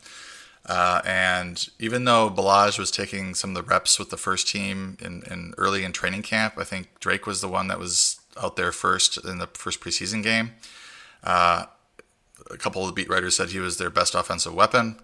Uh, 0.67 1.03
and 1.05 1.69
even 1.79 2.05
though 2.05 2.31
Ballage 2.31 2.79
was 2.79 2.91
taking 2.91 3.35
some 3.35 3.51
of 3.51 3.57
the 3.57 3.63
reps 3.63 3.99
with 3.99 4.11
the 4.11 4.17
first 4.17 4.49
team 4.49 4.97
in, 5.01 5.23
in, 5.31 5.53
early 5.59 5.85
in 5.85 5.93
training 5.93 6.23
camp, 6.23 6.55
I 6.57 6.65
think 6.65 6.89
Drake 7.01 7.27
was 7.27 7.41
the 7.41 7.49
one 7.49 7.69
that 7.69 7.79
was 7.79 8.21
out 8.41 8.57
there 8.57 8.73
first 8.73 9.23
in 9.25 9.39
the 9.39 9.47
first 9.49 9.81
preseason 9.81 10.23
game. 10.23 10.53
Uh, 11.23 11.67
a 12.51 12.57
couple 12.57 12.83
of 12.83 12.89
the 12.89 12.93
beat 12.93 13.09
writers 13.09 13.37
said 13.37 13.51
he 13.51 13.59
was 13.59 13.77
their 13.77 13.91
best 13.91 14.15
offensive 14.15 14.55
weapon. 14.55 14.99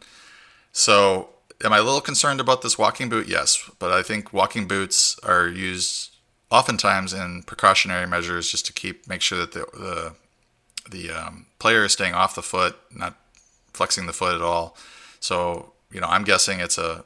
So, 0.72 1.31
am 1.62 1.72
I 1.72 1.79
a 1.79 1.83
little 1.83 2.00
concerned 2.00 2.40
about 2.40 2.62
this 2.62 2.79
walking 2.79 3.09
boot? 3.09 3.29
Yes, 3.29 3.70
but 3.79 3.90
I 3.90 4.03
think 4.03 4.33
walking 4.33 4.66
boots 4.66 5.18
are 5.22 5.48
used 5.48 6.16
oftentimes 6.50 7.12
in 7.12 7.42
precautionary 7.44 8.07
measures 8.07 8.50
just 8.50 8.66
to 8.66 8.72
keep 8.72 9.09
make 9.09 9.20
sure 9.20 9.38
that 9.38 9.53
the, 9.53 9.66
the 9.74 10.14
the 10.90 11.11
um, 11.11 11.47
player 11.59 11.85
is 11.85 11.93
staying 11.93 12.14
off 12.14 12.35
the 12.35 12.43
foot, 12.43 12.77
not 12.95 13.16
flexing 13.73 14.07
the 14.07 14.12
foot 14.12 14.35
at 14.35 14.43
all. 14.43 14.77
So 15.21 15.73
you 15.90 16.01
know, 16.01 16.07
I'm 16.09 16.25
guessing 16.25 16.61
it's 16.61 16.79
a 16.79 17.05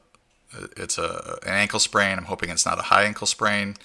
it's 0.76 0.98
a 0.98 1.38
an 1.42 1.54
ankle 1.54 1.78
sprain. 1.78 2.18
I'm 2.18 2.24
hoping 2.24 2.50
it's 2.50 2.66
not 2.66 2.78
a 2.78 2.82
high 2.82 3.04
ankle 3.04 3.26
sprain 3.26 3.76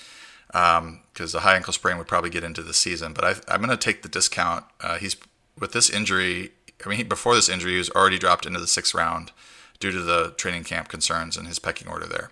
because 0.48 1.36
um, 1.36 1.38
a 1.38 1.40
high 1.40 1.56
ankle 1.56 1.74
sprain 1.74 1.98
would 1.98 2.08
probably 2.08 2.30
get 2.30 2.44
into 2.44 2.64
the 2.64 2.74
season. 2.74 3.14
But 3.14 3.24
I, 3.48 3.54
am 3.54 3.62
going 3.62 3.70
to 3.70 3.78
take 3.78 4.02
the 4.02 4.10
discount. 4.10 4.66
Uh, 4.82 4.98
he's 4.98 5.16
with 5.58 5.74
this 5.74 5.90
injury. 5.90 6.52
I 6.86 6.90
mean, 6.90 7.08
before 7.08 7.36
this 7.36 7.50
injury, 7.50 7.74
he 7.74 7.78
was 7.78 7.90
already 7.92 8.18
dropped 8.18 8.46
into 8.46 8.60
the 8.60 8.68
sixth 8.68 8.94
round 8.94 9.32
due 9.80 9.92
to 9.92 10.00
the 10.00 10.34
training 10.38 10.64
camp 10.64 10.90
concerns 10.90 11.38
and 11.38 11.48
his 11.48 11.60
pecking 11.60 11.88
order 11.88 12.06
there. 12.06 12.32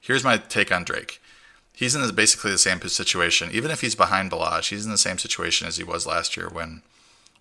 Here's 0.00 0.24
my 0.24 0.36
take 0.36 0.72
on 0.72 0.84
Drake 0.84 1.21
he's 1.74 1.94
in 1.94 2.14
basically 2.14 2.50
the 2.50 2.58
same 2.58 2.80
situation. 2.80 3.50
Even 3.52 3.70
if 3.70 3.80
he's 3.80 3.94
behind 3.94 4.30
Ballage, 4.30 4.68
he's 4.70 4.84
in 4.84 4.90
the 4.90 4.98
same 4.98 5.18
situation 5.18 5.66
as 5.66 5.76
he 5.76 5.84
was 5.84 6.06
last 6.06 6.36
year 6.36 6.48
when 6.48 6.82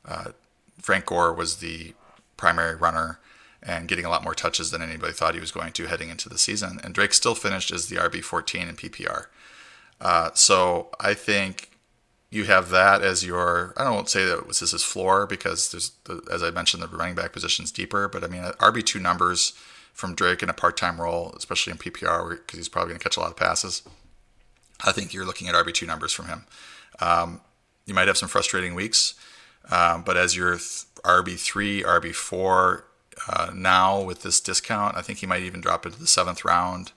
uh, 0.06 0.32
Frank 0.80 1.06
Gore 1.06 1.34
was 1.34 1.58
the 1.58 1.94
primary 2.38 2.76
runner 2.76 3.20
and 3.63 3.88
getting 3.88 4.06
a 4.06 4.10
lot 4.10 4.24
more 4.24 4.34
touches 4.34 4.72
than 4.72 4.82
anybody 4.82 5.13
thought 5.13 5.36
he 5.36 5.39
was 5.39 5.52
going 5.52 5.72
to 5.74 5.86
heading 5.86 6.10
into 6.10 6.28
the 6.28 6.38
season. 6.38 6.80
And 6.84 6.94
Drake 6.94 7.13
still 7.13 7.36
finished 7.36 7.72
as 7.72 7.88
the 7.88 7.98
RB 7.98 8.24
14 8.24 8.67
in 8.67 8.76
PPR. 8.76 9.26
Uh, 10.00 10.32
so 10.34 10.89
I 11.00 11.13
think 11.13 11.72
you 12.32 12.46
have 12.46 12.70
that 12.70 13.04
as 13.04 13.24
your. 13.24 13.74
I 13.78 13.84
don't 13.84 14.10
say 14.10 14.26
that 14.26 14.48
this 14.48 14.63
is 14.63 14.72
his 14.72 14.84
floor 14.84 15.28
because 15.28 15.70
there's, 15.72 15.91
as 16.32 16.41
I 16.41 16.50
mentioned, 16.50 16.82
the 16.82 16.88
running 16.88 17.13
back 17.13 17.34
position's 17.34 17.72
deeper. 17.72 18.08
But 18.08 18.24
I 18.24 18.28
mean, 18.28 18.41
RB 18.41 18.84
two 18.84 19.00
numbers 19.00 19.54
from 19.94 20.15
Drake 20.15 20.41
in 20.41 20.50
a 20.50 20.54
part-time 20.54 21.00
role, 21.00 21.34
especially 21.38 21.72
in 21.72 21.78
PPR, 21.78 22.30
because 22.30 22.58
he's 22.58 22.70
probably 22.70 22.91
going 22.91 23.00
to 23.00 23.04
catch 23.04 23.17
a 23.17 23.20
lot 23.20 23.30
of 23.30 23.36
passes. 23.36 23.84
I 24.84 24.91
think 24.91 25.13
you're 25.13 25.26
looking 25.26 25.48
at 25.48 25.56
RB2 25.56 25.88
numbers 25.88 26.13
from 26.13 26.28
him. 26.28 26.46
Um, 27.00 27.41
you 27.86 27.94
might 27.94 28.08
have 28.08 28.17
some 28.17 28.30
frustrating 28.30 28.76
weeks, 28.76 29.15
um, 29.70 30.04
but 30.04 30.17
as 30.17 30.36
your 30.36 30.56
RB 30.56 31.39
three, 31.39 31.84
RB 31.84 32.13
four 32.13 32.86
uh, 33.28 33.52
now 33.54 34.02
with 34.02 34.24
this 34.24 34.39
discount, 34.39 34.98
I 34.98 35.02
think 35.02 35.20
he 35.20 35.28
might 35.28 35.44
even 35.44 35.62
drop 35.62 35.86
into 35.86 36.00
the 36.00 36.08
seventh 36.08 36.46
round 36.46 36.91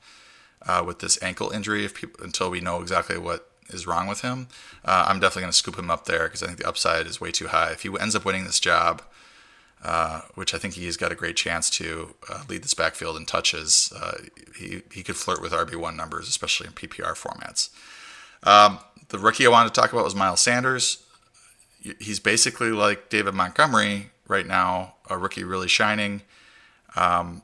uh, 0.67 0.83
with 0.87 1.01
this 1.01 1.23
ankle 1.23 1.51
injury 1.51 1.87
people, 1.89 2.25
until 2.25 2.51
we 2.51 2.61
know 2.61 2.81
exactly 2.81 3.19
what 3.19 3.51
is 3.71 3.87
wrong 3.87 4.07
with 4.07 4.21
him. 4.21 4.49
Uh, 4.85 5.07
I'm 5.09 5.21
definitely 5.21 5.43
going 5.43 5.53
to 5.53 5.59
scoop 5.59 5.79
him 5.79 5.91
up 5.91 6.05
there 6.05 6.25
because 6.25 6.43
I 6.43 6.47
think 6.47 6.59
the 6.59 6.69
upside 6.69 7.07
is 7.07 7.21
way 7.21 7.31
too 7.31 7.49
high. 7.49 7.73
If 7.73 7.83
he 7.83 7.91
ends 7.99 8.15
up 8.15 8.25
winning 8.25 8.45
this 8.45 8.61
job, 8.61 9.03
uh, 9.85 10.23
which 10.35 10.55
I 10.55 10.59
think 10.59 10.75
he's 10.75 10.97
got 10.97 11.13
a 11.13 11.15
great 11.15 11.37
chance 11.37 11.69
to 11.71 12.15
uh, 12.29 12.43
lead 12.49 12.65
this 12.65 12.75
backfield 12.75 13.17
in 13.17 13.27
touches, 13.27 13.93
uh, 13.95 14.19
he 14.57 14.83
he 14.91 15.03
could 15.03 15.17
flirt 15.17 15.43
with 15.43 15.53
RB 15.53 15.77
one 15.77 15.97
numbers, 15.97 16.29
especially 16.29 16.67
in 16.67 16.73
PPR 16.73 17.15
formats. 17.15 17.69
Um, 18.43 18.79
the 19.09 19.19
rookie 19.19 19.47
I 19.47 19.51
wanted 19.51 19.75
to 19.75 19.81
talk 19.81 19.93
about 19.93 20.05
was 20.05 20.15
Miles 20.15 20.41
Sanders. 20.41 21.05
He's 22.01 22.19
basically 22.19 22.71
like 22.71 23.11
David 23.11 23.35
Montgomery 23.35 24.11
right 24.27 24.47
now, 24.47 24.95
a 25.11 25.19
rookie 25.19 25.45
really 25.45 25.69
shining. 25.69 26.23
Um, 26.97 27.43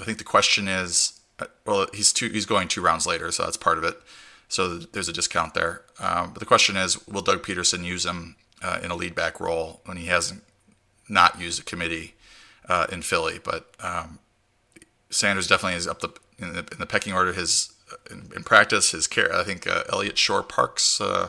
I 0.00 0.04
think 0.04 0.18
the 0.18 0.24
question 0.24 0.66
is, 0.66 1.20
uh, 1.38 1.46
well, 1.64 1.86
he's 1.94 2.12
two, 2.12 2.28
he's 2.28 2.46
going 2.46 2.66
two 2.66 2.82
rounds 2.82 3.06
later, 3.06 3.30
so 3.30 3.44
that's 3.44 3.56
part 3.56 3.78
of 3.78 3.84
it. 3.84 3.96
So 4.48 4.78
there's 4.78 5.08
a 5.08 5.12
discount 5.12 5.54
there. 5.54 5.82
Um, 6.00 6.32
but 6.32 6.40
the 6.40 6.46
question 6.46 6.76
is, 6.76 7.06
will 7.06 7.22
Doug 7.22 7.44
Pederson 7.44 7.84
use 7.84 8.04
him 8.04 8.36
uh, 8.62 8.80
in 8.82 8.90
a 8.90 8.96
lead 8.96 9.14
back 9.14 9.38
role 9.40 9.82
when 9.84 9.96
he 9.96 10.06
hasn't 10.06 10.42
not 11.08 11.40
use 11.40 11.58
a 11.58 11.64
committee 11.64 12.14
uh, 12.68 12.86
in 12.90 13.02
Philly? 13.02 13.38
But 13.42 13.70
um, 13.80 14.18
Sanders 15.10 15.46
definitely 15.46 15.76
is 15.76 15.86
up 15.86 16.00
the 16.00 16.10
in, 16.38 16.52
the 16.52 16.66
in 16.72 16.78
the, 16.78 16.86
pecking 16.86 17.12
order. 17.12 17.32
His 17.32 17.72
in, 18.10 18.30
in 18.34 18.42
practice, 18.42 18.90
his 18.90 19.06
care. 19.06 19.34
I 19.34 19.44
think 19.44 19.66
uh, 19.66 19.84
Eliot 19.90 20.18
Shorr-Parks, 20.18 21.00
uh, 21.00 21.28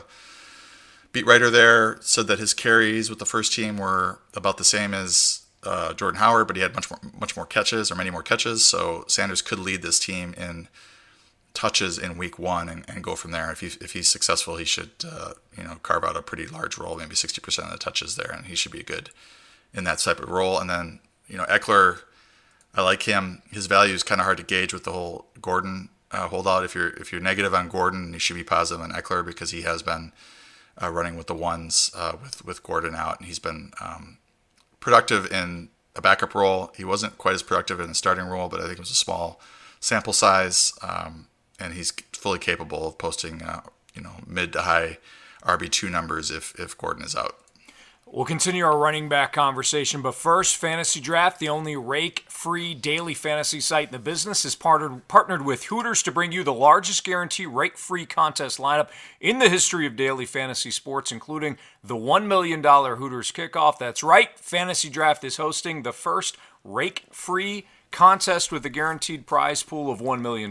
beat 1.12 1.26
writer 1.26 1.50
there, 1.50 1.98
said 2.00 2.26
that 2.26 2.38
his 2.38 2.54
carries 2.54 3.08
with 3.08 3.18
the 3.18 3.26
first 3.26 3.52
team 3.52 3.78
were 3.78 4.18
about 4.34 4.58
the 4.58 4.64
same 4.64 4.92
as 4.92 5.46
uh, 5.64 5.92
Jordan 5.94 6.18
Howard, 6.18 6.46
but 6.46 6.56
he 6.56 6.62
had 6.62 6.74
much 6.74 6.90
more 6.90 7.00
much 7.18 7.36
more 7.36 7.46
catches 7.46 7.90
or 7.90 7.94
many 7.94 8.10
more 8.10 8.22
catches. 8.22 8.64
So 8.64 9.04
Sanders 9.08 9.42
could 9.42 9.58
lead 9.58 9.82
this 9.82 9.98
team 9.98 10.34
in 10.34 10.68
touches 11.54 11.98
in 11.98 12.16
week 12.16 12.38
one 12.38 12.68
and, 12.68 12.84
and 12.88 13.02
go 13.02 13.16
from 13.16 13.32
there. 13.32 13.50
If, 13.50 13.60
he, 13.60 13.66
if 13.66 13.92
he's 13.92 14.06
successful, 14.06 14.56
he 14.56 14.64
should 14.64 14.90
uh, 15.04 15.32
you 15.56 15.64
know 15.64 15.76
carve 15.82 16.04
out 16.04 16.16
a 16.16 16.22
pretty 16.22 16.46
large 16.46 16.78
role, 16.78 16.96
maybe 16.96 17.14
60% 17.14 17.64
of 17.64 17.70
the 17.70 17.78
touches 17.78 18.16
there, 18.16 18.30
and 18.30 18.46
he 18.46 18.54
should 18.54 18.72
be 18.72 18.82
good 18.82 19.10
in 19.74 19.84
that 19.84 19.98
type 19.98 20.20
of 20.20 20.28
role. 20.28 20.58
And 20.58 20.68
then 20.68 21.00
you 21.26 21.36
know 21.36 21.44
Ekeler, 21.44 22.00
I 22.74 22.82
like 22.82 23.02
him. 23.02 23.42
His 23.50 23.66
value 23.66 23.94
is 23.94 24.02
kind 24.02 24.20
of 24.20 24.24
hard 24.24 24.38
to 24.38 24.44
gauge 24.44 24.72
with 24.72 24.84
the 24.84 24.92
whole 24.92 25.26
Gordon 25.40 25.90
uh, 26.10 26.28
holdout. 26.28 26.64
If 26.64 26.74
you're 26.74 26.90
if 26.90 27.12
you're 27.12 27.20
negative 27.20 27.54
on 27.54 27.68
Gordon, 27.68 28.12
you 28.12 28.18
should 28.18 28.36
be 28.36 28.44
positive 28.44 28.82
on 28.82 28.92
Ekeler 28.92 29.24
because 29.24 29.50
he 29.50 29.62
has 29.62 29.82
been 29.82 30.12
uh, 30.80 30.90
running 30.90 31.16
with 31.16 31.26
the 31.26 31.34
ones 31.34 31.90
uh, 31.94 32.16
with 32.22 32.44
with 32.44 32.62
Gordon 32.62 32.94
out, 32.94 33.18
and 33.18 33.26
he's 33.26 33.38
been 33.38 33.72
um, 33.80 34.18
productive 34.80 35.30
in 35.32 35.70
a 35.96 36.00
backup 36.00 36.34
role. 36.34 36.72
He 36.76 36.84
wasn't 36.84 37.18
quite 37.18 37.34
as 37.34 37.42
productive 37.42 37.80
in 37.80 37.88
the 37.88 37.94
starting 37.94 38.26
role, 38.26 38.48
but 38.48 38.60
I 38.60 38.64
think 38.64 38.74
it 38.74 38.80
was 38.80 38.90
a 38.90 38.94
small 38.94 39.40
sample 39.80 40.12
size. 40.12 40.72
Um, 40.82 41.26
and 41.58 41.74
he's 41.74 41.90
fully 42.12 42.38
capable 42.38 42.86
of 42.86 42.98
posting, 42.98 43.42
uh, 43.42 43.62
you 43.94 44.02
know, 44.02 44.12
mid 44.26 44.52
to 44.52 44.62
high 44.62 44.98
RB 45.42 45.70
two 45.70 45.90
numbers 45.90 46.30
if 46.30 46.58
if 46.58 46.78
Gordon 46.78 47.04
is 47.04 47.16
out. 47.16 47.36
We'll 48.10 48.24
continue 48.24 48.64
our 48.64 48.78
running 48.78 49.10
back 49.10 49.34
conversation, 49.34 50.00
but 50.00 50.14
first, 50.14 50.56
Fantasy 50.56 50.98
Draft, 50.98 51.38
the 51.38 51.50
only 51.50 51.76
rake 51.76 52.24
free 52.26 52.72
daily 52.72 53.12
fantasy 53.12 53.60
site 53.60 53.88
in 53.88 53.92
the 53.92 53.98
business, 53.98 54.46
is 54.46 54.54
partnered, 54.54 55.06
partnered 55.08 55.44
with 55.44 55.64
Hooters 55.64 56.02
to 56.04 56.12
bring 56.12 56.32
you 56.32 56.42
the 56.42 56.54
largest 56.54 57.04
guarantee 57.04 57.44
rake 57.44 57.76
free 57.76 58.06
contest 58.06 58.58
lineup 58.58 58.88
in 59.20 59.40
the 59.40 59.50
history 59.50 59.86
of 59.86 59.94
daily 59.94 60.24
fantasy 60.24 60.70
sports, 60.70 61.12
including 61.12 61.58
the 61.84 61.96
$1 61.96 62.24
million 62.26 62.62
Hooters 62.62 63.30
kickoff. 63.30 63.76
That's 63.78 64.02
right, 64.02 64.38
Fantasy 64.38 64.88
Draft 64.88 65.22
is 65.22 65.36
hosting 65.36 65.82
the 65.82 65.92
first 65.92 66.38
rake 66.64 67.04
free 67.12 67.66
contest 67.90 68.50
with 68.50 68.64
a 68.64 68.70
guaranteed 68.70 69.26
prize 69.26 69.62
pool 69.62 69.92
of 69.92 70.00
$1 70.00 70.22
million. 70.22 70.50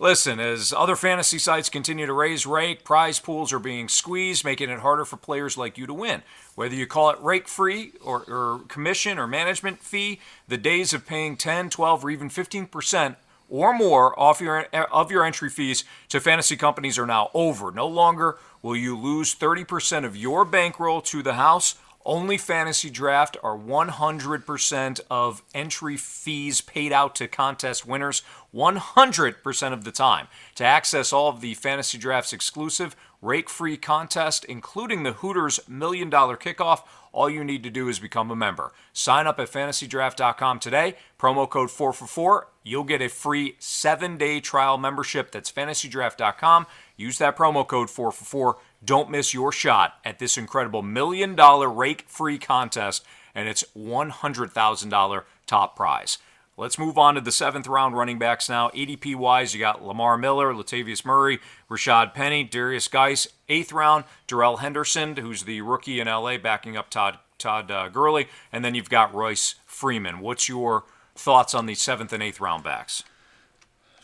Listen, 0.00 0.40
as 0.40 0.72
other 0.72 0.96
fantasy 0.96 1.38
sites 1.38 1.68
continue 1.68 2.04
to 2.04 2.12
raise 2.12 2.46
rake, 2.46 2.82
prize 2.82 3.20
pools 3.20 3.52
are 3.52 3.60
being 3.60 3.88
squeezed, 3.88 4.44
making 4.44 4.68
it 4.68 4.80
harder 4.80 5.04
for 5.04 5.16
players 5.16 5.56
like 5.56 5.78
you 5.78 5.86
to 5.86 5.94
win. 5.94 6.22
Whether 6.56 6.74
you 6.74 6.86
call 6.86 7.10
it 7.10 7.20
rake 7.20 7.46
free 7.46 7.92
or, 8.02 8.24
or 8.24 8.60
commission 8.66 9.18
or 9.18 9.28
management 9.28 9.78
fee, 9.78 10.20
the 10.48 10.58
days 10.58 10.92
of 10.92 11.06
paying 11.06 11.36
10, 11.36 11.70
12, 11.70 12.04
or 12.04 12.10
even 12.10 12.28
15% 12.28 13.16
or 13.48 13.72
more 13.72 14.18
off 14.18 14.40
your 14.40 14.62
of 14.72 15.12
your 15.12 15.24
entry 15.24 15.50
fees 15.50 15.84
to 16.08 16.18
fantasy 16.18 16.56
companies 16.56 16.98
are 16.98 17.06
now 17.06 17.30
over. 17.34 17.70
No 17.70 17.86
longer 17.86 18.38
will 18.62 18.74
you 18.74 18.98
lose 18.98 19.34
30% 19.34 20.04
of 20.04 20.16
your 20.16 20.44
bankroll 20.44 21.02
to 21.02 21.22
the 21.22 21.34
house 21.34 21.76
only 22.06 22.36
fantasy 22.36 22.90
draft 22.90 23.36
are 23.42 23.56
100% 23.56 25.00
of 25.10 25.42
entry 25.54 25.96
fees 25.96 26.60
paid 26.60 26.92
out 26.92 27.14
to 27.14 27.28
contest 27.28 27.86
winners 27.86 28.22
100% 28.54 29.72
of 29.72 29.84
the 29.84 29.90
time. 29.90 30.28
To 30.54 30.64
access 30.64 31.12
all 31.12 31.28
of 31.28 31.40
the 31.40 31.54
fantasy 31.54 31.98
drafts 31.98 32.32
exclusive 32.32 32.94
rake 33.20 33.48
free 33.48 33.76
contest, 33.76 34.44
including 34.44 35.02
the 35.02 35.14
Hooters 35.14 35.60
Million 35.66 36.10
Dollar 36.10 36.36
Kickoff, 36.36 36.82
all 37.12 37.30
you 37.30 37.44
need 37.44 37.62
to 37.62 37.70
do 37.70 37.88
is 37.88 37.98
become 37.98 38.30
a 38.30 38.36
member. 38.36 38.72
Sign 38.92 39.26
up 39.26 39.38
at 39.38 39.48
fantasydraft.com 39.48 40.58
today. 40.58 40.96
Promo 41.18 41.48
code 41.48 41.70
444. 41.70 42.48
You'll 42.62 42.84
get 42.84 43.02
a 43.02 43.08
free 43.08 43.56
seven 43.58 44.16
day 44.18 44.40
trial 44.40 44.78
membership. 44.78 45.30
That's 45.30 45.50
fantasydraft.com. 45.50 46.66
Use 46.96 47.18
that 47.18 47.36
promo 47.36 47.66
code 47.66 47.90
444 47.90 48.56
don't 48.84 49.10
miss 49.10 49.32
your 49.32 49.50
shot 49.50 49.94
at 50.04 50.18
this 50.18 50.36
incredible 50.36 50.82
million 50.82 51.34
dollar 51.34 51.70
rake 51.70 52.04
free 52.06 52.38
contest 52.38 53.04
and 53.34 53.48
its 53.48 53.64
$100,000 53.76 55.22
top 55.46 55.76
prize. 55.76 56.18
Let's 56.56 56.78
move 56.78 56.96
on 56.96 57.16
to 57.16 57.20
the 57.20 57.32
seventh 57.32 57.66
round 57.66 57.96
running 57.96 58.18
backs 58.18 58.48
now. 58.48 58.68
ADP 58.70 59.16
wise, 59.16 59.54
you 59.54 59.60
got 59.60 59.84
Lamar 59.84 60.16
Miller, 60.16 60.52
Latavius 60.52 61.04
Murray, 61.04 61.40
Rashaad 61.68 62.14
Penny, 62.14 62.46
Derrius 62.46 62.88
Guice. 62.88 63.26
Eighth 63.48 63.72
round, 63.72 64.04
Darrell 64.28 64.58
Henderson, 64.58 65.16
who's 65.16 65.42
the 65.42 65.62
rookie 65.62 65.98
in 65.98 66.06
LA, 66.06 66.38
backing 66.38 66.76
up 66.76 66.90
Todd 66.90 67.18
Todd 67.38 67.70
uh, 67.70 67.88
Gurley, 67.88 68.28
and 68.52 68.64
then 68.64 68.74
you've 68.74 68.88
got 68.88 69.12
Royce 69.12 69.56
Freeman. 69.66 70.20
What's 70.20 70.48
your 70.48 70.84
thoughts 71.16 71.54
on 71.54 71.66
the 71.66 71.74
seventh 71.74 72.12
and 72.12 72.22
eighth 72.22 72.40
round 72.40 72.62
backs? 72.62 73.02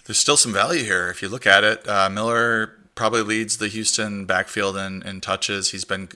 There's 0.04 0.18
still 0.18 0.36
some 0.36 0.52
value 0.52 0.82
here 0.82 1.08
if 1.08 1.22
you 1.22 1.28
look 1.28 1.46
at 1.46 1.62
it. 1.62 1.88
Uh, 1.88 2.10
Miller 2.10 2.76
probably 2.96 3.22
leads 3.22 3.58
the 3.58 3.68
Houston 3.68 4.26
backfield 4.26 4.76
in, 4.76 5.02
in 5.02 5.20
touches. 5.20 5.70
He's 5.70 5.84
been 5.84 6.08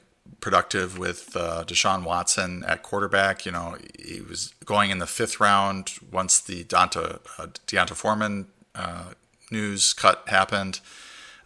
productive 0.45 0.99
with 0.99 1.35
uh, 1.35 1.65
Deshaun 1.67 2.05
Watson 2.05 2.65
at 2.69 2.83
quarterback. 2.83 3.47
You 3.47 3.53
know, 3.53 3.79
he 3.99 4.21
was 4.21 4.53
going 4.67 4.91
in 4.91 4.99
the 4.99 5.07
fifth 5.07 5.41
round 5.41 5.95
once 6.13 6.39
the 6.39 6.65
Donta, 6.65 7.21
uh, 7.39 7.47
D'Onta 7.67 7.95
Foreman 7.95 8.49
uh, 8.75 9.13
news 9.51 9.95
cut 9.95 10.23
happened. 10.29 10.81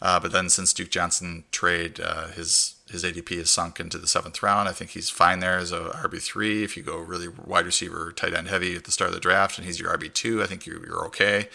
Uh, 0.01 0.19
but 0.19 0.33
then 0.33 0.49
since 0.49 0.73
Duke 0.73 0.91
Johnson 0.91 1.45
trade, 1.51 2.01
uh, 2.01 2.27
his 2.27 2.75
his 2.91 3.05
ADP 3.05 3.37
has 3.37 3.49
sunk 3.49 3.79
into 3.79 3.97
the 3.97 4.07
seventh 4.07 4.43
round. 4.43 4.67
I 4.67 4.73
think 4.73 4.91
he's 4.91 5.09
fine 5.09 5.39
there 5.39 5.57
as 5.57 5.71
a 5.71 5.79
RB 5.79 6.21
three. 6.21 6.63
If 6.65 6.75
you 6.75 6.83
go 6.83 6.97
really 6.97 7.29
wide 7.29 7.65
receiver, 7.65 8.11
tight 8.11 8.33
end 8.33 8.49
heavy 8.49 8.75
at 8.75 8.83
the 8.83 8.91
start 8.91 9.09
of 9.09 9.13
the 9.13 9.21
draft, 9.21 9.57
and 9.57 9.65
he's 9.65 9.79
your 9.79 9.95
RB 9.95 10.13
two, 10.13 10.43
I 10.43 10.45
think 10.45 10.65
you're, 10.65 10.85
you're 10.85 11.05
okay. 11.05 11.47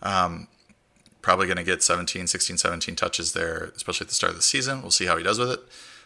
Um, 0.00 0.46
probably 1.22 1.46
going 1.46 1.56
to 1.56 1.64
get 1.64 1.82
17, 1.82 2.28
16, 2.28 2.58
17 2.58 2.94
touches 2.94 3.32
there, 3.32 3.72
especially 3.74 4.04
at 4.04 4.08
the 4.08 4.14
start 4.14 4.30
of 4.30 4.36
the 4.36 4.42
season. 4.42 4.82
We'll 4.82 4.92
see 4.92 5.06
how 5.06 5.16
he 5.16 5.24
does 5.24 5.38
with 5.40 5.50
it. 5.50 5.60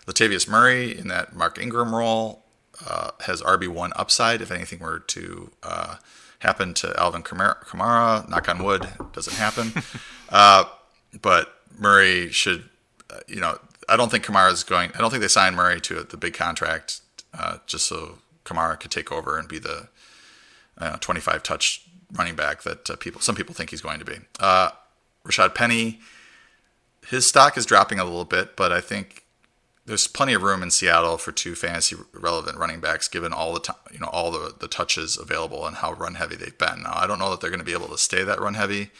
Latavius 0.06 0.48
Murray 0.48 0.96
in 0.96 1.08
that 1.08 1.34
Mark 1.34 1.58
Ingram 1.58 1.94
role 1.94 2.44
uh, 2.86 3.10
has 3.20 3.42
RB1 3.42 3.92
upside 3.96 4.40
if 4.40 4.50
anything 4.50 4.80
were 4.80 4.98
to 4.98 5.50
uh, 5.62 5.96
happen 6.40 6.74
to 6.74 6.98
Alvin 6.98 7.22
Kamara. 7.22 8.28
Knock 8.28 8.48
on 8.48 8.62
wood, 8.62 8.88
doesn't 9.12 9.36
happen. 9.36 9.72
uh, 10.30 10.64
but 11.20 11.54
Murray 11.78 12.30
should, 12.30 12.68
uh, 13.10 13.20
you 13.28 13.40
know, 13.40 13.58
I 13.88 13.96
don't 13.96 14.10
think 14.10 14.24
Kamara 14.24 14.52
is 14.52 14.64
going, 14.64 14.90
I 14.94 14.98
don't 14.98 15.10
think 15.10 15.20
they 15.20 15.28
signed 15.28 15.56
Murray 15.56 15.80
to 15.82 16.02
the 16.02 16.16
big 16.16 16.34
contract 16.34 17.00
uh, 17.34 17.58
just 17.66 17.86
so 17.86 18.18
Kamara 18.44 18.78
could 18.78 18.90
take 18.90 19.12
over 19.12 19.38
and 19.38 19.48
be 19.48 19.58
the 19.58 19.88
25 21.00 21.44
touch 21.44 21.86
running 22.12 22.34
back 22.34 22.62
that 22.62 22.90
uh, 22.90 22.96
people, 22.96 23.20
some 23.20 23.36
people 23.36 23.54
think 23.54 23.70
he's 23.70 23.80
going 23.80 24.00
to 24.00 24.04
be. 24.04 24.16
Rashaad 25.24 25.54
Penny, 25.54 26.00
his 27.06 27.26
stock 27.26 27.56
is 27.56 27.64
dropping 27.64 28.00
a 28.00 28.04
little 28.04 28.24
bit, 28.24 28.56
but 28.56 28.72
I 28.72 28.80
think 28.80 29.21
there's 29.92 30.06
plenty 30.06 30.32
of 30.32 30.42
room 30.42 30.62
in 30.62 30.70
Seattle 30.70 31.18
for 31.18 31.32
two 31.32 31.54
fantasy 31.54 31.96
relevant 32.14 32.56
running 32.56 32.80
backs, 32.80 33.08
given 33.08 33.30
all 33.30 33.52
the 33.52 33.74
you 33.92 33.98
know, 33.98 34.06
all 34.06 34.30
the 34.30 34.54
the 34.58 34.66
touches 34.66 35.18
available 35.18 35.66
and 35.66 35.76
how 35.76 35.92
run 35.92 36.14
heavy 36.14 36.34
they've 36.34 36.56
been. 36.56 36.82
Now, 36.84 36.94
I 36.94 37.06
don't 37.06 37.18
know 37.18 37.30
that 37.30 37.42
they're 37.42 37.50
going 37.50 37.60
to 37.60 37.64
be 37.64 37.74
able 37.74 37.88
to 37.88 37.98
stay 37.98 38.24
that 38.24 38.40
run 38.40 38.54
heavy. 38.54 38.90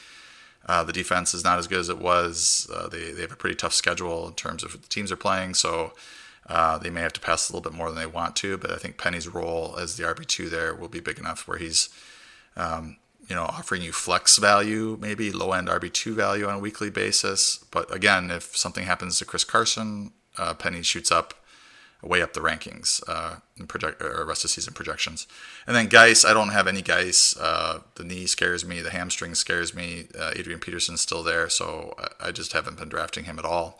Uh, 0.67 0.85
the 0.85 0.93
defense 0.93 1.33
is 1.33 1.45
not 1.45 1.59
as 1.59 1.67
good 1.67 1.81
as 1.81 1.89
it 1.89 1.99
was. 1.99 2.71
Uh, 2.71 2.89
they 2.89 3.11
they 3.11 3.23
have 3.23 3.33
a 3.33 3.37
pretty 3.37 3.57
tough 3.57 3.73
schedule 3.73 4.29
in 4.29 4.35
terms 4.35 4.63
of 4.63 4.83
the 4.83 4.89
teams 4.89 5.11
are 5.11 5.17
playing, 5.17 5.55
so 5.55 5.95
uh, 6.47 6.77
they 6.77 6.91
may 6.91 7.01
have 7.01 7.15
to 7.15 7.21
pass 7.21 7.49
a 7.49 7.53
little 7.55 7.71
bit 7.71 7.77
more 7.77 7.89
than 7.89 7.99
they 7.99 8.05
want 8.05 8.37
to. 8.37 8.59
But 8.59 8.71
I 8.71 8.77
think 8.77 8.99
Penny's 8.99 9.27
role 9.27 9.77
as 9.79 9.97
the 9.97 10.05
RB 10.05 10.27
two 10.27 10.51
there 10.51 10.75
will 10.75 10.89
be 10.89 11.01
big 11.01 11.19
enough 11.19 11.49
where 11.49 11.57
he's 11.57 11.89
um, 12.55 12.99
you 13.29 13.35
know, 13.35 13.45
offering 13.45 13.81
you 13.81 13.93
flex 13.93 14.37
value, 14.37 14.99
maybe 15.01 15.33
low 15.33 15.53
end 15.53 15.69
RB2 15.69 16.13
value 16.13 16.47
on 16.47 16.57
a 16.57 16.59
weekly 16.59 16.91
basis. 16.91 17.65
But 17.71 17.91
again, 17.95 18.31
if 18.31 18.55
something 18.55 18.85
happens 18.85 19.19
to 19.19 19.25
Chris 19.25 19.45
Carson 19.45 20.13
uh, 20.39 20.55
Penny 20.55 20.83
shoots 20.83 21.11
up 21.11 21.35
way 22.03 22.21
up 22.21 22.33
the 22.33 22.41
rankings 22.41 23.03
uh, 23.09 23.37
in 23.57 23.67
project 23.67 24.03
or 24.03 24.25
rest 24.27 24.45
of 24.45 24.51
season 24.51 24.75
projections. 24.75 25.27
And 25.67 25.77
then 25.77 25.87
Guice, 25.87 26.25
I 26.25 26.33
don't 26.33 26.49
have 26.49 26.67
any 26.67 26.83
Guice. 26.83 27.37
Uh, 27.37 27.81
the 27.95 28.05
knee 28.05 28.27
scares 28.27 28.65
me. 28.65 28.81
The 28.81 28.91
hamstring 28.91 29.35
scares 29.35 29.73
me. 29.73 30.07
Uh, 30.19 30.33
Adrian 30.35 30.59
Peterson's 30.59 31.01
still 31.01 31.23
there, 31.23 31.49
so 31.49 31.95
I, 31.99 32.29
I, 32.29 32.33
just 32.33 32.53
haven't 32.53 32.77
been 32.77 32.89
drafting 32.89 33.25
him 33.25 33.39
at 33.39 33.45
all. 33.45 33.79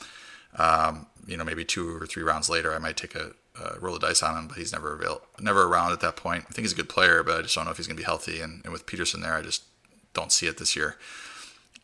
Um, 0.57 1.07
you 1.27 1.37
know, 1.37 1.45
maybe 1.45 1.65
two 1.65 1.97
or 1.97 2.07
three 2.07 2.23
rounds 2.23 2.49
later, 2.49 2.73
I 2.73 2.79
might 2.79 2.97
take 2.97 3.17
a, 3.17 3.33
a 3.61 3.81
roll 3.81 3.97
of 3.97 4.03
dice 4.03 4.23
on 4.23 4.37
him, 4.37 4.49
but 4.49 4.57
he's 4.57 4.73
never 4.73 4.95
avail- 4.95 5.23
never 5.41 5.65
around 5.65 5.93
at 5.93 6.01
that 6.01 6.15
point. 6.15 6.45
I 6.49 6.53
think 6.53 6.65
he's 6.65 6.73
a 6.73 6.77
good 6.77 6.89
player, 6.89 7.25
but 7.25 7.39
I 7.39 7.43
just 7.43 7.55
don't 7.57 7.65
know 7.65 7.73
if 7.73 7.77
he's 7.77 7.87
going 7.89 7.97
to 7.97 8.01
be 8.01 8.07
healthy. 8.07 8.41
And, 8.41 8.61
and, 8.65 8.73
with 8.73 8.87
Peterson 8.87 9.21
there, 9.21 9.35
I 9.35 9.43
just 9.43 9.65
don't 10.15 10.31
see 10.31 10.47
it 10.47 10.59
this 10.59 10.77
year. 10.77 10.97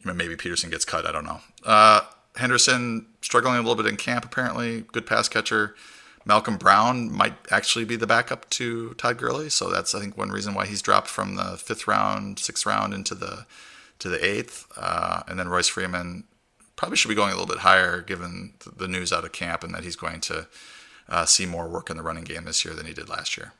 Maybe 0.04 0.36
Peterson 0.36 0.70
gets 0.70 0.84
cut. 0.84 1.04
I 1.04 1.12
don't 1.12 1.24
know. 1.24 1.40
Uh, 1.64 2.02
Henderson 2.38 3.06
struggling 3.20 3.54
a 3.54 3.58
little 3.58 3.74
bit 3.74 3.86
in 3.86 3.96
camp, 3.96 4.24
apparently. 4.24 4.82
Good 4.92 5.06
pass 5.06 5.28
catcher. 5.28 5.74
Malcolm 6.24 6.56
Brown 6.56 7.10
might 7.10 7.34
actually 7.50 7.84
be 7.84 7.96
the 7.96 8.06
backup 8.06 8.48
to 8.50 8.94
Todd 8.94 9.18
Gurley, 9.18 9.48
so 9.48 9.70
that's 9.70 9.94
I 9.94 10.00
think 10.00 10.16
one 10.16 10.30
reason 10.30 10.54
why 10.54 10.66
he's 10.66 10.82
dropped 10.82 11.08
from 11.08 11.36
the 11.36 11.56
fifth 11.56 11.88
round, 11.88 12.38
sixth 12.38 12.66
round 12.66 12.92
into 12.92 13.14
the 13.14 13.46
to 14.00 14.08
the 14.08 14.24
eighth. 14.24 14.66
Uh, 14.76 15.22
and 15.26 15.38
then 15.38 15.48
Royce 15.48 15.68
Freeman 15.68 16.24
probably 16.76 16.96
should 16.96 17.08
be 17.08 17.14
going 17.14 17.30
a 17.30 17.34
little 17.34 17.46
bit 17.46 17.62
higher 17.62 18.00
given 18.00 18.52
the 18.76 18.86
news 18.86 19.12
out 19.12 19.24
of 19.24 19.32
camp 19.32 19.64
and 19.64 19.74
that 19.74 19.82
he's 19.82 19.96
going 19.96 20.20
to 20.20 20.46
uh, 21.08 21.24
see 21.24 21.46
more 21.46 21.68
work 21.68 21.90
in 21.90 21.96
the 21.96 22.02
running 22.02 22.24
game 22.24 22.44
this 22.44 22.64
year 22.64 22.74
than 22.74 22.86
he 22.86 22.92
did 22.92 23.08
last 23.08 23.36
year. 23.36 23.52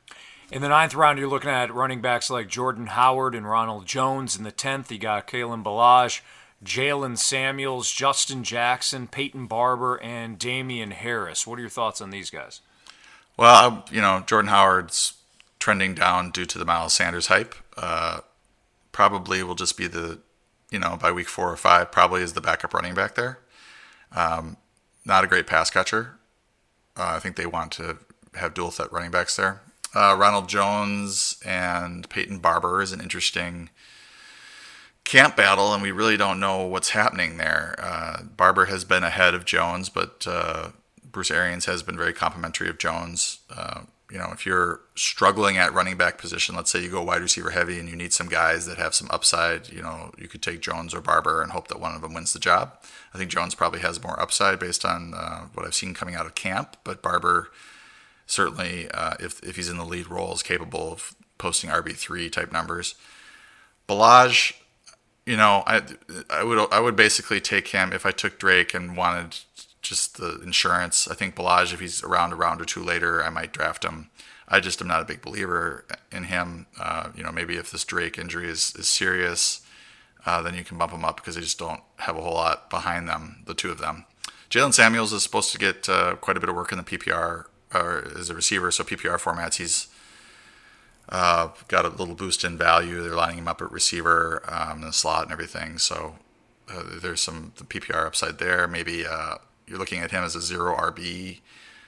In 0.51 0.61
the 0.61 0.69
ninth 0.69 0.95
round, 0.95 1.19
you're 1.19 1.27
looking 1.27 1.49
at 1.49 1.73
running 1.73 2.01
backs 2.01 2.29
like 2.29 2.47
Jordan 2.47 2.87
Howard 2.87 3.35
and 3.35 3.47
Ronald 3.47 3.85
Jones. 3.85 4.37
In 4.37 4.43
the 4.43 4.51
tenth, 4.51 4.91
you 4.91 4.97
got 4.97 5.27
Kalen 5.27 5.63
Ballage. 5.63 6.21
Jaylen 6.63 7.17
Samuels, 7.17 7.91
Justin 7.91 8.43
Jackson, 8.43 9.07
Peyton 9.07 9.47
Barber, 9.47 10.01
and 10.01 10.37
Damien 10.37 10.91
Harris. 10.91 11.47
What 11.47 11.57
are 11.57 11.61
your 11.61 11.69
thoughts 11.69 12.01
on 12.01 12.09
these 12.09 12.29
guys? 12.29 12.61
Well, 13.37 13.85
you 13.91 14.01
know, 14.01 14.23
Jordan 14.25 14.49
Howard's 14.49 15.13
trending 15.59 15.93
down 15.93 16.31
due 16.31 16.45
to 16.45 16.57
the 16.57 16.65
Miles 16.65 16.93
Sanders 16.93 17.27
hype. 17.27 17.55
Uh, 17.77 18.19
probably 18.91 19.43
will 19.43 19.55
just 19.55 19.77
be 19.77 19.87
the, 19.87 20.19
you 20.71 20.79
know, 20.79 20.97
by 20.99 21.11
week 21.11 21.29
four 21.29 21.51
or 21.51 21.57
five, 21.57 21.91
probably 21.91 22.21
is 22.21 22.33
the 22.33 22.41
backup 22.41 22.73
running 22.73 22.93
back 22.93 23.15
there. 23.15 23.39
Um, 24.13 24.57
not 25.05 25.23
a 25.23 25.27
great 25.27 25.47
pass 25.47 25.69
catcher. 25.69 26.19
Uh, 26.97 27.13
I 27.15 27.19
think 27.19 27.35
they 27.35 27.45
want 27.45 27.71
to 27.73 27.99
have 28.35 28.53
dual 28.53 28.71
threat 28.71 28.91
running 28.91 29.11
backs 29.11 29.35
there. 29.37 29.61
Uh, 29.95 30.15
Ronald 30.19 30.49
Jones 30.49 31.39
and 31.45 32.07
Peyton 32.09 32.39
Barber 32.39 32.81
is 32.81 32.91
an 32.91 33.01
interesting 33.01 33.69
camp 35.09 35.35
battle, 35.35 35.73
and 35.73 35.81
we 35.81 35.89
really 35.89 36.17
don't 36.17 36.39
know 36.39 36.67
what's 36.67 36.89
happening 36.89 37.37
there. 37.37 37.73
Uh, 37.79 38.21
Barber 38.21 38.65
has 38.65 38.83
been 38.83 39.03
ahead 39.03 39.33
of 39.33 39.43
Jones, 39.43 39.89
but 39.89 40.27
uh, 40.29 40.69
Bruce 41.03 41.31
Arians 41.31 41.65
has 41.65 41.81
been 41.81 41.97
very 41.97 42.13
complimentary 42.13 42.69
of 42.69 42.77
Jones. 42.77 43.39
Uh, 43.49 43.81
you 44.11 44.19
know, 44.19 44.29
if 44.31 44.45
you're 44.45 44.81
struggling 44.93 45.57
at 45.57 45.73
running 45.73 45.97
back 45.97 46.19
position, 46.19 46.55
let's 46.55 46.69
say 46.69 46.83
you 46.83 46.91
go 46.91 47.01
wide 47.01 47.23
receiver 47.23 47.49
heavy 47.49 47.79
and 47.79 47.89
you 47.89 47.95
need 47.95 48.13
some 48.13 48.29
guys 48.29 48.67
that 48.67 48.77
have 48.77 48.93
some 48.93 49.07
upside, 49.09 49.69
you 49.69 49.81
know, 49.81 50.11
you 50.15 50.27
could 50.27 50.43
take 50.43 50.61
Jones 50.61 50.93
or 50.93 51.01
Barber 51.01 51.41
and 51.41 51.53
hope 51.53 51.69
that 51.69 51.79
one 51.79 51.95
of 51.95 52.01
them 52.01 52.13
wins 52.13 52.31
the 52.31 52.39
job. 52.39 52.73
I 53.11 53.17
think 53.17 53.31
Jones 53.31 53.55
probably 53.55 53.79
has 53.79 54.03
more 54.03 54.19
upside 54.19 54.59
based 54.59 54.85
on 54.85 55.15
uh, 55.15 55.47
what 55.55 55.65
I've 55.65 55.73
seen 55.73 55.95
coming 55.95 56.13
out 56.13 56.27
of 56.27 56.35
camp, 56.35 56.77
but 56.83 57.01
Barber 57.01 57.49
certainly, 58.27 58.87
uh, 58.91 59.15
if, 59.19 59.41
if 59.41 59.55
he's 59.55 59.69
in 59.69 59.77
the 59.77 59.85
lead 59.85 60.07
role, 60.07 60.33
is 60.33 60.43
capable 60.43 60.93
of 60.93 61.15
posting 61.39 61.71
RB3 61.71 62.31
type 62.31 62.51
numbers. 62.51 62.93
Ballage, 63.87 64.53
you 65.29 65.37
know, 65.37 65.61
I 65.67 65.83
I 66.31 66.43
would 66.43 66.57
I 66.71 66.79
would 66.79 66.95
basically 66.95 67.39
take 67.39 67.67
him 67.67 67.93
if 67.93 68.03
I 68.03 68.09
took 68.09 68.39
Drake 68.39 68.73
and 68.73 68.97
wanted 68.97 69.37
just 69.83 70.17
the 70.17 70.41
insurance. 70.41 71.07
I 71.07 71.13
think 71.13 71.35
Ballage, 71.35 71.71
if 71.71 71.79
he's 71.79 72.03
around 72.03 72.33
a 72.33 72.35
round 72.35 72.59
or 72.59 72.65
two 72.65 72.83
later, 72.83 73.23
I 73.23 73.29
might 73.29 73.53
draft 73.53 73.85
him. 73.85 74.09
I 74.47 74.59
just 74.59 74.81
am 74.81 74.87
not 74.87 75.03
a 75.03 75.05
big 75.05 75.21
believer 75.21 75.85
in 76.11 76.23
him. 76.23 76.65
Uh, 76.79 77.09
you 77.15 77.21
know, 77.21 77.31
maybe 77.31 77.57
if 77.57 77.69
this 77.69 77.85
Drake 77.85 78.17
injury 78.17 78.49
is, 78.49 78.73
is 78.75 78.87
serious, 78.87 79.61
uh, 80.25 80.41
then 80.41 80.55
you 80.55 80.63
can 80.63 80.79
bump 80.79 80.91
him 80.91 81.05
up 81.05 81.17
because 81.17 81.35
they 81.35 81.41
just 81.41 81.59
don't 81.59 81.81
have 81.97 82.17
a 82.17 82.21
whole 82.21 82.33
lot 82.33 82.67
behind 82.71 83.07
them, 83.07 83.43
the 83.45 83.53
two 83.53 83.69
of 83.69 83.77
them. 83.77 84.05
Jaylen 84.49 84.73
Samuels 84.73 85.13
is 85.13 85.21
supposed 85.21 85.51
to 85.51 85.59
get 85.59 85.87
uh, 85.87 86.15
quite 86.15 86.37
a 86.37 86.39
bit 86.39 86.49
of 86.49 86.55
work 86.55 86.71
in 86.71 86.79
the 86.79 86.83
PPR 86.83 87.45
or 87.71 88.11
as 88.17 88.31
a 88.31 88.33
receiver, 88.33 88.71
so 88.71 88.83
PPR 88.83 89.19
formats 89.21 89.57
he's 89.57 89.89
uh, 91.09 91.49
got 91.67 91.85
a 91.85 91.89
little 91.89 92.15
boost 92.15 92.43
in 92.43 92.57
value. 92.57 93.01
They're 93.01 93.15
lining 93.15 93.39
him 93.39 93.47
up 93.47 93.61
at 93.61 93.71
receiver 93.71 94.43
um, 94.47 94.81
the 94.81 94.93
slot 94.93 95.23
and 95.23 95.31
everything. 95.31 95.77
So 95.79 96.15
uh, 96.71 96.83
there's 97.01 97.21
some 97.21 97.53
the 97.57 97.63
PPR 97.63 98.05
upside 98.05 98.37
there. 98.37 98.67
Maybe 98.67 99.05
uh, 99.05 99.35
you're 99.67 99.79
looking 99.79 100.01
at 100.01 100.11
him 100.11 100.23
as 100.23 100.35
a 100.35 100.41
zero 100.41 100.75
RB 100.75 101.39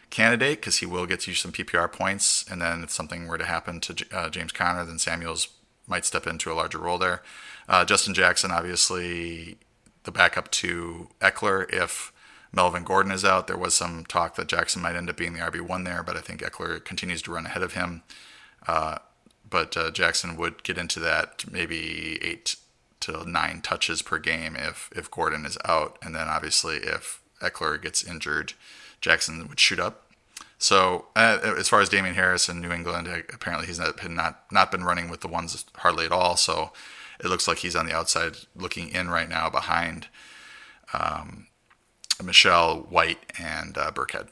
candidate 0.09 0.59
because 0.59 0.77
he 0.77 0.85
will 0.85 1.05
get 1.05 1.27
you 1.27 1.33
some 1.33 1.51
PPR 1.51 1.91
points. 1.91 2.45
And 2.49 2.61
then 2.61 2.83
if 2.83 2.91
something 2.91 3.27
were 3.27 3.37
to 3.37 3.45
happen 3.45 3.79
to 3.81 4.05
uh, 4.11 4.29
James 4.29 4.51
Conner, 4.51 4.83
then 4.85 4.99
Samuels 4.99 5.49
might 5.87 6.05
step 6.05 6.25
into 6.25 6.51
a 6.51 6.55
larger 6.55 6.79
role 6.79 6.97
there. 6.97 7.21
Uh, 7.69 7.85
Justin 7.85 8.13
Jackson, 8.13 8.51
obviously, 8.51 9.57
the 10.03 10.11
backup 10.11 10.49
to 10.51 11.09
Ekeler 11.21 11.71
if 11.71 12.11
Melvin 12.51 12.83
Gordon 12.83 13.11
is 13.11 13.23
out. 13.23 13.47
There 13.47 13.57
was 13.57 13.73
some 13.73 14.03
talk 14.05 14.35
that 14.35 14.47
Jackson 14.47 14.81
might 14.81 14.95
end 14.95 15.09
up 15.09 15.17
being 15.17 15.33
the 15.33 15.39
RB1 15.39 15.85
there, 15.85 16.03
but 16.03 16.17
I 16.17 16.21
think 16.21 16.41
Ekeler 16.41 16.83
continues 16.83 17.21
to 17.23 17.31
run 17.31 17.45
ahead 17.45 17.63
of 17.63 17.73
him. 17.73 18.03
But 19.51 19.77
uh, 19.77 19.91
Jackson 19.91 20.35
would 20.37 20.63
get 20.63 20.79
into 20.79 20.99
that 21.01 21.43
maybe 21.51 22.17
eight 22.23 22.55
to 23.01 23.29
nine 23.29 23.61
touches 23.61 24.01
per 24.01 24.17
game 24.17 24.55
if 24.55 24.89
if 24.95 25.11
Gordon 25.11 25.45
is 25.45 25.59
out, 25.65 25.99
and 26.01 26.15
then 26.15 26.27
obviously 26.27 26.77
if 26.77 27.21
Ekeler 27.41 27.79
gets 27.79 28.03
injured, 28.03 28.53
Jackson 29.01 29.47
would 29.47 29.59
shoot 29.59 29.79
up. 29.79 30.07
So 30.57 31.05
uh, 31.15 31.39
as 31.57 31.67
far 31.67 31.81
as 31.81 31.89
Damien 31.89 32.15
Harris 32.15 32.47
in 32.47 32.61
New 32.61 32.71
England, 32.71 33.07
apparently 33.33 33.67
he's 33.67 33.79
not 33.79 34.09
not 34.09 34.43
not 34.51 34.71
been 34.71 34.83
running 34.83 35.09
with 35.09 35.21
the 35.21 35.27
ones 35.27 35.65
hardly 35.77 36.05
at 36.05 36.11
all. 36.11 36.37
So 36.37 36.71
it 37.19 37.27
looks 37.27 37.47
like 37.47 37.59
he's 37.59 37.75
on 37.75 37.85
the 37.85 37.95
outside 37.95 38.37
looking 38.55 38.89
in 38.89 39.09
right 39.09 39.29
now 39.29 39.49
behind 39.49 40.07
um, 40.93 41.47
Michel 42.23 42.85
White 42.89 43.19
and 43.39 43.77
uh, 43.77 43.91
Burkhead. 43.91 44.29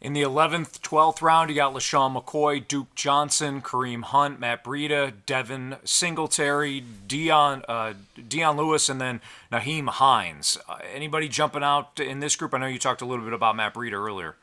In 0.00 0.14
the 0.14 0.22
11th, 0.22 0.80
12th 0.80 1.20
round, 1.20 1.50
you 1.50 1.56
got 1.56 1.74
LeSean 1.74 2.18
McCoy, 2.18 2.66
Duke 2.66 2.94
Johnson, 2.94 3.60
Kareem 3.60 4.02
Hunt, 4.02 4.40
Matt 4.40 4.64
Breida, 4.64 5.12
Devin 5.26 5.76
Singletary, 5.84 6.82
Dion, 7.06 7.62
uh, 7.68 7.92
Dion 8.26 8.56
Lewis, 8.56 8.88
and 8.88 8.98
then 8.98 9.20
Nyheim 9.52 9.88
Hines. 9.88 10.56
Uh, 10.66 10.78
anybody 10.94 11.28
jumping 11.28 11.62
out 11.62 12.00
in 12.00 12.20
this 12.20 12.34
group? 12.34 12.54
I 12.54 12.58
know 12.58 12.66
you 12.66 12.78
talked 12.78 13.02
a 13.02 13.04
little 13.04 13.26
bit 13.26 13.34
about 13.34 13.56
Matt 13.56 13.74
Breida 13.74 13.92
earlier. 13.92 14.36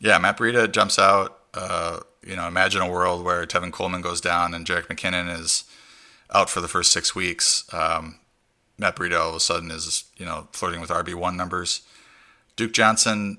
Yeah, 0.00 0.18
Matt 0.18 0.38
Breida 0.38 0.70
jumps 0.70 1.00
out. 1.00 1.36
Uh, 1.52 2.00
you 2.24 2.36
know, 2.36 2.46
imagine 2.46 2.80
a 2.80 2.88
world 2.88 3.24
where 3.24 3.44
Tevin 3.44 3.72
Coleman 3.72 4.02
goes 4.02 4.20
down 4.20 4.54
and 4.54 4.64
Jerick 4.64 4.86
McKinnon 4.86 5.40
is 5.40 5.64
out 6.32 6.48
for 6.48 6.60
the 6.60 6.68
first 6.68 6.92
six 6.92 7.12
weeks. 7.12 7.64
Um, 7.74 8.20
Matt 8.78 8.94
Breida 8.94 9.18
all 9.18 9.30
of 9.30 9.34
a 9.34 9.40
sudden 9.40 9.72
is, 9.72 10.04
you 10.16 10.26
know, 10.26 10.46
flirting 10.52 10.80
with 10.80 10.90
RB1 10.90 11.34
numbers. 11.34 11.82
Duke 12.54 12.72
Johnson 12.72 13.38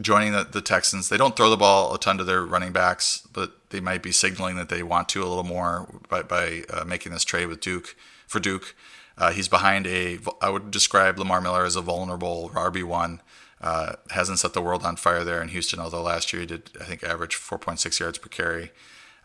joining 0.00 0.32
the, 0.32 0.44
the 0.44 0.60
Texans. 0.60 1.08
They 1.08 1.16
don't 1.16 1.36
throw 1.36 1.50
the 1.50 1.56
ball 1.56 1.94
a 1.94 1.98
ton 1.98 2.18
to 2.18 2.24
their 2.24 2.44
running 2.44 2.72
backs, 2.72 3.26
but 3.32 3.70
they 3.70 3.80
might 3.80 4.02
be 4.02 4.12
signaling 4.12 4.56
that 4.56 4.68
they 4.68 4.82
want 4.82 5.08
to 5.10 5.22
a 5.22 5.26
little 5.26 5.44
more 5.44 6.00
by, 6.08 6.22
by 6.22 6.64
uh, 6.70 6.84
making 6.84 7.12
this 7.12 7.24
trade 7.24 7.46
with 7.46 7.60
Duke 7.60 7.96
for 8.26 8.40
Duke. 8.40 8.74
Uh, 9.18 9.32
he's 9.32 9.48
behind 9.48 9.86
a. 9.86 10.18
I 10.40 10.48
would 10.48 10.70
describe 10.70 11.18
Lamar 11.18 11.40
Miller 11.40 11.64
as 11.64 11.76
a 11.76 11.82
vulnerable 11.82 12.50
RB 12.54 12.84
one. 12.84 13.20
Uh, 13.60 13.96
hasn't 14.10 14.38
set 14.38 14.54
the 14.54 14.62
world 14.62 14.84
on 14.84 14.96
fire 14.96 15.22
there 15.22 15.42
in 15.42 15.48
Houston, 15.48 15.78
although 15.80 16.00
last 16.00 16.32
year 16.32 16.40
he 16.40 16.46
did 16.46 16.70
I 16.80 16.84
think 16.84 17.02
average 17.02 17.36
4.6 17.36 18.00
yards 18.00 18.16
per 18.16 18.28
carry. 18.28 18.72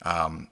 Um, 0.01 0.49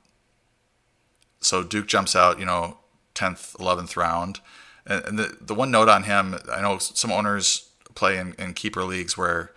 so 1.41 1.63
Duke 1.63 1.87
jumps 1.87 2.15
out, 2.15 2.39
you 2.39 2.45
know, 2.45 2.77
10th, 3.15 3.57
11th 3.57 3.97
round. 3.97 4.39
And, 4.85 5.03
and 5.05 5.19
the 5.19 5.37
the 5.41 5.53
one 5.53 5.71
note 5.71 5.89
on 5.89 6.03
him, 6.03 6.35
I 6.49 6.61
know 6.61 6.77
some 6.77 7.11
owners 7.11 7.69
play 7.95 8.17
in, 8.17 8.33
in 8.39 8.53
keeper 8.53 8.85
leagues 8.85 9.17
where 9.17 9.51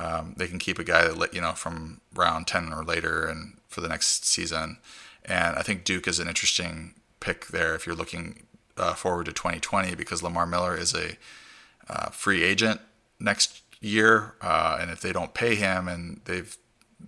um, 0.00 0.34
they 0.36 0.46
can 0.46 0.58
keep 0.58 0.78
a 0.78 0.84
guy 0.84 1.06
that 1.06 1.34
you 1.34 1.40
know 1.40 1.52
from 1.52 2.00
round 2.14 2.46
ten 2.46 2.72
or 2.72 2.82
later 2.82 3.26
and 3.26 3.58
for 3.68 3.80
the 3.80 3.88
next 3.88 4.24
season. 4.24 4.78
And 5.24 5.56
I 5.56 5.62
think 5.62 5.84
Duke 5.84 6.08
is 6.08 6.18
an 6.18 6.28
interesting 6.28 6.94
pick 7.20 7.48
there 7.48 7.74
if 7.74 7.86
you're 7.86 7.94
looking 7.94 8.46
uh, 8.78 8.94
forward 8.94 9.26
to 9.26 9.32
2020 9.32 9.94
because 9.94 10.22
Lamar 10.22 10.46
Miller 10.46 10.74
is 10.74 10.94
a 10.94 11.16
uh, 11.88 12.08
free 12.10 12.42
agent 12.42 12.80
next 13.20 13.62
year, 13.80 14.34
uh, 14.40 14.78
and 14.80 14.90
if 14.90 15.00
they 15.00 15.12
don't 15.12 15.34
pay 15.34 15.54
him 15.54 15.86
and 15.86 16.22
they've 16.24 16.56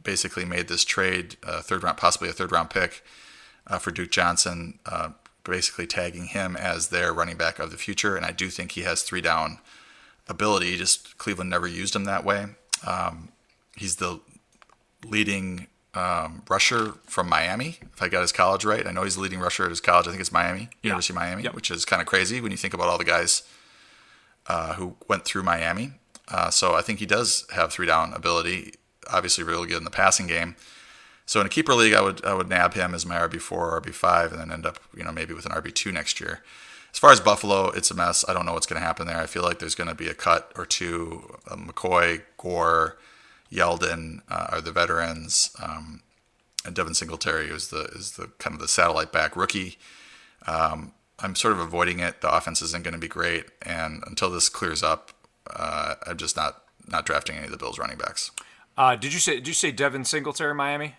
basically 0.02 0.44
made 0.44 0.68
this 0.68 0.84
trade, 0.84 1.36
a 1.42 1.62
third 1.62 1.82
round, 1.82 1.96
possibly 1.96 2.28
a 2.28 2.32
third 2.32 2.52
round 2.52 2.70
pick 2.70 3.02
uh, 3.66 3.78
for 3.78 3.90
Duke 3.90 4.10
Johnson, 4.10 4.78
uh, 4.84 5.10
basically 5.44 5.86
tagging 5.86 6.26
him 6.26 6.56
as 6.56 6.88
their 6.88 7.12
running 7.12 7.36
back 7.36 7.58
of 7.58 7.70
the 7.70 7.76
future. 7.78 8.16
And 8.16 8.26
I 8.26 8.32
do 8.32 8.50
think 8.50 8.72
he 8.72 8.82
has 8.82 9.02
three 9.02 9.20
down 9.20 9.58
ability. 10.28 10.76
Just 10.76 11.16
Cleveland 11.18 11.50
never 11.50 11.66
used 11.66 11.96
him 11.96 12.04
that 12.04 12.24
way. 12.24 12.46
Um, 12.86 13.28
he's 13.76 13.96
the 13.96 14.20
leading 15.04 15.66
um, 15.94 16.42
rusher 16.48 16.94
from 17.04 17.28
Miami, 17.28 17.78
if 17.92 18.02
I 18.02 18.08
got 18.08 18.22
his 18.22 18.32
college 18.32 18.64
right. 18.64 18.86
I 18.86 18.92
know 18.92 19.02
he's 19.04 19.16
the 19.16 19.20
leading 19.20 19.40
rusher 19.40 19.64
at 19.64 19.70
his 19.70 19.80
college. 19.80 20.06
I 20.06 20.10
think 20.10 20.20
it's 20.20 20.32
Miami, 20.32 20.70
University 20.82 21.12
of 21.12 21.16
Miami, 21.16 21.42
yep. 21.42 21.54
which 21.54 21.70
is 21.70 21.84
kind 21.84 22.00
of 22.00 22.06
crazy 22.06 22.40
when 22.40 22.50
you 22.50 22.56
think 22.56 22.74
about 22.74 22.88
all 22.88 22.98
the 22.98 23.04
guys 23.04 23.42
uh, 24.46 24.74
who 24.74 24.96
went 25.08 25.24
through 25.24 25.42
Miami. 25.42 25.92
Uh, 26.28 26.50
so 26.50 26.74
I 26.74 26.82
think 26.82 26.98
he 26.98 27.06
does 27.06 27.46
have 27.54 27.72
three 27.72 27.86
down 27.86 28.14
ability. 28.14 28.74
Obviously, 29.10 29.44
really 29.44 29.66
good 29.66 29.78
in 29.78 29.84
the 29.84 29.90
passing 29.90 30.26
game. 30.26 30.56
So 31.26 31.40
in 31.40 31.46
a 31.46 31.50
keeper 31.50 31.74
league, 31.74 31.94
I 31.94 32.00
would 32.00 32.24
I 32.24 32.34
would 32.34 32.48
nab 32.48 32.74
him 32.74 32.94
as 32.94 33.04
my 33.04 33.16
RB 33.16 33.40
four 33.40 33.70
or 33.70 33.80
RB 33.80 33.92
five, 33.92 34.32
and 34.32 34.40
then 34.40 34.50
end 34.50 34.66
up 34.66 34.78
you 34.96 35.04
know 35.04 35.12
maybe 35.12 35.34
with 35.34 35.46
an 35.46 35.52
RB 35.52 35.74
two 35.74 35.92
next 35.92 36.20
year. 36.20 36.42
As 36.92 36.98
far 36.98 37.10
as 37.10 37.20
Buffalo, 37.20 37.70
it's 37.70 37.90
a 37.90 37.94
mess. 37.94 38.24
I 38.28 38.34
don't 38.34 38.44
know 38.44 38.52
what's 38.52 38.66
going 38.66 38.80
to 38.80 38.86
happen 38.86 39.06
there. 39.06 39.16
I 39.16 39.26
feel 39.26 39.42
like 39.42 39.58
there's 39.58 39.74
going 39.74 39.88
to 39.88 39.94
be 39.94 40.08
a 40.08 40.14
cut 40.14 40.52
or 40.56 40.66
two. 40.66 41.38
Uh, 41.48 41.56
McCoy, 41.56 42.22
Gore, 42.36 42.98
Yeldon 43.50 44.20
uh, 44.28 44.48
are 44.50 44.60
the 44.60 44.72
veterans, 44.72 45.54
um, 45.62 46.02
and 46.64 46.74
Devin 46.74 46.94
Singletary 46.94 47.46
is 47.46 47.68
the 47.68 47.84
is 47.94 48.12
the 48.12 48.28
kind 48.38 48.54
of 48.54 48.60
the 48.60 48.68
satellite 48.68 49.12
back 49.12 49.36
rookie. 49.36 49.78
Um, 50.46 50.92
I'm 51.18 51.34
sort 51.34 51.52
of 51.52 51.60
avoiding 51.60 51.98
it. 52.00 52.20
The 52.20 52.34
offense 52.34 52.62
isn't 52.62 52.84
going 52.84 52.94
to 52.94 53.00
be 53.00 53.08
great, 53.08 53.46
and 53.62 54.02
until 54.06 54.30
this 54.30 54.48
clears 54.48 54.82
up, 54.82 55.12
uh, 55.54 55.96
I'm 56.06 56.16
just 56.16 56.36
not 56.36 56.62
not 56.86 57.04
drafting 57.06 57.36
any 57.36 57.46
of 57.46 57.52
the 57.52 57.58
Bills 57.58 57.78
running 57.78 57.98
backs. 57.98 58.30
Uh, 58.76 58.96
did 58.96 59.12
you 59.12 59.18
say 59.18 59.36
did 59.36 59.48
you 59.48 59.54
say 59.54 59.70
Devin 59.70 60.04
Singletary, 60.04 60.54
Miami? 60.54 60.94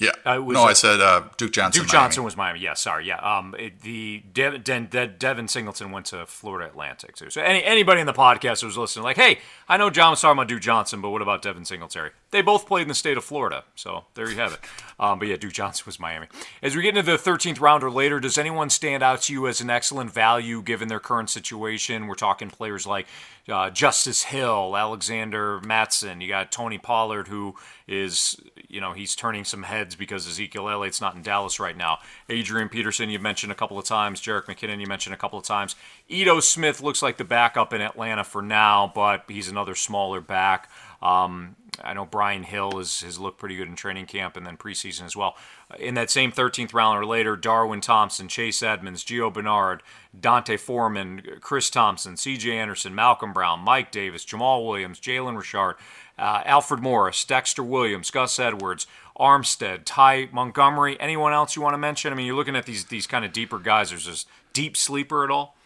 Yeah. 0.00 0.10
Uh, 0.24 0.38
no, 0.38 0.64
I 0.64 0.72
said 0.72 1.00
uh, 1.00 1.22
Duke 1.36 1.52
Johnson. 1.52 1.82
Duke 1.82 1.92
Miami. 1.92 2.04
Johnson 2.04 2.24
was 2.24 2.36
Miami. 2.36 2.58
Yeah, 2.58 2.74
sorry. 2.74 3.06
Yeah. 3.06 3.18
Um, 3.18 3.54
it, 3.56 3.80
the 3.82 4.24
De- 4.32 4.58
De- 4.58 4.80
De- 4.80 5.06
Devin 5.06 5.46
Singleton 5.46 5.92
went 5.92 6.06
to 6.06 6.26
Florida 6.26 6.68
Atlantic 6.68 7.14
too. 7.14 7.30
So 7.30 7.40
any 7.40 7.62
anybody 7.62 8.00
in 8.00 8.06
the 8.06 8.12
podcast 8.12 8.62
who's 8.62 8.76
listening, 8.76 9.04
like, 9.04 9.16
hey, 9.16 9.38
I 9.68 9.76
know 9.76 9.90
John 9.90 10.10
was 10.10 10.20
talking 10.20 10.36
about 10.38 10.48
Duke 10.48 10.62
Johnson, 10.62 11.00
but 11.00 11.10
what 11.10 11.22
about 11.22 11.42
Devin 11.42 11.64
Singletary? 11.64 12.10
They 12.32 12.42
both 12.42 12.66
played 12.66 12.82
in 12.82 12.88
the 12.88 12.94
state 12.94 13.16
of 13.16 13.22
Florida, 13.24 13.62
so 13.76 14.06
there 14.14 14.28
you 14.28 14.36
have 14.36 14.54
it. 14.54 14.60
Um, 14.96 15.18
but 15.18 15.26
yeah, 15.26 15.34
Duke 15.34 15.52
Johnson 15.52 15.82
was 15.86 15.98
Miami. 15.98 16.28
As 16.62 16.76
we 16.76 16.82
get 16.82 16.96
into 16.96 17.10
the 17.10 17.18
13th 17.18 17.60
round 17.60 17.82
or 17.82 17.90
later, 17.90 18.20
does 18.20 18.38
anyone 18.38 18.70
stand 18.70 19.02
out 19.02 19.22
to 19.22 19.32
you 19.32 19.48
as 19.48 19.60
an 19.60 19.68
excellent 19.68 20.12
value 20.12 20.62
given 20.62 20.86
their 20.86 21.00
current 21.00 21.28
situation? 21.30 22.06
We're 22.06 22.14
talking 22.14 22.48
players 22.48 22.86
like 22.86 23.08
uh, 23.48 23.70
Justice 23.70 24.24
Hill, 24.24 24.74
Alexander 24.76 25.60
Mattison. 25.60 26.20
You 26.20 26.28
got 26.28 26.50
Tony 26.50 26.78
Pollard, 26.78 27.28
who 27.28 27.54
is, 27.86 28.40
you 28.68 28.80
know, 28.80 28.92
he's 28.92 29.14
turning 29.14 29.44
some 29.44 29.64
heads 29.64 29.94
because 29.94 30.26
Ezekiel 30.26 30.68
Elliott's 30.68 31.00
not 31.00 31.14
in 31.14 31.22
Dallas 31.22 31.60
right 31.60 31.76
now. 31.76 31.98
Adrian 32.28 32.68
Peterson, 32.68 33.10
you 33.10 33.18
mentioned 33.18 33.52
a 33.52 33.54
couple 33.54 33.78
of 33.78 33.84
times. 33.84 34.20
Jerick 34.20 34.46
McKinnon, 34.46 34.80
you 34.80 34.86
mentioned 34.86 35.14
a 35.14 35.18
couple 35.18 35.38
of 35.38 35.44
times. 35.44 35.76
Ito 36.08 36.40
Smith 36.40 36.80
looks 36.80 37.02
like 37.02 37.18
the 37.18 37.24
backup 37.24 37.72
in 37.72 37.80
Atlanta 37.80 38.24
for 38.24 38.40
now, 38.40 38.90
but 38.94 39.24
he's 39.28 39.48
another 39.48 39.74
smaller 39.74 40.20
back. 40.22 40.70
Um, 41.02 41.56
I 41.82 41.94
know 41.94 42.04
Brian 42.04 42.44
Hill 42.44 42.78
is, 42.78 43.00
has 43.00 43.18
looked 43.18 43.38
pretty 43.38 43.56
good 43.56 43.68
in 43.68 43.74
training 43.74 44.06
camp 44.06 44.36
and 44.36 44.46
then 44.46 44.56
preseason 44.56 45.04
as 45.04 45.16
well. 45.16 45.36
In 45.78 45.94
that 45.94 46.10
same 46.10 46.30
13th 46.30 46.72
round 46.72 46.98
or 46.98 47.06
later, 47.06 47.36
Darwin 47.36 47.80
Thompson, 47.80 48.28
Chase 48.28 48.62
Edmonds, 48.62 49.04
Gio 49.04 49.32
Bernard, 49.32 49.82
D'Onta 50.18 50.58
Foreman, 50.58 51.22
Chris 51.40 51.70
Thompson, 51.70 52.16
C.J. 52.16 52.56
Anderson, 52.56 52.94
Malcolm 52.94 53.32
Brown, 53.32 53.60
Mike 53.60 53.90
Davis, 53.90 54.24
Jamaal 54.24 54.66
Williams, 54.66 55.00
Jalen 55.00 55.36
Richard, 55.36 55.76
uh, 56.18 56.42
Alfred 56.44 56.80
Morris, 56.80 57.24
Dexter 57.24 57.62
Williams, 57.62 58.10
Gus 58.10 58.38
Edwards, 58.38 58.86
Armstead, 59.18 59.82
Ty 59.84 60.28
Montgomery. 60.32 60.96
Anyone 61.00 61.32
else 61.32 61.56
you 61.56 61.62
want 61.62 61.74
to 61.74 61.78
mention? 61.78 62.12
I 62.12 62.16
mean, 62.16 62.26
you're 62.26 62.36
looking 62.36 62.56
at 62.56 62.66
these 62.66 62.84
these 62.86 63.06
kind 63.06 63.24
of 63.24 63.32
deeper 63.32 63.58
guys. 63.58 63.90
There's 63.90 64.06
this 64.06 64.26
deep 64.52 64.76
sleeper 64.76 65.24
at 65.24 65.30
all? 65.30 65.56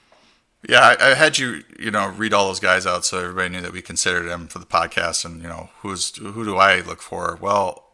Yeah, 0.67 0.81
I, 0.81 1.11
I, 1.11 1.15
had 1.15 1.39
you, 1.39 1.63
you 1.79 1.91
know, 1.91 2.09
read 2.09 2.35
all 2.35 2.49
those 2.49 2.59
guys 2.59 2.85
out 2.85 3.05
so 3.05 3.21
everybody 3.21 3.49
knew 3.51 3.61
that 3.61 3.73
we 3.73 3.81
considered 3.81 4.29
them 4.29 4.49
for 4.49 4.59
the 4.59 4.67
podcast. 4.67 5.25
And 5.25 5.41
you 5.41 5.49
know, 5.49 5.71
who's 5.83 6.17
who 6.17 6.45
do 6.45 6.57
I 6.57 6.81
look 6.81 7.01
for? 7.01 7.39
Well, 7.41 7.85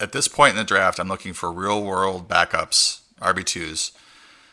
at 0.00 0.12
this 0.12 0.26
point 0.26 0.52
in 0.52 0.56
the 0.56 0.64
draft, 0.64 0.98
I'm 0.98 1.08
looking 1.08 1.32
for 1.32 1.52
real 1.52 1.82
world 1.82 2.28
backups, 2.28 3.02
RB 3.20 3.44
twos, 3.44 3.92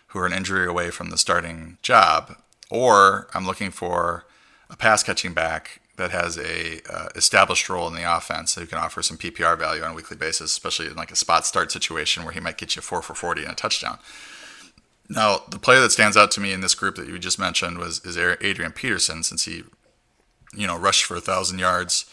who 0.07 0.19
are 0.19 0.27
an 0.27 0.33
injury 0.33 0.67
away 0.67 0.91
from 0.91 1.09
the 1.09 1.17
starting 1.17 1.79
job, 1.81 2.35
or 2.69 3.27
I'm 3.33 3.47
looking 3.47 3.71
for 3.71 4.25
a 4.69 4.77
pass 4.77 5.01
catching 5.01 5.33
back 5.33 5.81
that 5.95 6.11
has 6.11 6.37
a 6.37 6.81
uh, 6.91 7.09
established 7.15 7.69
role 7.69 7.87
in 7.87 7.95
the 7.95 8.17
offense 8.17 8.55
that 8.55 8.69
can 8.69 8.77
offer 8.77 9.01
some 9.01 9.17
PPR 9.17 9.57
value 9.57 9.83
on 9.83 9.91
a 9.91 9.93
weekly 9.93 10.15
basis, 10.15 10.51
especially 10.51 10.87
in 10.87 10.95
like 10.95 11.11
a 11.11 11.15
spot 11.15 11.45
start 11.45 11.71
situation 11.71 12.23
where 12.23 12.33
he 12.33 12.39
might 12.39 12.57
get 12.57 12.75
you 12.75 12.81
four 12.81 13.01
for 13.01 13.15
40 13.15 13.43
and 13.43 13.51
a 13.51 13.55
touchdown. 13.55 13.97
Now, 15.09 15.41
the 15.49 15.57
player 15.57 15.79
that 15.81 15.91
stands 15.91 16.15
out 16.15 16.29
to 16.31 16.41
me 16.41 16.53
in 16.53 16.61
this 16.61 16.75
group 16.75 16.95
that 16.95 17.07
you 17.07 17.17
just 17.17 17.39
mentioned 17.39 17.79
was 17.79 18.03
is 18.05 18.17
Adrian 18.17 18.71
Peterson, 18.71 19.23
since 19.23 19.45
he, 19.45 19.63
you 20.55 20.67
know, 20.67 20.77
rushed 20.77 21.03
for 21.03 21.15
a 21.15 21.21
thousand 21.21 21.59
yards 21.59 22.05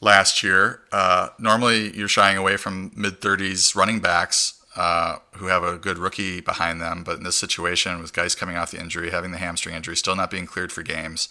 last 0.00 0.42
year. 0.42 0.82
Uh, 0.92 1.28
normally, 1.38 1.96
you're 1.96 2.08
shying 2.08 2.36
away 2.36 2.56
from 2.56 2.92
mid 2.94 3.20
30s 3.20 3.74
running 3.74 4.00
backs 4.00 4.62
uh, 4.76 5.16
who 5.36 5.46
have 5.46 5.64
a 5.64 5.78
good 5.78 5.98
rookie 5.98 6.40
behind 6.40 6.80
them, 6.80 7.02
but 7.04 7.18
in 7.18 7.24
this 7.24 7.36
situation, 7.36 8.00
with 8.00 8.12
guys 8.12 8.34
coming 8.34 8.56
off 8.56 8.70
the 8.70 8.80
injury, 8.80 9.10
having 9.10 9.32
the 9.32 9.38
hamstring 9.38 9.74
injury, 9.74 9.96
still 9.96 10.16
not 10.16 10.30
being 10.30 10.46
cleared 10.46 10.72
for 10.72 10.82
games, 10.82 11.28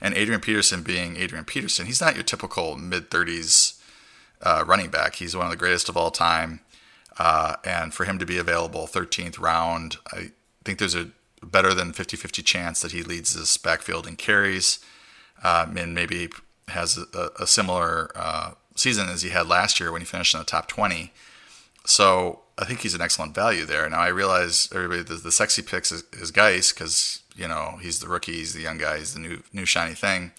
and 0.00 0.14
Adrian 0.14 0.40
Peterson 0.40 0.82
being 0.82 1.16
Adrian 1.16 1.44
Peterson, 1.44 1.86
he's 1.86 2.00
not 2.00 2.14
your 2.14 2.24
typical 2.24 2.76
mid 2.76 3.10
30s 3.10 3.78
uh, 4.42 4.64
running 4.66 4.90
back. 4.90 5.16
He's 5.16 5.36
one 5.36 5.46
of 5.46 5.50
the 5.50 5.56
greatest 5.56 5.88
of 5.88 5.96
all 5.96 6.10
time. 6.10 6.60
Uh, 7.20 7.56
and 7.64 7.92
for 7.92 8.06
him 8.06 8.18
to 8.18 8.24
be 8.24 8.38
available 8.38 8.86
13th 8.86 9.38
round, 9.38 9.98
I 10.10 10.30
think 10.64 10.78
there's 10.78 10.94
a 10.94 11.10
better 11.42 11.74
than 11.74 11.92
50 11.92 12.16
50 12.16 12.42
chance 12.42 12.80
that 12.80 12.92
he 12.92 13.02
leads 13.02 13.34
this 13.34 13.58
backfield 13.58 14.06
in 14.06 14.16
carries 14.16 14.78
um, 15.44 15.76
and 15.76 15.94
maybe 15.94 16.30
has 16.68 16.96
a, 16.96 17.28
a 17.38 17.46
similar 17.46 18.10
uh, 18.16 18.52
season 18.74 19.10
as 19.10 19.20
he 19.20 19.28
had 19.28 19.46
last 19.46 19.78
year 19.78 19.92
when 19.92 20.00
he 20.00 20.06
finished 20.06 20.32
in 20.32 20.40
the 20.40 20.46
top 20.46 20.66
20. 20.66 21.12
So 21.84 22.40
I 22.56 22.64
think 22.64 22.80
he's 22.80 22.94
an 22.94 23.02
excellent 23.02 23.34
value 23.34 23.66
there. 23.66 23.86
Now 23.90 24.00
I 24.00 24.08
realize 24.08 24.70
everybody 24.74 25.02
the, 25.02 25.16
the 25.16 25.32
sexy 25.32 25.60
picks 25.60 25.92
is, 25.92 26.04
is 26.14 26.30
Guice 26.30 26.72
because 26.72 27.20
you 27.36 27.46
know 27.46 27.78
he's 27.82 28.00
the 28.00 28.08
rookie, 28.08 28.32
he's 28.32 28.54
the 28.54 28.62
young 28.62 28.78
guy, 28.78 28.96
he's 28.96 29.12
the 29.12 29.20
new 29.20 29.42
new 29.52 29.66
shiny 29.66 29.94
thing. 29.94 30.32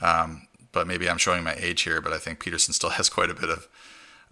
Um, 0.00 0.48
but 0.72 0.88
maybe 0.88 1.08
I'm 1.08 1.18
showing 1.18 1.44
my 1.44 1.54
age 1.54 1.82
here, 1.82 2.00
but 2.00 2.12
I 2.12 2.18
think 2.18 2.40
Peterson 2.40 2.74
still 2.74 2.90
has 2.98 3.08
quite 3.08 3.30
a 3.30 3.34
bit 3.34 3.48
of 3.48 3.68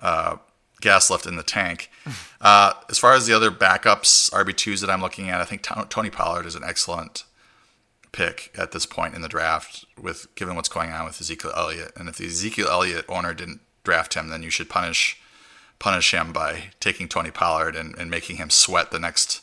uh, 0.01 0.37
gas 0.85 1.11
left 1.11 1.27
in 1.27 1.37
the 1.37 1.43
tank. 1.43 1.91
Uh, 2.41 2.75
as 2.91 2.99
far 2.99 3.15
as 3.15 3.27
the 3.27 3.33
other 3.33 3.51
backups, 3.51 4.31
RB2s 4.31 4.83
that 4.83 4.91
I'm 4.91 5.01
looking 5.01 5.31
at, 5.31 5.41
I 5.41 5.47
think 5.47 5.63
Tony 5.89 6.11
Pollard 6.11 6.45
is 6.45 6.55
an 6.55 6.63
excellent 6.63 7.25
pick 8.13 8.53
at 8.55 8.73
this 8.73 8.85
point 8.85 9.15
in 9.15 9.23
the 9.23 9.29
draft, 9.29 9.87
with 9.99 10.27
given 10.35 10.55
what's 10.55 10.69
going 10.69 10.91
on 10.91 11.07
with 11.07 11.19
Ezekiel 11.19 11.53
Elliott. 11.57 11.93
And 11.97 12.07
if 12.07 12.19
the 12.19 12.27
Ezekiel 12.27 12.69
Elliott 12.69 13.07
owner 13.09 13.33
didn't 13.33 13.61
draft 13.83 14.13
him, 14.13 14.29
then 14.29 14.43
you 14.43 14.51
should 14.51 14.69
punish 14.69 15.19
punish 15.79 16.13
him 16.13 16.35
by 16.35 16.65
taking 16.81 17.09
Tony 17.09 17.31
Pollard 17.31 17.77
and, 17.77 17.97
and 17.97 18.11
making 18.11 18.37
him 18.37 18.51
sweat 18.51 18.91
the 18.91 18.99
next 18.99 19.41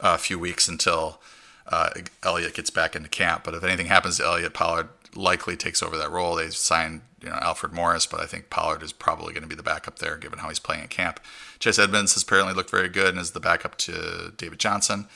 uh, 0.00 0.18
few 0.18 0.38
weeks 0.38 0.68
until 0.68 1.22
uh, 1.68 1.88
Elliott 2.22 2.52
gets 2.52 2.68
back 2.68 2.94
into 2.94 3.08
camp. 3.08 3.44
But 3.44 3.54
if 3.54 3.64
anything 3.64 3.86
happens 3.86 4.18
to 4.18 4.26
Elliott, 4.26 4.52
Pollard 4.52 4.88
likely 5.14 5.56
takes 5.56 5.82
over 5.82 5.96
that 5.98 6.10
role. 6.10 6.36
They 6.36 6.50
signed 6.50 7.02
you 7.22 7.28
know 7.28 7.36
Alfred 7.36 7.72
Morris, 7.72 8.06
but 8.06 8.20
I 8.20 8.26
think 8.26 8.50
Pollard 8.50 8.82
is 8.82 8.92
probably 8.92 9.32
going 9.32 9.42
to 9.42 9.48
be 9.48 9.54
the 9.54 9.62
backup 9.62 9.98
there, 9.98 10.16
given 10.16 10.40
how 10.40 10.48
he's 10.48 10.58
playing 10.58 10.82
in 10.82 10.88
camp. 10.88 11.20
Chase 11.58 11.78
Edmonds 11.78 12.14
has 12.14 12.22
apparently 12.22 12.54
looked 12.54 12.70
very 12.70 12.88
good 12.88 13.10
and 13.10 13.18
is 13.18 13.32
the 13.32 13.40
backup 13.40 13.76
to 13.78 14.32
David 14.36 14.58
Johnson. 14.58 15.06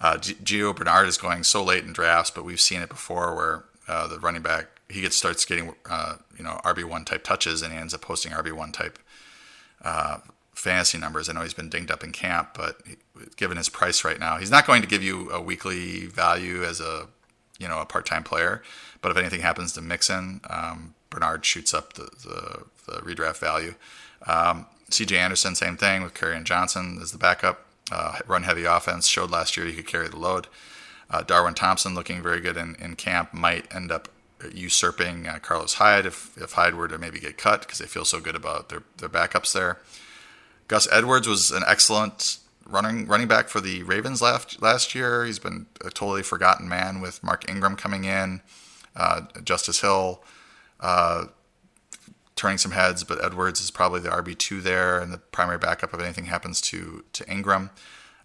Uh, 0.00 0.16
Gio 0.16 0.74
Bernard 0.74 1.08
is 1.08 1.18
going 1.18 1.42
so 1.42 1.62
late 1.62 1.84
in 1.84 1.92
drafts, 1.92 2.30
but 2.30 2.44
we've 2.44 2.60
seen 2.60 2.80
it 2.80 2.88
before 2.88 3.34
where 3.34 3.64
uh, 3.86 4.06
the 4.06 4.18
running 4.18 4.42
back 4.42 4.80
he 4.88 5.02
gets 5.02 5.16
starts 5.16 5.44
getting 5.44 5.74
uh, 5.88 6.16
you 6.36 6.44
know 6.44 6.60
RB 6.64 6.84
one 6.84 7.04
type 7.04 7.22
touches 7.22 7.62
and 7.62 7.72
he 7.72 7.78
ends 7.78 7.94
up 7.94 8.00
posting 8.00 8.32
RB 8.32 8.52
one 8.52 8.72
type 8.72 8.98
uh, 9.82 10.18
fantasy 10.54 10.98
numbers. 10.98 11.28
I 11.28 11.32
know 11.32 11.42
he's 11.42 11.54
been 11.54 11.68
dinged 11.68 11.90
up 11.90 12.02
in 12.04 12.12
camp, 12.12 12.50
but 12.54 12.80
given 13.36 13.56
his 13.56 13.68
price 13.68 14.04
right 14.04 14.18
now, 14.18 14.36
he's 14.38 14.50
not 14.50 14.66
going 14.66 14.82
to 14.82 14.88
give 14.88 15.02
you 15.02 15.30
a 15.30 15.40
weekly 15.40 16.06
value 16.06 16.64
as 16.64 16.80
a 16.80 17.08
you 17.58 17.68
know 17.68 17.80
a 17.80 17.86
part 17.86 18.06
time 18.06 18.24
player. 18.24 18.62
But 19.02 19.12
if 19.12 19.16
anything 19.16 19.40
happens 19.40 19.72
to 19.72 19.80
Mixon, 19.80 20.40
um, 20.48 20.94
Bernard 21.08 21.44
shoots 21.44 21.72
up 21.72 21.94
the, 21.94 22.10
the, 22.22 22.64
the 22.86 23.00
redraft 23.00 23.38
value. 23.38 23.74
Um, 24.26 24.66
CJ 24.90 25.16
Anderson, 25.16 25.54
same 25.54 25.76
thing 25.76 26.02
with 26.02 26.14
Kerryon 26.14 26.44
Johnson 26.44 26.98
as 27.00 27.12
the 27.12 27.18
backup. 27.18 27.66
Uh, 27.90 28.18
run 28.26 28.44
heavy 28.44 28.64
offense 28.64 29.06
showed 29.06 29.30
last 29.30 29.56
year 29.56 29.66
he 29.66 29.72
could 29.72 29.86
carry 29.86 30.08
the 30.08 30.18
load. 30.18 30.46
Uh, 31.10 31.22
Darwin 31.22 31.54
Thompson 31.54 31.94
looking 31.94 32.22
very 32.22 32.40
good 32.40 32.56
in, 32.56 32.76
in 32.76 32.94
camp 32.94 33.34
might 33.34 33.72
end 33.74 33.90
up 33.90 34.08
usurping 34.52 35.26
uh, 35.26 35.38
Carlos 35.40 35.74
Hyde 35.74 36.06
if, 36.06 36.36
if 36.36 36.52
Hyde 36.52 36.74
were 36.74 36.88
to 36.88 36.98
maybe 36.98 37.18
get 37.18 37.36
cut 37.36 37.62
because 37.62 37.78
they 37.78 37.86
feel 37.86 38.04
so 38.04 38.20
good 38.20 38.36
about 38.36 38.68
their, 38.68 38.82
their 38.98 39.08
backups 39.08 39.52
there. 39.52 39.78
Gus 40.68 40.88
Edwards 40.92 41.26
was 41.26 41.50
an 41.50 41.64
excellent 41.66 42.38
running 42.64 43.06
running 43.06 43.26
back 43.26 43.48
for 43.48 43.60
the 43.60 43.82
Ravens 43.82 44.22
last 44.22 44.62
last 44.62 44.94
year. 44.94 45.24
He's 45.24 45.40
been 45.40 45.66
a 45.84 45.90
totally 45.90 46.22
forgotten 46.22 46.68
man 46.68 47.00
with 47.00 47.22
Mark 47.24 47.50
Ingram 47.50 47.74
coming 47.74 48.04
in, 48.04 48.40
uh, 48.96 49.22
Justice 49.44 49.80
Hill 49.80 50.22
uh, 50.80 51.26
turning 52.36 52.58
some 52.58 52.72
heads, 52.72 53.04
but 53.04 53.22
Edwards 53.22 53.60
is 53.60 53.70
probably 53.70 54.00
the 54.00 54.08
RB 54.08 54.36
two 54.36 54.60
there 54.60 54.98
and 54.98 55.12
the 55.12 55.18
primary 55.18 55.58
backup 55.58 55.92
if 55.92 56.00
anything 56.00 56.26
happens 56.26 56.60
to 56.62 57.04
to 57.12 57.30
Ingram. 57.30 57.70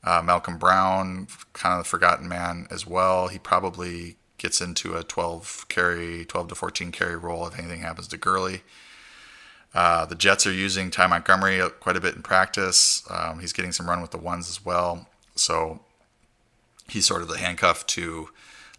Uh, 0.04 0.22
Malcolm 0.24 0.58
Brown, 0.58 1.28
kind 1.54 1.74
of 1.74 1.84
the 1.84 1.90
forgotten 1.90 2.28
man 2.28 2.68
as 2.70 2.86
well. 2.86 3.28
He 3.28 3.40
probably 3.40 4.18
gets 4.38 4.62
into 4.62 4.96
a 4.96 5.04
12 5.04 5.66
carry, 5.68 6.26
12 6.26 6.50
to 6.50 6.56
14 6.56 6.92
carry 6.92 7.16
role 7.16 7.48
if 7.48 7.58
anything 7.58 7.82
happens 7.82 8.08
to 8.10 8.18
Gurley. 8.18 8.62
Uh, 9.74 10.06
the 10.06 10.16
Jets 10.16 10.46
are 10.46 10.54
using 10.54 10.92
Ty 10.92 11.08
Montgomery 11.08 11.60
quite 11.80 11.98
a 11.98 12.02
bit 12.02 12.16
in 12.16 12.22
practice. 12.22 13.04
Um, 13.10 13.40
he's 13.40 13.52
getting 13.52 13.72
some 13.72 13.90
run 13.90 14.02
with 14.02 14.12
the 14.12 14.18
ones 14.18 14.48
as 14.48 14.64
well. 14.64 15.08
So 15.36 15.82
he's 16.88 17.06
sort 17.06 17.22
of 17.22 17.28
the 17.28 17.38
handcuff 17.38 17.86
to 17.88 18.30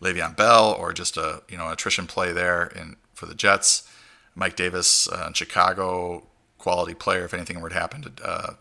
Le'Veon 0.00 0.36
Bell 0.36 0.72
or 0.78 0.92
just 0.92 1.16
a 1.16 1.42
you 1.48 1.56
know 1.56 1.70
attrition 1.70 2.06
play 2.06 2.32
there 2.32 2.66
in 2.66 2.96
for 3.14 3.26
the 3.26 3.34
Jets. 3.34 3.88
Mike 4.34 4.56
Davis 4.56 5.08
uh, 5.08 5.32
Chicago, 5.32 6.24
quality 6.58 6.94
player. 6.94 7.24
If 7.24 7.32
anything 7.32 7.60
were 7.60 7.70
to 7.70 7.74
happen 7.74 8.02
to 8.02 8.24
uh, 8.24 8.54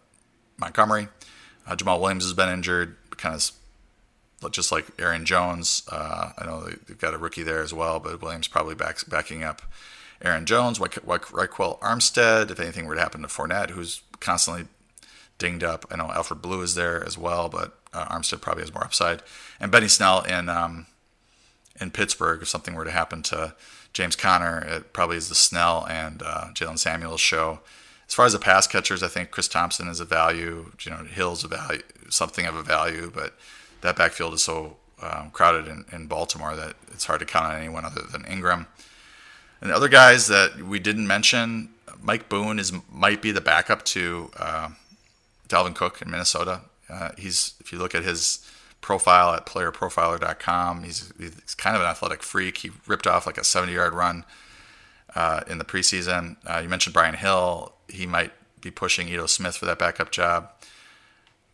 Montgomery, 0.57 1.09
uh, 1.67 1.75
Jamaal 1.75 1.99
Williams 1.99 2.23
has 2.23 2.33
been 2.33 2.49
injured, 2.49 2.95
kind 3.17 3.35
of 3.35 4.51
just 4.51 4.71
like 4.71 4.85
Aaron 4.99 5.25
Jones. 5.25 5.83
Uh, 5.91 6.31
I 6.37 6.45
know 6.45 6.69
they've 6.87 6.97
got 6.97 7.13
a 7.13 7.17
rookie 7.17 7.43
there 7.43 7.61
as 7.61 7.73
well, 7.73 7.99
but 7.99 8.21
Williams 8.21 8.47
probably 8.47 8.75
backs, 8.75 9.03
backing 9.03 9.43
up 9.43 9.61
Aaron 10.21 10.45
Jones, 10.45 10.79
Ryquell 10.79 11.79
Armstead. 11.79 12.51
If 12.51 12.59
anything 12.59 12.85
were 12.85 12.95
to 12.95 13.01
happen 13.01 13.21
to 13.21 13.27
Fournette, 13.27 13.71
who's 13.71 14.01
constantly 14.19 14.67
dinged 15.37 15.63
up. 15.63 15.85
I 15.91 15.97
know 15.97 16.11
Alfred 16.11 16.41
Blue 16.41 16.61
is 16.61 16.75
there 16.75 17.03
as 17.05 17.17
well, 17.17 17.49
but 17.49 17.77
uh, 17.93 18.05
Armstead 18.05 18.41
probably 18.41 18.63
has 18.63 18.73
more 18.73 18.83
upside. 18.83 19.21
And 19.59 19.71
Benny 19.71 19.87
Snell 19.87 20.21
in 20.21 20.47
um, 20.47 20.85
in 21.79 21.91
Pittsburgh, 21.91 22.41
if 22.41 22.47
something 22.47 22.73
were 22.73 22.85
to 22.85 22.91
happen 22.91 23.21
to 23.23 23.53
James 23.93 24.15
Conner, 24.15 24.59
it 24.59 24.93
probably 24.93 25.17
is 25.17 25.29
the 25.29 25.35
Snell 25.35 25.85
and 25.89 26.21
uh, 26.23 26.47
Jaylen 26.53 26.79
Samuels 26.79 27.21
show. 27.21 27.59
As 28.07 28.13
far 28.13 28.25
as 28.25 28.33
the 28.33 28.39
pass 28.39 28.67
catchers, 28.67 29.01
I 29.01 29.07
think 29.07 29.31
Chris 29.31 29.47
Thompson 29.47 29.87
is 29.87 29.99
a 29.99 30.05
value. 30.05 30.71
You 30.83 30.91
know, 30.91 30.97
Hill's 30.97 31.43
a 31.43 31.47
value, 31.47 31.81
something 32.09 32.45
of 32.45 32.55
a 32.55 32.63
value, 32.63 33.11
but 33.13 33.33
that 33.81 33.95
backfield 33.95 34.33
is 34.33 34.43
so 34.43 34.77
um, 35.01 35.31
crowded 35.31 35.67
in, 35.67 35.85
in 35.91 36.07
Baltimore 36.07 36.55
that 36.55 36.75
it's 36.91 37.05
hard 37.05 37.19
to 37.19 37.25
count 37.25 37.45
on 37.45 37.55
anyone 37.55 37.85
other 37.85 38.01
than 38.01 38.25
Ingram. 38.25 38.67
And 39.61 39.69
the 39.69 39.75
other 39.75 39.89
guys 39.89 40.27
that 40.27 40.61
we 40.61 40.79
didn't 40.79 41.07
mention, 41.07 41.69
Mike 42.01 42.29
Boone 42.29 42.59
is 42.59 42.71
might 42.91 43.21
be 43.21 43.31
the 43.31 43.41
backup 43.41 43.83
to 43.85 44.29
uh, 44.37 44.69
Dalvin 45.47 45.73
Cook 45.73 46.01
in 46.01 46.11
Minnesota. 46.11 46.61
Uh, 46.89 47.11
he's 47.17 47.55
if 47.59 47.71
you 47.71 47.79
look 47.79 47.95
at 47.95 48.03
his 48.03 48.47
profile 48.85 49.33
at 49.33 49.47
playerprofiler.com, 49.47 50.83
he's, 50.83 51.11
he's 51.17 51.55
kind 51.55 51.75
of 51.75 51.81
an 51.81 51.87
athletic 51.87 52.21
freak. 52.21 52.57
He 52.57 52.69
ripped 52.85 53.07
off 53.07 53.25
like 53.25 53.39
a 53.39 53.43
70 53.43 53.73
yard 53.73 53.95
run 53.95 54.25
uh, 55.15 55.41
in 55.47 55.57
the 55.57 55.65
preseason. 55.65 56.37
Uh, 56.45 56.59
you 56.59 56.69
mentioned 56.69 56.93
Brian 56.93 57.15
Hill. 57.15 57.73
He 57.89 58.05
might 58.05 58.31
be 58.61 58.69
pushing 58.69 59.07
Ito 59.09 59.25
Smith 59.25 59.57
for 59.57 59.65
that 59.65 59.79
backup 59.79 60.11
job. 60.11 60.51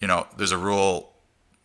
You 0.02 0.10
know, 0.10 0.28
there's 0.36 0.52
a 0.52 0.58
rule 0.58 1.14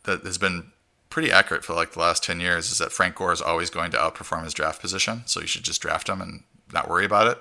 that 0.04 0.22
has 0.22 0.38
been 0.38 0.70
pretty 1.10 1.32
accurate 1.32 1.64
for 1.64 1.74
like 1.74 1.94
the 1.94 2.00
last 2.00 2.22
10 2.22 2.38
years 2.38 2.70
is 2.70 2.78
that 2.78 2.92
Frank 2.92 3.16
Gore 3.16 3.32
is 3.32 3.42
always 3.42 3.68
going 3.68 3.90
to 3.90 3.96
outperform 3.96 4.44
his 4.44 4.54
draft 4.54 4.80
position. 4.80 5.22
So 5.26 5.40
you 5.40 5.48
should 5.48 5.64
just 5.64 5.82
draft 5.82 6.08
him 6.08 6.20
and 6.20 6.44
not 6.72 6.88
worry 6.88 7.04
about 7.04 7.26
it. 7.26 7.38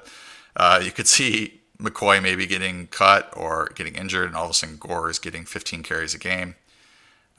Uh, 0.55 0.81
you 0.83 0.91
could 0.91 1.07
see 1.07 1.61
McCoy 1.79 2.23
maybe 2.23 2.47
getting 2.47 2.87
cut 2.87 3.31
or 3.37 3.69
getting 3.75 3.93
injured, 3.93 4.27
and 4.27 4.35
all 4.35 4.45
of 4.45 4.51
a 4.51 4.53
sudden 4.55 4.77
Gore 4.77 5.11
is 5.11 5.19
getting 5.19 5.45
15 5.45 5.83
carries 5.83 6.15
a 6.15 6.17
game. 6.17 6.55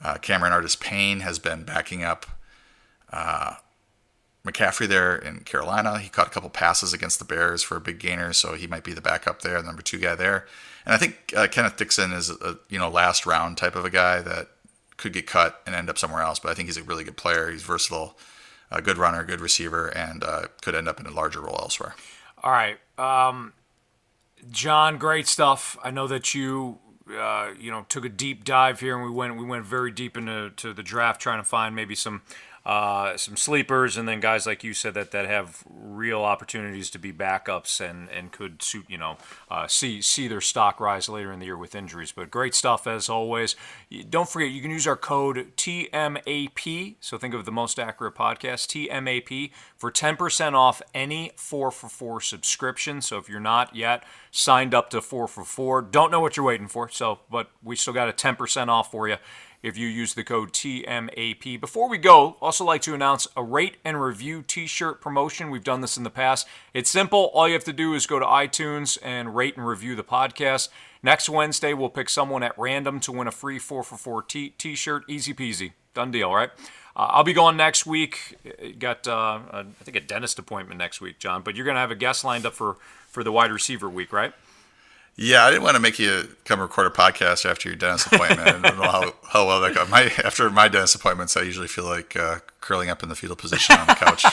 Uh, 0.03 0.17
Cameron 0.17 0.53
Artis-Payne 0.53 1.21
has 1.21 1.39
been 1.39 1.63
backing 1.63 2.03
up 2.03 2.25
uh, 3.11 3.55
McCaffrey 4.45 4.87
there 4.87 5.15
in 5.15 5.39
Carolina. 5.39 5.99
He 5.99 6.09
caught 6.09 6.27
a 6.27 6.29
couple 6.29 6.49
passes 6.49 6.93
against 6.93 7.19
the 7.19 7.25
Bears 7.25 7.63
for 7.63 7.77
a 7.77 7.81
big 7.81 7.99
gainer, 7.99 8.33
so 8.33 8.53
he 8.53 8.67
might 8.67 8.83
be 8.83 8.93
the 8.93 9.01
backup 9.01 9.41
there, 9.41 9.59
the 9.61 9.67
number 9.67 9.81
two 9.81 9.97
guy 9.97 10.15
there. 10.15 10.45
And 10.85 10.93
I 10.93 10.97
think 10.97 11.33
uh, 11.35 11.47
Kenneth 11.47 11.77
Dixon 11.77 12.13
is 12.13 12.29
a 12.29 12.57
you 12.69 12.79
know 12.79 12.89
last 12.89 13.25
round 13.25 13.57
type 13.57 13.75
of 13.75 13.85
a 13.85 13.89
guy 13.89 14.21
that 14.21 14.49
could 14.95 15.13
get 15.13 15.27
cut 15.27 15.61
and 15.65 15.75
end 15.75 15.89
up 15.89 15.97
somewhere 15.97 16.21
else. 16.21 16.39
But 16.39 16.51
I 16.51 16.53
think 16.53 16.67
he's 16.67 16.77
a 16.77 16.83
really 16.83 17.03
good 17.03 17.17
player. 17.17 17.51
He's 17.51 17.63
versatile, 17.63 18.17
a 18.71 18.81
good 18.81 18.97
runner, 18.97 19.23
good 19.23 19.41
receiver, 19.41 19.87
and 19.87 20.23
uh, 20.23 20.47
could 20.61 20.75
end 20.75 20.87
up 20.87 20.99
in 20.99 21.05
a 21.05 21.11
larger 21.11 21.41
role 21.41 21.57
elsewhere. 21.59 21.95
All 22.43 22.51
right. 22.51 22.77
Um, 22.97 23.53
John, 24.49 24.97
great 24.97 25.27
stuff. 25.27 25.77
I 25.83 25.91
know 25.91 26.07
that 26.07 26.33
you 26.33 26.79
uh, 27.15 27.53
you 27.59 27.71
know 27.71 27.85
took 27.89 28.05
a 28.05 28.09
deep 28.09 28.43
dive 28.43 28.79
here, 28.79 28.95
and 28.95 29.05
we 29.05 29.11
went 29.11 29.37
we 29.37 29.45
went 29.45 29.65
very 29.65 29.91
deep 29.91 30.17
into 30.17 30.49
to 30.51 30.73
the 30.73 30.83
draft, 30.83 31.21
trying 31.21 31.39
to 31.39 31.43
find 31.43 31.75
maybe 31.75 31.95
some 31.95 32.21
uh, 32.67 33.15
some 33.15 33.37
sleepers, 33.37 33.95
and 33.95 34.09
then 34.09 34.19
guys 34.19 34.45
like 34.45 34.61
you 34.61 34.73
said 34.73 34.93
that, 34.93 35.11
that 35.11 35.25
have 35.25 35.63
real 35.69 36.21
opportunities 36.21 36.89
to 36.89 36.99
be 36.99 37.13
backups 37.13 37.79
and, 37.79 38.09
and 38.09 38.33
could 38.33 38.61
suit 38.61 38.83
you 38.89 38.97
know 38.97 39.15
uh, 39.49 39.65
see 39.67 40.01
see 40.01 40.27
their 40.27 40.41
stock 40.41 40.81
rise 40.81 41.07
later 41.07 41.31
in 41.31 41.39
the 41.39 41.45
year 41.45 41.55
with 41.55 41.73
injuries. 41.75 42.11
But 42.11 42.29
great 42.29 42.53
stuff 42.53 42.85
as 42.85 43.07
always. 43.07 43.55
Don't 44.09 44.27
forget 44.27 44.49
you 44.49 44.61
can 44.61 44.71
use 44.71 44.85
our 44.85 44.97
code 44.97 45.55
TMAP. 45.55 46.95
So 46.99 47.17
think 47.17 47.33
of 47.33 47.45
the 47.45 47.53
most 47.53 47.79
accurate 47.79 48.15
podcast 48.15 48.67
TMAP 48.67 49.51
for 49.77 49.89
10% 49.89 50.53
off 50.53 50.81
any 50.93 51.31
four 51.37 51.71
for 51.71 51.87
four 51.87 52.19
subscription. 52.19 53.01
So 53.01 53.17
if 53.17 53.29
you're 53.29 53.39
not 53.39 53.77
yet 53.77 54.03
signed 54.29 54.73
up 54.73 54.89
to 54.89 54.99
four 54.99 55.29
for 55.29 55.45
four, 55.45 55.81
don't 55.81 56.11
know 56.11 56.19
what 56.19 56.35
you're 56.35 56.45
waiting 56.45 56.67
for. 56.67 56.89
So 56.89 57.19
but 57.31 57.49
we 57.63 57.77
still 57.77 57.93
got 57.93 58.09
a 58.09 58.13
10% 58.13 58.67
off 58.67 58.91
for 58.91 59.07
you 59.07 59.15
if 59.63 59.77
you 59.77 59.87
use 59.87 60.13
the 60.13 60.23
code 60.23 60.53
TMAP. 60.53 61.59
Before 61.59 61.89
we 61.89 61.97
go, 61.97 62.37
also 62.41 62.63
like 62.63 62.81
to 62.83 62.93
announce 62.93 63.27
a 63.35 63.43
rate 63.43 63.77
and 63.83 64.01
review 64.01 64.43
t-shirt 64.45 65.01
promotion. 65.01 65.49
We've 65.49 65.63
done 65.63 65.81
this 65.81 65.97
in 65.97 66.03
the 66.03 66.09
past. 66.09 66.47
It's 66.73 66.89
simple. 66.89 67.31
All 67.33 67.47
you 67.47 67.53
have 67.53 67.63
to 67.65 67.73
do 67.73 67.93
is 67.93 68.05
go 68.05 68.19
to 68.19 68.25
iTunes 68.25 68.97
and 69.01 69.35
rate 69.35 69.57
and 69.57 69.67
review 69.67 69.95
the 69.95 70.03
podcast. 70.03 70.69
Next 71.03 71.29
Wednesday, 71.29 71.73
we'll 71.73 71.89
pick 71.89 72.09
someone 72.09 72.43
at 72.43 72.57
random 72.57 72.99
to 73.01 73.11
win 73.11 73.27
a 73.27 73.31
free 73.31 73.59
4 73.59 73.83
for 73.83 73.97
4 73.97 74.23
t- 74.23 74.49
t-shirt. 74.57 75.03
Easy 75.07 75.33
peasy. 75.33 75.73
Done 75.93 76.11
deal, 76.11 76.33
right? 76.33 76.49
Uh, 76.95 77.07
I'll 77.09 77.23
be 77.23 77.33
gone 77.33 77.57
next 77.57 77.85
week. 77.85 78.37
Got, 78.79 79.07
uh, 79.07 79.39
I 79.51 79.65
think, 79.83 79.97
a 79.97 80.01
dentist 80.01 80.39
appointment 80.39 80.79
next 80.79 81.01
week, 81.01 81.19
John. 81.19 81.41
But 81.43 81.55
you're 81.55 81.65
going 81.65 81.75
to 81.75 81.81
have 81.81 81.91
a 81.91 81.95
guest 81.95 82.23
lined 82.23 82.45
up 82.45 82.53
for, 82.53 82.77
for 83.09 83.23
the 83.23 83.31
wide 83.31 83.51
receiver 83.51 83.89
week, 83.89 84.11
right? 84.11 84.33
Yeah, 85.19 85.45
I 85.45 85.49
didn't 85.49 85.63
want 85.63 85.73
to 85.73 85.81
make 85.81 85.97
you 85.97 86.27
come 86.45 86.59
record 86.59 86.85
a 86.85 86.91
podcast 86.91 87.49
after 87.49 87.69
your 87.69 87.75
dentist 87.75 88.05
appointment. 88.05 88.39
I 88.39 88.51
don't 88.51 88.77
know 88.77 88.83
how, 88.83 89.13
how 89.27 89.47
well 89.47 89.59
that 89.61 89.73
got. 89.73 89.89
My 89.89 90.11
after 90.23 90.47
my 90.51 90.67
dentist 90.67 90.93
appointments, 90.93 91.35
I 91.35 91.41
usually 91.41 91.67
feel 91.67 91.85
like 91.85 92.15
uh, 92.15 92.37
curling 92.61 92.91
up 92.91 93.01
in 93.01 93.09
the 93.09 93.15
fetal 93.15 93.35
position 93.35 93.75
on 93.79 93.87
the 93.87 93.95
couch. 93.95 94.23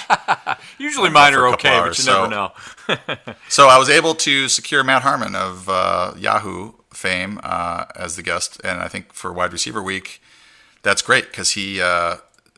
usually 0.79 1.09
mine 1.09 1.33
are 1.33 1.49
okay, 1.55 1.71
hours. 1.71 1.97
but 1.97 1.99
you 1.99 2.05
so, 2.05 2.29
never 2.29 2.31
know. 2.31 3.35
so 3.49 3.69
I 3.69 3.79
was 3.79 3.89
able 3.89 4.15
to 4.17 4.47
secure 4.51 4.85
Matt 4.85 5.01
Harmon 5.01 5.35
of 5.35 5.71
uh, 5.71 6.13
Yahoo 6.19 6.75
fame 6.93 7.41
uh, 7.43 7.87
as 7.97 8.17
the 8.17 8.23
guest, 8.23 8.61
and 8.63 8.83
I 8.83 8.89
think 8.89 9.15
for 9.15 9.33
wide 9.33 9.55
receiver 9.55 9.83
week, 9.83 10.21
that's 10.83 11.01
great 11.01 11.25
because 11.31 11.53
he 11.53 11.81
uh, 11.81 12.17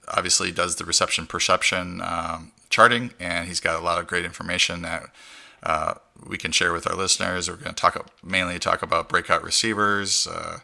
obviously 0.09 0.51
does 0.51 0.77
the 0.77 0.85
reception 0.85 1.29
perception 1.29 2.03
um, 2.03 2.51
charting, 2.71 3.13
and 3.21 3.47
he's 3.47 3.61
got 3.61 3.81
a 3.81 3.85
lot 3.85 4.01
of 4.01 4.09
great 4.09 4.25
information 4.25 4.83
that 4.83 5.11
uh, 5.63 5.95
we 6.25 6.39
can 6.39 6.53
share 6.53 6.73
with 6.73 6.89
our 6.89 6.97
listeners. 6.97 7.49
We're 7.49 7.57
going 7.57 7.75
to 7.75 7.81
talk 7.81 8.11
mainly 8.23 8.59
talk 8.59 8.83
about 8.83 9.09
breakout 9.09 9.43
receivers, 9.43 10.27
uh, 10.27 10.59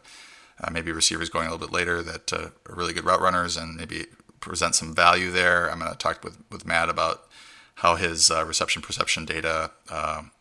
uh, 0.63 0.69
maybe 0.71 0.91
receivers 0.91 1.29
going 1.29 1.47
a 1.47 1.51
little 1.51 1.67
bit 1.67 1.73
later 1.73 2.01
that 2.01 2.31
uh, 2.31 2.49
are 2.69 2.75
really 2.75 2.93
good 2.93 3.05
route 3.05 3.21
runners 3.21 3.57
and 3.57 3.75
maybe 3.75 4.05
present 4.39 4.75
some 4.75 4.93
value 4.93 5.31
there. 5.31 5.69
I'm 5.69 5.79
going 5.79 5.91
to 5.91 5.97
talk 5.97 6.23
with, 6.23 6.37
with 6.51 6.65
Matt 6.65 6.89
about 6.89 7.23
how 7.75 7.95
his 7.95 8.29
uh, 8.29 8.45
reception 8.45 8.81
perception 8.81 9.25
data 9.25 9.71
um, 9.89 10.31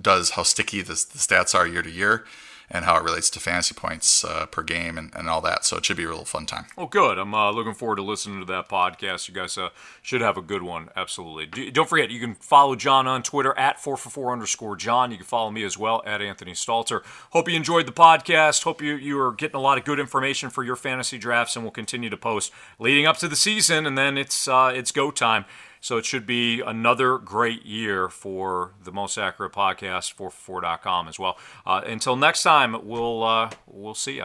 does, 0.00 0.30
how 0.30 0.42
sticky 0.42 0.80
the, 0.82 0.94
the 0.94 1.18
stats 1.18 1.54
are 1.54 1.66
year 1.66 1.82
to 1.82 1.90
year 1.90 2.24
and 2.70 2.84
how 2.84 2.96
it 2.96 3.02
relates 3.02 3.30
to 3.30 3.40
fantasy 3.40 3.74
points 3.74 4.24
uh, 4.24 4.46
per 4.46 4.62
game 4.62 4.98
and, 4.98 5.12
and 5.14 5.28
all 5.28 5.40
that. 5.42 5.64
So 5.64 5.76
it 5.76 5.84
should 5.84 5.96
be 5.96 6.04
a 6.04 6.08
real 6.08 6.24
fun 6.24 6.46
time. 6.46 6.66
Well, 6.76 6.86
good. 6.86 7.18
I'm 7.18 7.34
uh, 7.34 7.50
looking 7.50 7.74
forward 7.74 7.96
to 7.96 8.02
listening 8.02 8.40
to 8.40 8.46
that 8.46 8.68
podcast. 8.68 9.28
You 9.28 9.34
guys 9.34 9.56
uh, 9.58 9.70
should 10.02 10.20
have 10.20 10.36
a 10.36 10.42
good 10.42 10.62
one. 10.62 10.88
Absolutely. 10.96 11.70
don't 11.70 11.88
forget, 11.88 12.10
you 12.10 12.20
can 12.20 12.34
follow 12.34 12.76
John 12.76 13.06
on 13.06 13.22
Twitter 13.22 13.56
at 13.58 13.80
444 13.80 14.32
underscore 14.32 14.76
John. 14.76 15.10
You 15.10 15.18
can 15.18 15.26
follow 15.26 15.50
me 15.50 15.64
as 15.64 15.78
well 15.78 16.02
at 16.06 16.22
Anthony 16.22 16.52
Stalter. 16.52 17.02
Hope 17.30 17.48
you 17.48 17.56
enjoyed 17.56 17.86
the 17.86 17.92
podcast. 17.92 18.64
Hope 18.64 18.82
you, 18.82 18.94
you 18.94 19.20
are 19.20 19.32
getting 19.32 19.56
a 19.56 19.60
lot 19.60 19.78
of 19.78 19.84
good 19.84 20.00
information 20.00 20.50
for 20.50 20.62
your 20.62 20.76
fantasy 20.76 21.18
drafts, 21.18 21.56
and 21.56 21.64
we'll 21.64 21.72
continue 21.72 22.10
to 22.10 22.16
post 22.16 22.52
leading 22.78 23.06
up 23.06 23.18
to 23.18 23.28
the 23.28 23.36
season, 23.36 23.86
and 23.86 23.96
then 23.96 24.16
it's, 24.16 24.48
uh, 24.48 24.72
it's 24.74 24.90
go 24.90 25.10
time. 25.10 25.44
So 25.84 25.98
it 25.98 26.06
should 26.06 26.24
be 26.26 26.62
another 26.62 27.18
great 27.18 27.66
year 27.66 28.08
for 28.08 28.72
the 28.82 28.90
most 28.90 29.18
accurate 29.18 29.52
podcast, 29.52 30.14
4for4.com 30.14 31.08
as 31.08 31.18
well. 31.18 31.36
Uh, 31.66 31.82
until 31.84 32.16
next 32.16 32.42
time, 32.42 32.88
we'll, 32.88 33.22
uh, 33.22 33.50
we'll 33.66 33.92
see 33.92 34.14
you. 34.14 34.24